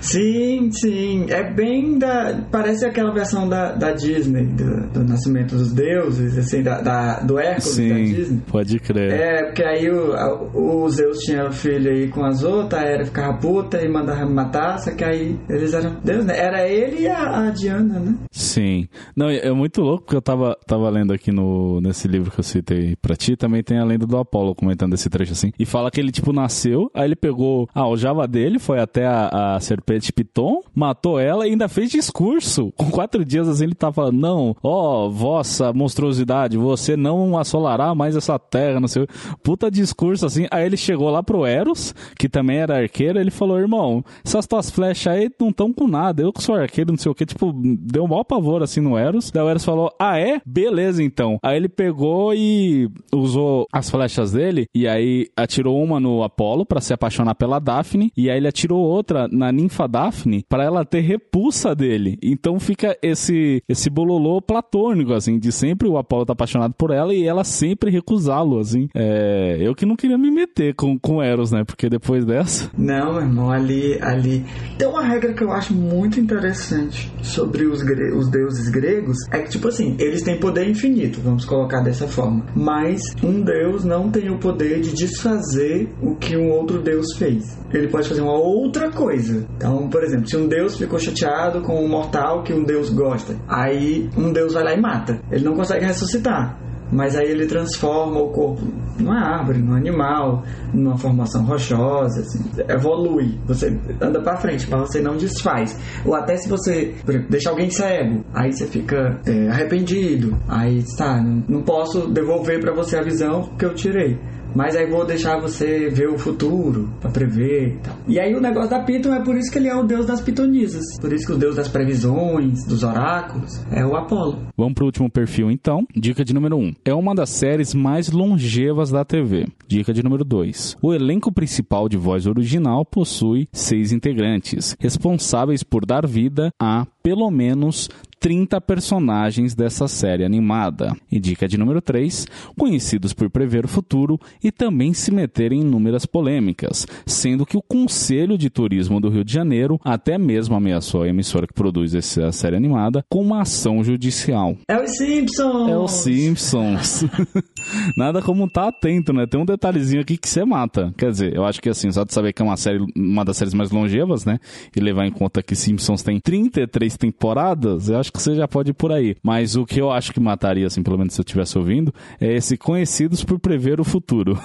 Sim, 0.06 0.70
sim. 0.72 1.26
É 1.30 1.43
bem 1.43 1.97
da. 1.97 2.43
Parece 2.51 2.86
aquela 2.86 3.14
versão 3.14 3.47
da, 3.47 3.72
da 3.74 3.91
Disney, 3.91 4.45
do, 4.45 4.88
do 4.91 5.03
Nascimento 5.03 5.56
dos 5.56 5.74
Deuses, 5.74 6.38
assim, 6.38 6.62
da, 6.62 6.82
da 6.82 7.20
do 7.22 7.39
Hércules 7.39 7.76
Sim, 7.76 7.89
da 7.89 7.95
Disney. 7.95 8.41
Pode 8.47 8.80
crer. 8.80 9.12
É, 9.12 9.45
porque 9.45 9.64
aí 9.64 9.89
o, 9.89 10.84
o 10.84 10.89
Zeus 10.89 11.20
tinha 11.20 11.49
filho 11.51 11.91
aí 11.91 12.08
com 12.10 12.24
as 12.26 12.43
outras, 12.43 12.82
a 12.82 12.86
Hera 12.86 13.06
ficava 13.06 13.38
puta 13.38 13.82
e 13.82 13.89
mandava 13.89 14.26
matar, 14.26 14.80
só 14.80 14.91
que 14.91 15.03
aí 15.03 15.38
eles 15.49 15.74
eram 15.74 15.95
Deus, 16.03 16.26
né? 16.26 16.38
Era 16.38 16.68
ele 16.68 17.01
e 17.01 17.08
a, 17.08 17.47
a 17.47 17.49
Diana, 17.49 17.99
né? 17.99 18.16
Sim. 18.32 18.88
Não, 19.16 19.30
é 19.30 19.45
é 19.45 19.51
muito 19.51 19.82
louco 19.82 20.06
porque 20.06 20.16
eu 20.16 20.22
tava, 20.22 20.58
tava 20.66 20.89
lendo 20.89 21.14
aqui 21.14 21.32
no, 21.32 21.80
nesse 21.80 22.08
livro 22.08 22.32
que 22.32 22.39
eu 22.39 22.43
citei 22.43 22.95
pra 22.95 23.16
ti, 23.16 23.36
também 23.36 23.62
tem 23.62 23.78
a 23.78 23.86
lenda 23.86 24.06
do 24.06 24.18
Apolo 24.18 24.56
comentando 24.56 24.93
esse 24.93 25.10
trecho 25.10 25.34
assim. 25.34 25.51
E 25.58 25.66
fala 25.66 25.91
que 25.91 25.99
ele, 25.99 26.12
tipo, 26.12 26.34
nasceu, 26.34 26.89
aí 26.93 27.06
ele 27.06 27.16
pegou 27.16 27.70
a 27.74 27.82
aljava 27.82 28.28
dele, 28.28 28.58
foi 28.58 28.80
até 28.80 29.06
a, 29.06 29.56
a 29.56 29.60
serpente 29.60 29.95
Piton, 30.12 30.62
matou 30.74 31.20
ela 31.20 31.48
e 31.48 31.52
ainda 31.52 31.68
fez 31.68 31.91
discurso. 31.91 32.72
Com 32.76 32.89
quatro 32.89 33.24
dias 33.24 33.48
assim 33.48 33.66
ele 33.66 33.76
tá 33.76 33.91
falando, 33.91 34.20
não, 34.20 34.56
ó, 34.64 35.10
vossa 35.10 35.74
monstruosidade, 35.74 36.58
você 36.58 36.96
não 36.96 37.38
assolará 37.38 37.93
mais 37.96 38.16
essa 38.16 38.38
terra, 38.38 38.80
não 38.80 38.88
sei 38.88 39.08
Puta 39.43 39.70
discurso 39.70 40.26
assim. 40.26 40.48
Aí 40.52 40.66
ele 40.66 40.78
chegou 40.78 41.10
lá 41.10 41.22
pro 41.22 41.46
Eros, 41.46 41.93
que 42.18 42.30
também 42.30 42.58
era 42.58 42.78
arqueiro, 42.78 43.20
ele 43.20 43.32
falou, 43.32 43.60
irmão, 43.60 44.04
essas 44.26 44.48
tuas 44.48 44.70
flechas 44.70 45.14
aí 45.14 45.30
não 45.39 45.50
estão 45.50 45.72
com 45.72 45.88
nada, 45.88 46.22
eu 46.22 46.34
que 46.34 46.43
sou 46.43 46.56
arqueiro, 46.56 46.91
não 46.91 46.98
sei 46.98 47.12
o 47.12 47.16
que, 47.16 47.26
tipo, 47.26 47.54
deu 47.54 48.04
um 48.04 48.08
maior 48.08 48.24
pavor 48.24 48.64
assim 48.64 48.82
no 48.82 48.98
Eros. 48.98 49.32
Daí 49.32 49.43
o 49.43 49.50
Eros 49.50 49.66
falou, 49.66 49.91
ah 50.00 50.20
é? 50.20 50.41
Beleza 50.46 51.04
então. 51.04 51.39
Aí 51.43 51.58
ele 51.58 51.70
pegou 51.70 52.34
e 52.34 52.89
usou 53.14 53.68
as 53.72 53.89
flechas 53.89 54.32
dele, 54.32 54.68
e 54.74 54.88
aí 54.88 55.28
atirou 55.36 55.82
uma 55.84 56.00
no 56.00 56.24
Apolo 56.24 56.66
pra 56.66 56.82
se 56.82 56.93
apaixonar 56.93 57.36
pela 57.36 57.60
Daphne, 57.60 58.12
e 58.16 58.30
aí 58.30 58.38
ele 58.38 58.48
atirou 58.48 58.80
outra 58.80 59.28
na 59.28 59.52
ninfa 59.52 59.85
Daphne 59.88 60.44
pra 60.48 60.64
ela 60.64 60.86
ter 60.86 61.02
repulsa 61.02 61.76
dele. 61.76 62.18
Então 62.22 62.60
fica 62.60 62.98
esse 63.02 63.62
esse 63.68 63.90
bololô 63.90 64.42
platônico, 64.42 65.14
assim, 65.14 65.38
de 65.40 65.52
sempre 65.52 65.88
o 65.88 65.98
Apolo 65.98 66.26
tá 66.26 66.34
apaixonado 66.34 66.74
por 66.78 66.92
ela 66.92 67.14
e 67.14 67.24
ela 67.26 67.44
sempre 67.44 67.90
recusá-lo, 67.92 68.60
assim. 68.60 68.88
É, 68.96 69.58
eu 69.60 69.74
que 69.76 69.86
não 69.86 69.96
queria 69.96 70.18
me 70.18 70.32
meter 70.32 70.74
com, 70.76 70.98
com 71.00 71.22
Eros, 71.22 71.52
né? 71.52 71.64
Porque 71.64 71.90
depois 71.90 72.26
dessa. 72.26 72.70
Não, 72.78 73.20
irmão, 73.20 73.52
ali, 73.52 73.98
ali. 74.02 74.44
Tem 74.78 74.88
uma 74.88 75.04
regra 75.04 75.34
que 75.34 75.44
eu 75.44 75.52
acho 75.52 75.74
muito 75.74 76.20
interessante 76.20 77.12
sobre 77.22 77.66
os, 77.66 77.82
gre- 77.82 78.12
os 78.14 78.30
deuses 78.30 78.70
gregos, 78.70 79.18
é 79.32 79.40
que, 79.40 79.50
tipo 79.50 79.68
assim, 79.68 79.96
eles 80.00 80.22
têm 80.24 80.40
poder 80.40 80.68
infinito, 80.70 81.20
vamos 81.22 81.46
colocar 81.46 81.82
dessa 81.82 82.08
forma. 82.08 82.46
Mas 82.56 83.02
um 83.24 83.42
deus 83.42 83.84
não 83.84 84.10
tem 84.10 84.30
o 84.30 84.38
poder 84.38 84.82
de 84.82 84.94
desfazer 84.94 85.90
o 86.02 86.16
que 86.16 86.36
um 86.38 86.52
outro 86.52 86.82
deus 86.82 87.08
fez. 87.18 87.58
Ele 87.74 87.88
pode 87.88 88.08
fazer 88.08 88.22
uma 88.22 88.38
outra 88.38 88.90
coisa. 88.92 89.46
Então, 89.58 89.75
por 89.90 90.04
exemplo, 90.04 90.28
se 90.28 90.38
um 90.38 90.48
deus 90.48 90.78
ficou 90.78 91.00
chateado 91.00 91.62
com 91.62 91.84
um 91.84 91.88
mortal 91.88 92.44
que 92.44 92.54
um 92.54 92.64
deus 92.64 92.90
gosta, 92.90 93.36
aí 93.48 94.10
um 94.18 94.32
deus 94.32 94.54
vai 94.54 94.64
lá 94.64 94.74
e 94.74 94.82
mata. 94.82 95.20
Ele 95.32 95.44
não 95.44 95.56
consegue 95.56 95.86
ressuscitar. 95.86 96.58
Mas 96.92 97.16
aí 97.16 97.32
ele 97.32 97.48
transforma 97.48 98.20
o 98.20 98.30
corpo 98.30 98.62
numa 99.00 99.20
árvore, 99.20 99.60
num 99.60 99.74
animal, 99.76 100.44
numa 100.74 100.98
formação 100.98 101.44
rochosa, 101.44 102.22
assim, 102.22 102.44
evolui. 102.70 103.40
Você 103.46 103.78
anda 104.00 104.22
pra 104.22 104.38
frente, 104.38 104.70
mas 104.70 104.82
você 104.82 105.02
não 105.02 105.18
desfaz. 105.18 105.78
Ou 106.06 106.14
até 106.14 106.38
se 106.38 106.48
você, 106.48 106.94
exemplo, 107.08 107.28
deixa 107.30 107.50
alguém 107.50 107.70
cego, 107.70 108.24
aí 108.34 108.52
você 108.52 108.68
fica 108.68 109.20
é, 109.26 109.50
arrependido. 109.50 110.38
Aí 110.48 110.84
tá, 110.96 111.22
não, 111.22 111.44
não 111.50 111.62
posso 111.64 112.08
devolver 112.08 112.60
pra 112.62 112.74
você 112.74 112.98
a 112.98 113.02
visão 113.02 113.50
que 113.58 113.66
eu 113.66 113.74
tirei. 113.74 114.20
Mas 114.56 114.76
aí 114.76 114.89
vou 114.89 115.06
deixar 115.06 115.39
você 115.39 115.89
ver 115.89 116.08
o 116.08 116.18
futuro, 116.18 116.89
pra 117.01 117.12
prever 117.12 117.68
e 117.68 117.78
tal. 117.80 117.95
E 118.08 118.20
aí 118.20 118.34
o 118.34 118.41
negócio 118.41 118.70
da 118.70 118.80
Piton 118.80 119.14
é 119.14 119.22
por 119.22 119.36
isso 119.36 119.51
que 119.51 119.60
ele 119.60 119.68
é 119.68 119.76
o 119.76 119.84
deus 119.84 120.06
das 120.06 120.22
pitonisas. 120.22 120.84
Por 121.01 121.12
isso 121.12 121.28
que 121.28 121.34
o 121.34 121.38
deus 121.38 121.56
das 121.56 121.68
previsões, 121.68 122.66
dos 122.66 122.84
oráculos, 122.84 123.62
é 123.72 123.86
o 123.86 123.95
Apolo. 123.95 124.39
Vamos 124.58 124.74
pro 124.74 124.86
último 124.86 125.10
perfil 125.10 125.51
então. 125.51 125.86
Dica 125.93 126.24
de 126.24 126.34
número 126.34 126.56
1. 126.56 126.60
Um. 126.60 126.74
É 126.86 126.93
uma 126.93 127.14
das 127.14 127.30
séries 127.32 127.74
mais 127.74 128.10
longevas 128.12 128.89
da 128.89 129.03
TV. 129.03 129.45
Dica 129.68 129.93
de 129.93 130.01
número 130.01 130.24
2. 130.24 130.78
O 130.82 130.93
elenco 130.93 131.32
principal 131.32 131.89
de 131.89 131.97
voz 131.97 132.26
original 132.26 132.86
possui 132.86 133.47
seis 133.51 133.91
integrantes, 133.91 134.76
responsáveis 134.80 135.64
por 135.64 135.86
dar 135.86 136.08
vida 136.08 136.49
a 136.60 136.86
pelo 137.03 137.30
menos 137.30 137.89
30 138.20 138.59
personagens 138.61 139.55
dessa 139.55 139.88
série 139.88 140.24
animada. 140.24 140.95
E 141.11 141.20
dica 141.20 141.47
de 141.47 141.57
número 141.57 141.82
3, 141.82 142.28
conhecidos 142.57 143.13
por 143.13 143.30
prever 143.30 143.66
o 143.66 143.68
futuro 143.68 144.20
e 144.43 144.51
também 144.51 144.93
se 144.93 145.11
meter 145.11 145.51
em 145.51 145.61
inúmeras 145.61 146.05
polêmicas, 146.05 146.86
sendo 147.05 147.45
que 147.45 147.57
o 147.57 147.61
Conselho 147.61 148.38
de 148.38 148.49
Turismo 148.49 148.99
do 148.99 149.09
Rio 149.09 149.24
de 149.24 149.34
Janeiro 149.34 149.80
até 149.84 150.18
mesmo 150.18 150.55
ameaçou 150.55 151.03
a 151.03 151.07
emissora 151.07 151.47
que 151.47 151.53
produz 151.53 151.93
essa 151.93 152.32
série 152.32 152.55
animada 152.55 153.03
com 153.09 153.22
uma 153.22 153.41
ação 153.41 153.84
judicial. 153.84 154.57
É 154.68 154.82
os 154.82 154.97
Simpsons! 154.97 155.70
É 155.70 155.78
os 155.78 155.91
Simpsons. 155.91 157.05
Nada 157.97 158.22
como 158.22 158.49
tá 158.49 158.68
atento, 158.68 159.13
né? 159.13 159.26
Tem 159.26 159.39
um 159.39 159.45
detalhezinho 159.45 160.01
aqui 160.01 160.18
que 160.18 160.28
você 160.28 160.43
mata. 160.43 160.93
Quer 160.97 161.11
dizer, 161.11 161.36
eu 161.36 161.45
acho 161.45 161.61
que 161.61 161.70
assim, 161.70 161.91
só 161.91 162.03
de 162.03 162.13
saber 162.13 162.34
que 162.34 162.41
é 162.41 162.45
uma 162.45 162.57
série, 162.57 162.84
uma 162.95 163.24
das 163.24 163.38
séries 163.38 163.53
mais 163.53 163.72
longevas, 163.72 164.26
né? 164.26 164.39
E 164.76 164.80
levar 164.80 165.05
em 165.05 165.11
conta 165.11 165.43
que 165.43 165.55
Simpsons 165.55 166.03
tem 166.03 166.20
33 166.20 166.97
temporadas, 166.97 167.89
eu 167.89 167.97
acho 167.97 168.11
você 168.22 168.36
já 168.36 168.47
pode 168.47 168.72
ir 168.72 168.74
por 168.74 168.91
aí. 168.91 169.16
Mas 169.24 169.55
o 169.55 169.66
que 169.66 169.80
eu 169.80 169.91
acho 169.91 170.13
que 170.13 170.20
mataria, 170.20 170.68
assim, 170.68 170.84
pelo 170.84 170.97
menos 170.97 171.13
se 171.13 171.22
eu 171.22 171.24
estivesse 171.24 171.57
ouvindo, 171.57 171.93
é 172.20 172.34
esse 172.36 172.57
conhecidos 172.57 173.24
por 173.24 173.39
prever 173.39 173.80
o 173.80 173.84
futuro. 173.84 174.39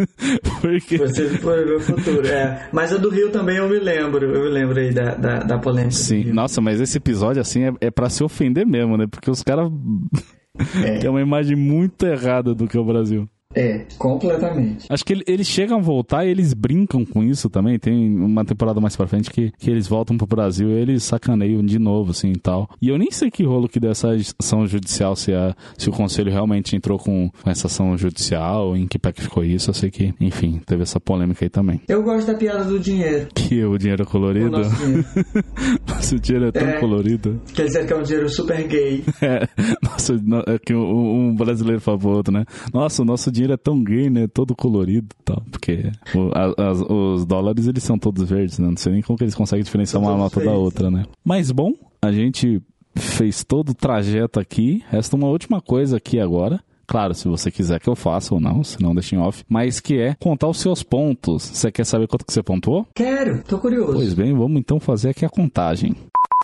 Porque. 0.60 0.98
Você 0.98 1.28
foi 1.38 1.64
ver 1.64 1.76
o 1.76 1.80
futuro, 1.80 2.26
é. 2.26 2.68
Mas 2.72 2.92
a 2.92 2.96
do 2.96 3.10
Rio 3.10 3.30
também 3.30 3.56
eu 3.56 3.68
me 3.68 3.78
lembro, 3.78 4.24
eu 4.24 4.44
me 4.44 4.50
lembro 4.50 4.78
aí 4.78 4.92
da, 4.92 5.14
da, 5.14 5.38
da 5.40 5.58
polêmica. 5.58 5.92
Sim, 5.92 6.32
nossa, 6.32 6.60
mas 6.60 6.80
esse 6.80 6.98
episódio, 6.98 7.40
assim, 7.40 7.64
é, 7.64 7.72
é 7.80 7.90
para 7.90 8.08
se 8.08 8.22
ofender 8.22 8.66
mesmo, 8.66 8.96
né? 8.96 9.06
Porque 9.06 9.30
os 9.30 9.42
caras. 9.42 9.70
É. 10.84 10.98
Tem 10.98 11.08
uma 11.08 11.22
imagem 11.22 11.56
muito 11.56 12.04
errada 12.04 12.54
do 12.54 12.68
que 12.68 12.76
é 12.76 12.80
o 12.80 12.84
Brasil. 12.84 13.26
É, 13.54 13.84
completamente. 13.98 14.86
Acho 14.88 15.04
que 15.04 15.12
ele- 15.12 15.24
eles 15.26 15.46
chegam 15.46 15.78
a 15.78 15.80
voltar 15.82 16.24
e 16.24 16.30
eles 16.30 16.54
brincam 16.54 17.04
com 17.04 17.22
isso 17.22 17.48
também. 17.50 17.78
Tem 17.78 17.94
uma 18.16 18.44
temporada 18.44 18.80
mais 18.80 18.96
pra 18.96 19.06
frente 19.06 19.30
que, 19.30 19.52
que 19.58 19.70
eles 19.70 19.86
voltam 19.86 20.16
pro 20.16 20.26
Brasil 20.26 20.68
e 20.70 20.72
eles 20.72 21.02
sacaneiam 21.02 21.62
de 21.64 21.78
novo, 21.78 22.12
assim 22.12 22.30
e 22.32 22.38
tal. 22.38 22.68
E 22.80 22.88
eu 22.88 22.98
nem 22.98 23.10
sei 23.10 23.30
que 23.30 23.42
rolo 23.44 23.68
que 23.68 23.80
deu 23.80 23.90
essa 23.90 24.08
ação 24.40 24.66
judicial, 24.66 25.14
se, 25.16 25.32
a, 25.32 25.54
se 25.76 25.88
o 25.88 25.92
conselho 25.92 26.30
realmente 26.30 26.74
entrou 26.76 26.98
com, 26.98 27.30
com 27.42 27.50
essa 27.50 27.66
ação 27.66 27.96
judicial, 27.98 28.76
em 28.76 28.86
que 28.86 28.98
pé 28.98 29.12
que 29.12 29.22
ficou 29.22 29.44
isso. 29.44 29.70
Eu 29.70 29.74
sei 29.74 29.90
que, 29.90 30.14
enfim, 30.20 30.60
teve 30.66 30.82
essa 30.82 30.98
polêmica 31.00 31.44
aí 31.44 31.48
também. 31.50 31.80
Eu 31.88 32.02
gosto 32.02 32.26
da 32.26 32.34
piada 32.34 32.64
do 32.64 32.78
dinheiro. 32.78 33.28
Que 33.52 33.62
o 33.64 33.76
dinheiro 33.76 34.04
O 34.04 34.06
colorido. 34.06 34.50
nosso 34.50 34.76
dinheiro. 34.76 35.04
Nosso 35.86 36.18
dinheiro 36.18 36.46
é 36.46 36.52
tão 36.52 36.68
É. 36.68 36.80
colorido. 36.80 37.40
Quer 37.54 37.66
dizer 37.66 37.86
que 37.86 37.92
é 37.92 37.96
um 37.96 38.02
dinheiro 38.02 38.28
super 38.28 38.66
gay. 38.66 39.04
É, 39.22 39.46
nossa, 39.82 40.14
no- 40.14 40.42
é 40.46 40.58
que 40.58 40.74
um, 40.74 41.28
um 41.28 41.34
brasileiro 41.34 41.80
falou 41.80 42.00
pro 42.00 42.08
outro, 42.10 42.32
né? 42.32 42.44
Nossa, 42.72 43.02
o 43.02 43.04
nosso 43.04 43.30
dinheiro 43.30 43.41
é 43.50 43.56
tão 43.56 43.82
gay, 43.82 44.10
né? 44.10 44.26
Todo 44.26 44.54
colorido 44.54 45.08
e 45.18 45.22
tal. 45.24 45.42
Porque 45.50 45.90
o- 46.14 46.30
a- 46.34 46.70
as- 46.70 46.80
os 46.82 47.24
dólares, 47.24 47.66
eles 47.66 47.82
são 47.82 47.98
todos 47.98 48.28
verdes, 48.28 48.58
né? 48.58 48.68
Não 48.68 48.76
sei 48.76 48.92
nem 48.92 49.02
como 49.02 49.16
que 49.16 49.24
eles 49.24 49.34
conseguem 49.34 49.64
diferenciar 49.64 50.02
uma 50.02 50.16
nota 50.16 50.38
da 50.44 50.52
outra, 50.52 50.90
né? 50.90 51.04
Mas 51.24 51.50
bom, 51.50 51.72
a 52.02 52.12
gente 52.12 52.60
fez 52.94 53.42
todo 53.42 53.70
o 53.70 53.74
trajeto 53.74 54.38
aqui. 54.38 54.82
Resta 54.90 55.16
uma 55.16 55.28
última 55.28 55.60
coisa 55.62 55.96
aqui 55.96 56.20
agora. 56.20 56.60
Claro, 56.86 57.14
se 57.14 57.26
você 57.26 57.50
quiser 57.50 57.80
que 57.80 57.88
eu 57.88 57.96
faça 57.96 58.34
ou 58.34 58.40
não, 58.40 58.62
se 58.62 58.82
não 58.82 58.92
deixa 58.94 59.16
em 59.16 59.18
off. 59.18 59.42
Mas 59.48 59.80
que 59.80 59.96
é 59.98 60.14
contar 60.20 60.48
os 60.48 60.58
seus 60.60 60.82
pontos. 60.82 61.42
Você 61.44 61.72
quer 61.72 61.84
saber 61.86 62.06
quanto 62.06 62.26
que 62.26 62.32
você 62.32 62.42
pontuou? 62.42 62.86
Quero, 62.94 63.42
tô 63.44 63.56
curioso. 63.56 63.94
Pois 63.94 64.12
bem, 64.12 64.34
vamos 64.34 64.58
então 64.60 64.78
fazer 64.78 65.10
aqui 65.10 65.24
a 65.24 65.30
contagem. 65.30 65.94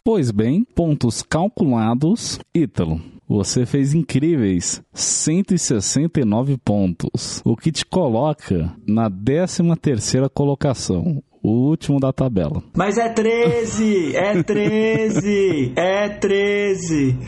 Pois 0.05 0.30
bem, 0.30 0.64
pontos 0.64 1.22
calculados. 1.22 2.38
Ítalo, 2.55 3.01
você 3.28 3.66
fez 3.66 3.92
incríveis 3.94 4.82
169 4.92 6.57
pontos, 6.59 7.42
o 7.44 7.55
que 7.57 7.70
te 7.70 7.84
coloca 7.84 8.74
na 8.86 9.11
13 9.11 9.76
terceira 9.80 10.28
colocação, 10.28 11.22
o 11.42 11.51
último 11.68 12.01
da 12.01 12.12
tabela. 12.12 12.62
Mas 12.74 12.96
é 12.96 13.09
13! 13.09 14.16
É 14.16 14.42
13! 14.42 15.72
É 15.76 16.09
13! 16.09 17.18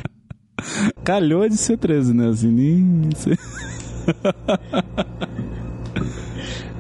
Calhou 1.05 1.49
de 1.49 1.57
ser 1.57 1.77
13, 1.79 2.15
né? 2.15 2.29
Assim, 2.29 2.49
nem... 2.53 3.11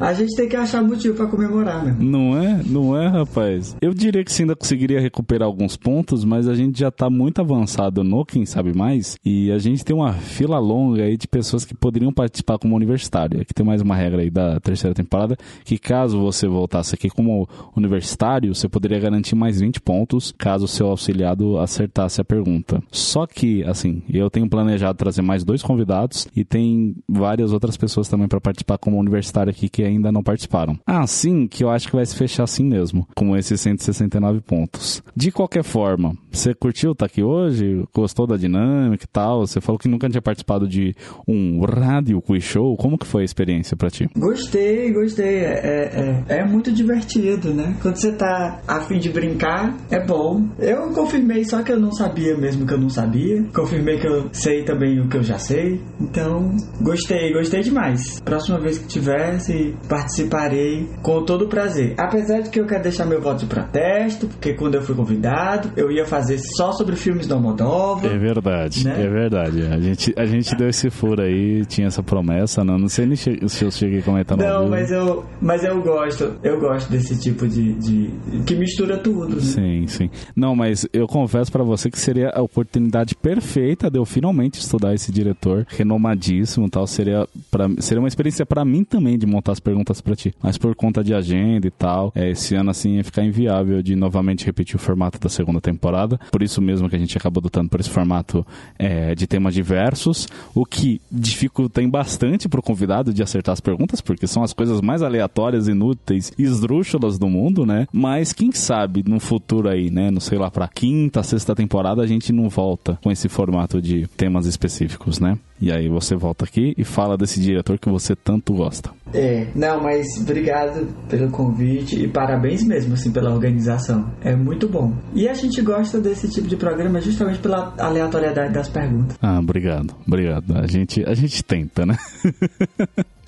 A 0.00 0.14
gente 0.14 0.34
tem 0.34 0.48
que 0.48 0.56
achar 0.56 0.82
motivo 0.82 1.14
pra 1.14 1.26
comemorar, 1.26 1.84
meu. 1.84 1.94
Não 1.94 2.42
é? 2.42 2.62
Não 2.64 2.96
é, 2.96 3.06
rapaz? 3.06 3.76
Eu 3.82 3.92
diria 3.92 4.24
que 4.24 4.32
você 4.32 4.44
ainda 4.44 4.56
conseguiria 4.56 4.98
recuperar 4.98 5.46
alguns 5.46 5.76
pontos, 5.76 6.24
mas 6.24 6.48
a 6.48 6.54
gente 6.54 6.80
já 6.80 6.90
tá 6.90 7.10
muito 7.10 7.38
avançado 7.42 8.02
no 8.02 8.24
Quem 8.24 8.46
Sabe 8.46 8.72
Mais 8.74 9.18
e 9.22 9.52
a 9.52 9.58
gente 9.58 9.84
tem 9.84 9.94
uma 9.94 10.14
fila 10.14 10.58
longa 10.58 11.02
aí 11.02 11.18
de 11.18 11.28
pessoas 11.28 11.66
que 11.66 11.74
poderiam 11.74 12.10
participar 12.14 12.58
como 12.58 12.74
universitário. 12.74 13.42
Aqui 13.42 13.52
tem 13.52 13.64
mais 13.64 13.82
uma 13.82 13.94
regra 13.94 14.22
aí 14.22 14.30
da 14.30 14.58
terceira 14.58 14.94
temporada, 14.94 15.36
que 15.66 15.76
caso 15.76 16.18
você 16.18 16.48
voltasse 16.48 16.94
aqui 16.94 17.10
como 17.10 17.46
universitário, 17.76 18.54
você 18.54 18.70
poderia 18.70 18.98
garantir 18.98 19.34
mais 19.34 19.60
20 19.60 19.82
pontos 19.82 20.32
caso 20.38 20.64
o 20.64 20.68
seu 20.68 20.86
auxiliado 20.86 21.58
acertasse 21.58 22.22
a 22.22 22.24
pergunta. 22.24 22.82
Só 22.90 23.26
que, 23.26 23.62
assim, 23.64 24.02
eu 24.08 24.30
tenho 24.30 24.48
planejado 24.48 24.96
trazer 24.96 25.20
mais 25.20 25.44
dois 25.44 25.62
convidados 25.62 26.26
e 26.34 26.42
tem 26.42 26.96
várias 27.06 27.52
outras 27.52 27.76
pessoas 27.76 28.08
também 28.08 28.28
para 28.28 28.40
participar 28.40 28.78
como 28.78 28.98
universitário 28.98 29.50
aqui 29.50 29.68
que 29.68 29.89
ainda 29.90 30.10
não 30.12 30.22
participaram. 30.22 30.78
Assim 30.86 31.46
que 31.46 31.64
eu 31.64 31.70
acho 31.70 31.88
que 31.88 31.96
vai 31.96 32.06
se 32.06 32.16
fechar 32.16 32.44
assim 32.44 32.64
mesmo, 32.64 33.06
com 33.14 33.36
esses 33.36 33.60
169 33.60 34.40
pontos. 34.40 35.02
De 35.14 35.30
qualquer 35.30 35.62
forma, 35.62 36.14
você 36.30 36.54
curtiu 36.54 36.92
estar 36.92 37.06
aqui 37.06 37.22
hoje? 37.22 37.84
Gostou 37.94 38.26
da 38.26 38.36
dinâmica 38.36 39.04
e 39.04 39.08
tal? 39.08 39.46
Você 39.46 39.60
falou 39.60 39.78
que 39.78 39.88
nunca 39.88 40.08
tinha 40.08 40.22
participado 40.22 40.68
de 40.68 40.94
um 41.26 41.60
rádio 41.60 42.20
quiz 42.20 42.44
show. 42.44 42.76
Como 42.76 42.98
que 42.98 43.06
foi 43.06 43.22
a 43.22 43.24
experiência 43.24 43.76
para 43.76 43.90
ti? 43.90 44.08
Gostei, 44.16 44.92
gostei. 44.92 45.44
É, 45.44 46.24
é, 46.28 46.38
é 46.38 46.46
muito 46.46 46.72
divertido, 46.72 47.52
né? 47.52 47.76
Quando 47.82 47.96
você 47.96 48.12
tá 48.12 48.60
a 48.66 48.80
fim 48.82 48.98
de 48.98 49.10
brincar, 49.10 49.76
é 49.90 50.04
bom. 50.04 50.48
Eu 50.58 50.90
confirmei 50.92 51.44
só 51.44 51.62
que 51.62 51.72
eu 51.72 51.80
não 51.80 51.92
sabia 51.92 52.36
mesmo 52.36 52.66
que 52.66 52.74
eu 52.74 52.78
não 52.78 52.88
sabia. 52.88 53.42
Confirmei 53.54 53.98
que 53.98 54.06
eu 54.06 54.28
sei 54.32 54.64
também 54.64 55.00
o 55.00 55.08
que 55.08 55.16
eu 55.16 55.22
já 55.22 55.38
sei. 55.38 55.80
Então, 56.00 56.56
gostei, 56.80 57.32
gostei 57.32 57.60
demais. 57.60 58.20
Próxima 58.20 58.58
vez 58.60 58.78
que 58.78 58.86
tivesse, 58.86 59.74
participarei 59.88 60.88
com 61.02 61.24
todo 61.24 61.46
prazer. 61.46 61.94
Apesar 61.98 62.40
de 62.40 62.50
que 62.50 62.60
eu 62.60 62.66
quero 62.66 62.82
deixar 62.82 63.06
meu 63.06 63.20
voto 63.20 63.40
de 63.40 63.46
protesto, 63.46 64.26
porque 64.26 64.54
quando 64.54 64.74
eu 64.74 64.82
fui 64.82 64.94
convidado, 64.94 65.70
eu 65.76 65.90
ia 65.90 66.04
fazer 66.06 66.38
só 66.56 66.72
sobre 66.72 66.96
filmes 66.96 67.26
do 67.26 67.34
Almodóvar. 67.34 68.10
É 68.10 68.18
verdade, 68.18 68.84
Né? 68.84 69.04
é 69.04 69.08
verdade. 69.08 69.62
A 69.66 69.78
gente, 69.80 70.14
a 70.16 70.24
gente 70.26 70.54
deu 70.56 70.68
esse 70.68 70.90
furo 70.90 71.22
aí, 71.22 71.64
tinha 71.66 71.86
essa 71.88 72.02
promessa, 72.02 72.64
não, 72.64 72.78
não 72.78 72.88
sei 72.88 73.06
nem 73.06 73.16
se 73.16 73.38
eu 73.62 73.70
cheguei 73.70 74.02
comentando. 74.02 74.42
ao 74.42 74.62
Não, 74.62 74.68
mas 74.70 74.90
eu, 74.90 75.24
mas 75.40 75.64
eu 75.64 75.80
gosto, 75.82 76.34
eu 76.42 76.58
gosto 76.60 76.90
desse 76.90 77.18
tipo 77.20 77.46
de, 77.46 77.72
de 77.74 78.10
que 78.46 78.54
mistura 78.54 78.96
tudo, 78.98 79.36
né? 79.36 79.40
Sim, 79.40 79.86
sim. 79.86 80.10
Não, 80.34 80.54
mas 80.54 80.86
eu 80.92 81.06
confesso 81.06 81.50
pra 81.50 81.62
você 81.62 81.90
que 81.90 81.98
seria 81.98 82.30
a 82.30 82.42
oportunidade 82.42 83.14
perfeita 83.14 83.90
de 83.90 83.98
eu 83.98 84.04
finalmente 84.04 84.60
estudar 84.60 84.94
esse 84.94 85.12
diretor 85.12 85.66
renomadíssimo 85.68 86.68
tal. 86.70 86.86
Seria, 86.86 87.26
pra, 87.50 87.68
seria 87.78 88.00
uma 88.00 88.08
experiência 88.08 88.46
pra 88.46 88.64
mim 88.64 88.84
também 88.84 89.18
de 89.18 89.26
montar 89.26 89.52
as 89.52 89.60
perguntas 89.70 90.00
pra 90.00 90.16
ti. 90.16 90.34
Mas 90.42 90.58
por 90.58 90.74
conta 90.74 91.04
de 91.04 91.14
agenda 91.14 91.66
e 91.66 91.70
tal, 91.70 92.12
é, 92.14 92.30
esse 92.30 92.54
ano 92.54 92.70
assim 92.70 92.96
ia 92.96 93.04
ficar 93.04 93.22
inviável 93.22 93.82
de 93.82 93.94
novamente 93.94 94.44
repetir 94.44 94.74
o 94.74 94.78
formato 94.78 95.18
da 95.18 95.28
segunda 95.28 95.60
temporada. 95.60 96.18
Por 96.30 96.42
isso 96.42 96.60
mesmo 96.60 96.88
que 96.88 96.96
a 96.96 96.98
gente 96.98 97.16
acabou 97.16 97.40
adotando 97.40 97.68
por 97.68 97.78
esse 97.78 97.90
formato 97.90 98.44
é, 98.78 99.14
de 99.14 99.26
temas 99.26 99.54
diversos, 99.54 100.26
o 100.54 100.64
que 100.64 101.00
dificulta 101.10 101.80
bastante 101.88 102.48
pro 102.48 102.62
convidado 102.62 103.12
de 103.12 103.22
acertar 103.22 103.52
as 103.52 103.60
perguntas, 103.60 104.00
porque 104.00 104.26
são 104.26 104.42
as 104.42 104.52
coisas 104.52 104.80
mais 104.80 105.02
aleatórias, 105.02 105.68
inúteis 105.68 106.32
esdrúxulas 106.38 107.18
do 107.18 107.28
mundo, 107.28 107.64
né? 107.64 107.86
Mas 107.92 108.32
quem 108.32 108.52
sabe 108.52 109.02
no 109.06 109.18
futuro 109.18 109.68
aí, 109.68 109.90
né? 109.90 110.10
Não 110.10 110.20
sei 110.20 110.38
lá, 110.38 110.50
pra 110.50 110.68
quinta, 110.68 111.22
sexta 111.22 111.54
temporada 111.54 112.02
a 112.02 112.06
gente 112.06 112.32
não 112.32 112.48
volta 112.48 112.98
com 113.02 113.10
esse 113.10 113.28
formato 113.28 113.80
de 113.80 114.06
temas 114.16 114.46
específicos, 114.46 115.18
né? 115.20 115.38
E 115.60 115.70
aí 115.70 115.88
você 115.88 116.16
volta 116.16 116.44
aqui 116.44 116.74
e 116.76 116.84
fala 116.84 117.16
desse 117.16 117.40
diretor 117.40 117.78
que 117.78 117.90
você 117.90 118.16
tanto 118.16 118.54
gosta. 118.54 118.90
É, 119.12 119.48
não, 119.54 119.82
mas 119.82 120.06
obrigado 120.20 120.86
pelo 121.08 121.30
convite 121.30 122.02
e 122.02 122.08
parabéns 122.08 122.64
mesmo, 122.64 122.94
assim, 122.94 123.12
pela 123.12 123.30
organização. 123.32 124.10
É 124.22 124.34
muito 124.34 124.68
bom. 124.68 124.96
E 125.14 125.28
a 125.28 125.34
gente 125.34 125.60
gosta 125.60 126.00
desse 126.00 126.30
tipo 126.30 126.48
de 126.48 126.56
programa 126.56 127.00
justamente 127.00 127.40
pela 127.40 127.74
aleatoriedade 127.78 128.54
das 128.54 128.68
perguntas. 128.68 129.18
Ah, 129.20 129.38
obrigado, 129.38 129.94
obrigado. 130.06 130.56
A 130.56 130.66
gente, 130.66 131.04
a 131.04 131.14
gente 131.14 131.44
tenta, 131.44 131.84
né? 131.84 131.98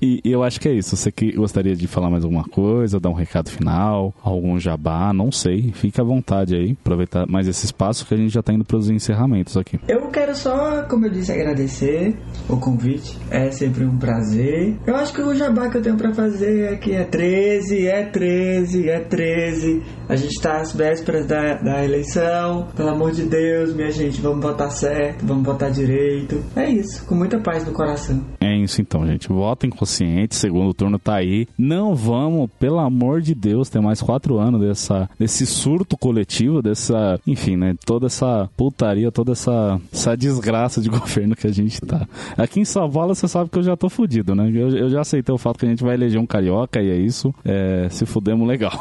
e, 0.00 0.20
e 0.24 0.32
eu 0.32 0.42
acho 0.42 0.60
que 0.60 0.68
é 0.68 0.72
isso. 0.72 0.96
Você 0.96 1.10
que 1.10 1.32
gostaria 1.32 1.74
de 1.74 1.86
falar 1.86 2.10
mais 2.10 2.24
alguma 2.24 2.44
coisa, 2.44 3.00
dar 3.00 3.10
um 3.10 3.14
recado 3.14 3.50
final, 3.50 4.14
algum 4.22 4.58
jabá, 4.58 5.12
não 5.12 5.30
sei. 5.30 5.72
Fique 5.72 6.00
à 6.00 6.04
vontade 6.04 6.54
aí, 6.54 6.76
aproveitar 6.80 7.26
mais 7.26 7.48
esse 7.48 7.64
espaço 7.64 8.06
que 8.06 8.14
a 8.14 8.16
gente 8.16 8.32
já 8.32 8.42
tá 8.42 8.52
indo 8.52 8.64
para 8.64 8.76
os 8.76 8.90
encerramentos 8.90 9.56
aqui. 9.56 9.78
Eu 9.88 10.08
quero 10.08 10.34
só, 10.34 10.82
como 10.82 11.06
eu 11.06 11.10
disse, 11.10 11.32
agradecer 11.32 12.16
o 12.48 12.56
convite. 12.56 13.16
É 13.30 13.50
sempre 13.50 13.84
um 13.84 13.96
prazer. 13.96 14.76
Eu 14.86 14.96
acho 14.96 15.12
que 15.12 15.22
o 15.22 15.34
jabá 15.34 15.68
que 15.68 15.78
eu 15.78 15.82
tenho 15.82 15.96
pra 15.96 16.12
fazer 16.12 16.72
é 16.72 16.76
que 16.76 16.92
é 16.92 17.04
13, 17.04 17.86
é 17.86 18.04
13, 18.04 18.88
é 18.88 19.00
13. 19.00 19.82
A 20.08 20.16
gente 20.16 20.40
tá 20.40 20.60
às 20.60 20.72
vésperas 20.72 21.26
da, 21.26 21.54
da 21.54 21.84
eleição. 21.84 22.68
Pelo 22.74 22.90
amor 22.90 23.12
de 23.12 23.22
Deus, 23.22 23.74
minha 23.74 23.90
gente, 23.90 24.20
vamos 24.20 24.42
votar 24.42 24.70
certo, 24.70 25.24
vamos 25.24 25.44
votar 25.44 25.70
direito. 25.70 26.42
É 26.56 26.68
isso, 26.68 27.04
com 27.06 27.14
muita 27.14 27.38
paz 27.38 27.64
no 27.64 27.72
coração. 27.72 28.24
É 28.40 28.56
isso 28.56 28.80
então, 28.80 29.06
gente. 29.06 29.28
Votem 29.30 29.70
consciente, 29.70 30.34
segundo 30.34 30.74
turno 30.74 30.98
tá 30.98 31.14
aí. 31.14 31.46
Não 31.56 31.94
vamos, 31.94 32.50
pelo 32.58 32.80
amor 32.80 33.20
de 33.20 33.34
Deus, 33.34 33.68
ter 33.68 33.80
mais 33.80 34.02
quatro 34.02 34.38
anos 34.38 34.60
dessa, 34.60 35.08
desse 35.18 35.46
surto 35.46 35.96
coletivo, 35.96 36.60
dessa, 36.60 37.20
enfim, 37.26 37.56
né? 37.56 37.74
Toda 37.86 38.06
essa 38.06 38.50
putaria, 38.56 39.12
toda 39.12 39.32
essa, 39.32 39.80
essa 39.92 40.16
desgraça 40.16 40.80
de 40.80 40.88
governo 40.90 41.36
que 41.36 41.46
a 41.46 41.52
gente 41.52 41.80
tá. 41.80 42.08
Aqui 42.36 42.60
em 42.60 42.64
Paulo, 43.00 43.14
você 43.14 43.28
sabe 43.28 43.50
que 43.50 43.58
eu 43.58 43.62
já 43.62 43.76
tô 43.76 43.88
fudido, 43.88 44.34
né? 44.34 44.50
Eu, 44.52 44.68
eu 44.76 44.88
já 44.88 45.00
aceitei 45.00 45.34
o 45.34 45.38
fato 45.38 45.58
que 45.58 45.66
a 45.66 45.68
gente 45.68 45.82
vai 45.82 45.94
eleger 45.94 46.20
um 46.20 46.26
carioca 46.26 46.80
e 46.82 46.90
é 46.90 46.96
isso. 46.96 47.32
É, 47.44 47.88
se 47.88 48.04
fudemos 48.04 48.46
legal. 48.46 48.72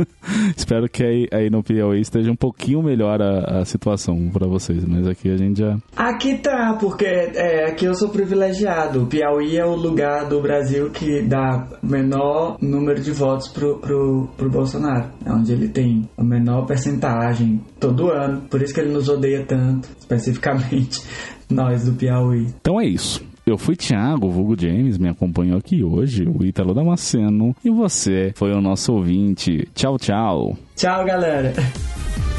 Espero 0.56 0.88
que 0.88 1.04
aí, 1.04 1.28
aí 1.32 1.50
no 1.50 1.62
Piauí 1.62 2.00
esteja 2.00 2.30
um 2.30 2.36
pouquinho 2.36 2.82
melhor 2.82 3.22
a, 3.22 3.60
a 3.60 3.64
situação 3.64 4.30
pra 4.32 4.46
vocês, 4.46 4.84
mas 4.84 5.06
aqui 5.06 5.30
a 5.30 5.36
gente 5.36 5.60
já. 5.60 5.76
Aqui 5.96 6.38
tá, 6.38 6.76
porque 6.80 7.04
é, 7.04 7.68
aqui 7.68 7.84
eu 7.84 7.94
sou 7.94 8.08
privilegiado. 8.08 9.02
O 9.02 9.06
Piauí 9.06 9.56
é 9.56 9.64
o 9.64 9.74
lugar 9.84 10.28
do 10.28 10.40
Brasil 10.40 10.90
que 10.90 11.22
dá 11.22 11.66
menor 11.82 12.56
número 12.60 13.00
de 13.00 13.12
votos 13.12 13.48
pro, 13.48 13.78
pro, 13.78 14.28
pro 14.36 14.50
Bolsonaro. 14.50 15.10
É 15.24 15.32
onde 15.32 15.52
ele 15.52 15.68
tem 15.68 16.08
a 16.16 16.24
menor 16.24 16.66
percentagem 16.66 17.60
todo 17.78 18.10
ano. 18.10 18.42
Por 18.50 18.62
isso 18.62 18.74
que 18.74 18.80
ele 18.80 18.92
nos 18.92 19.08
odeia 19.08 19.44
tanto, 19.46 19.88
especificamente 19.98 21.02
nós 21.50 21.84
do 21.84 21.92
Piauí. 21.92 22.46
Então 22.60 22.80
é 22.80 22.86
isso. 22.86 23.22
Eu 23.46 23.58
fui 23.58 23.76
Thiago, 23.76 24.26
o 24.26 24.30
vulgo 24.30 24.58
James, 24.58 24.96
me 24.96 25.08
acompanhou 25.08 25.58
aqui 25.58 25.84
hoje, 25.84 26.24
o 26.26 26.42
Ítalo 26.42 26.72
Damasceno, 26.72 27.54
e 27.62 27.68
você 27.68 28.32
foi 28.34 28.52
o 28.52 28.60
nosso 28.60 28.94
ouvinte. 28.94 29.68
Tchau, 29.74 29.98
tchau. 29.98 30.56
Tchau, 30.74 31.04
galera. 31.04 31.52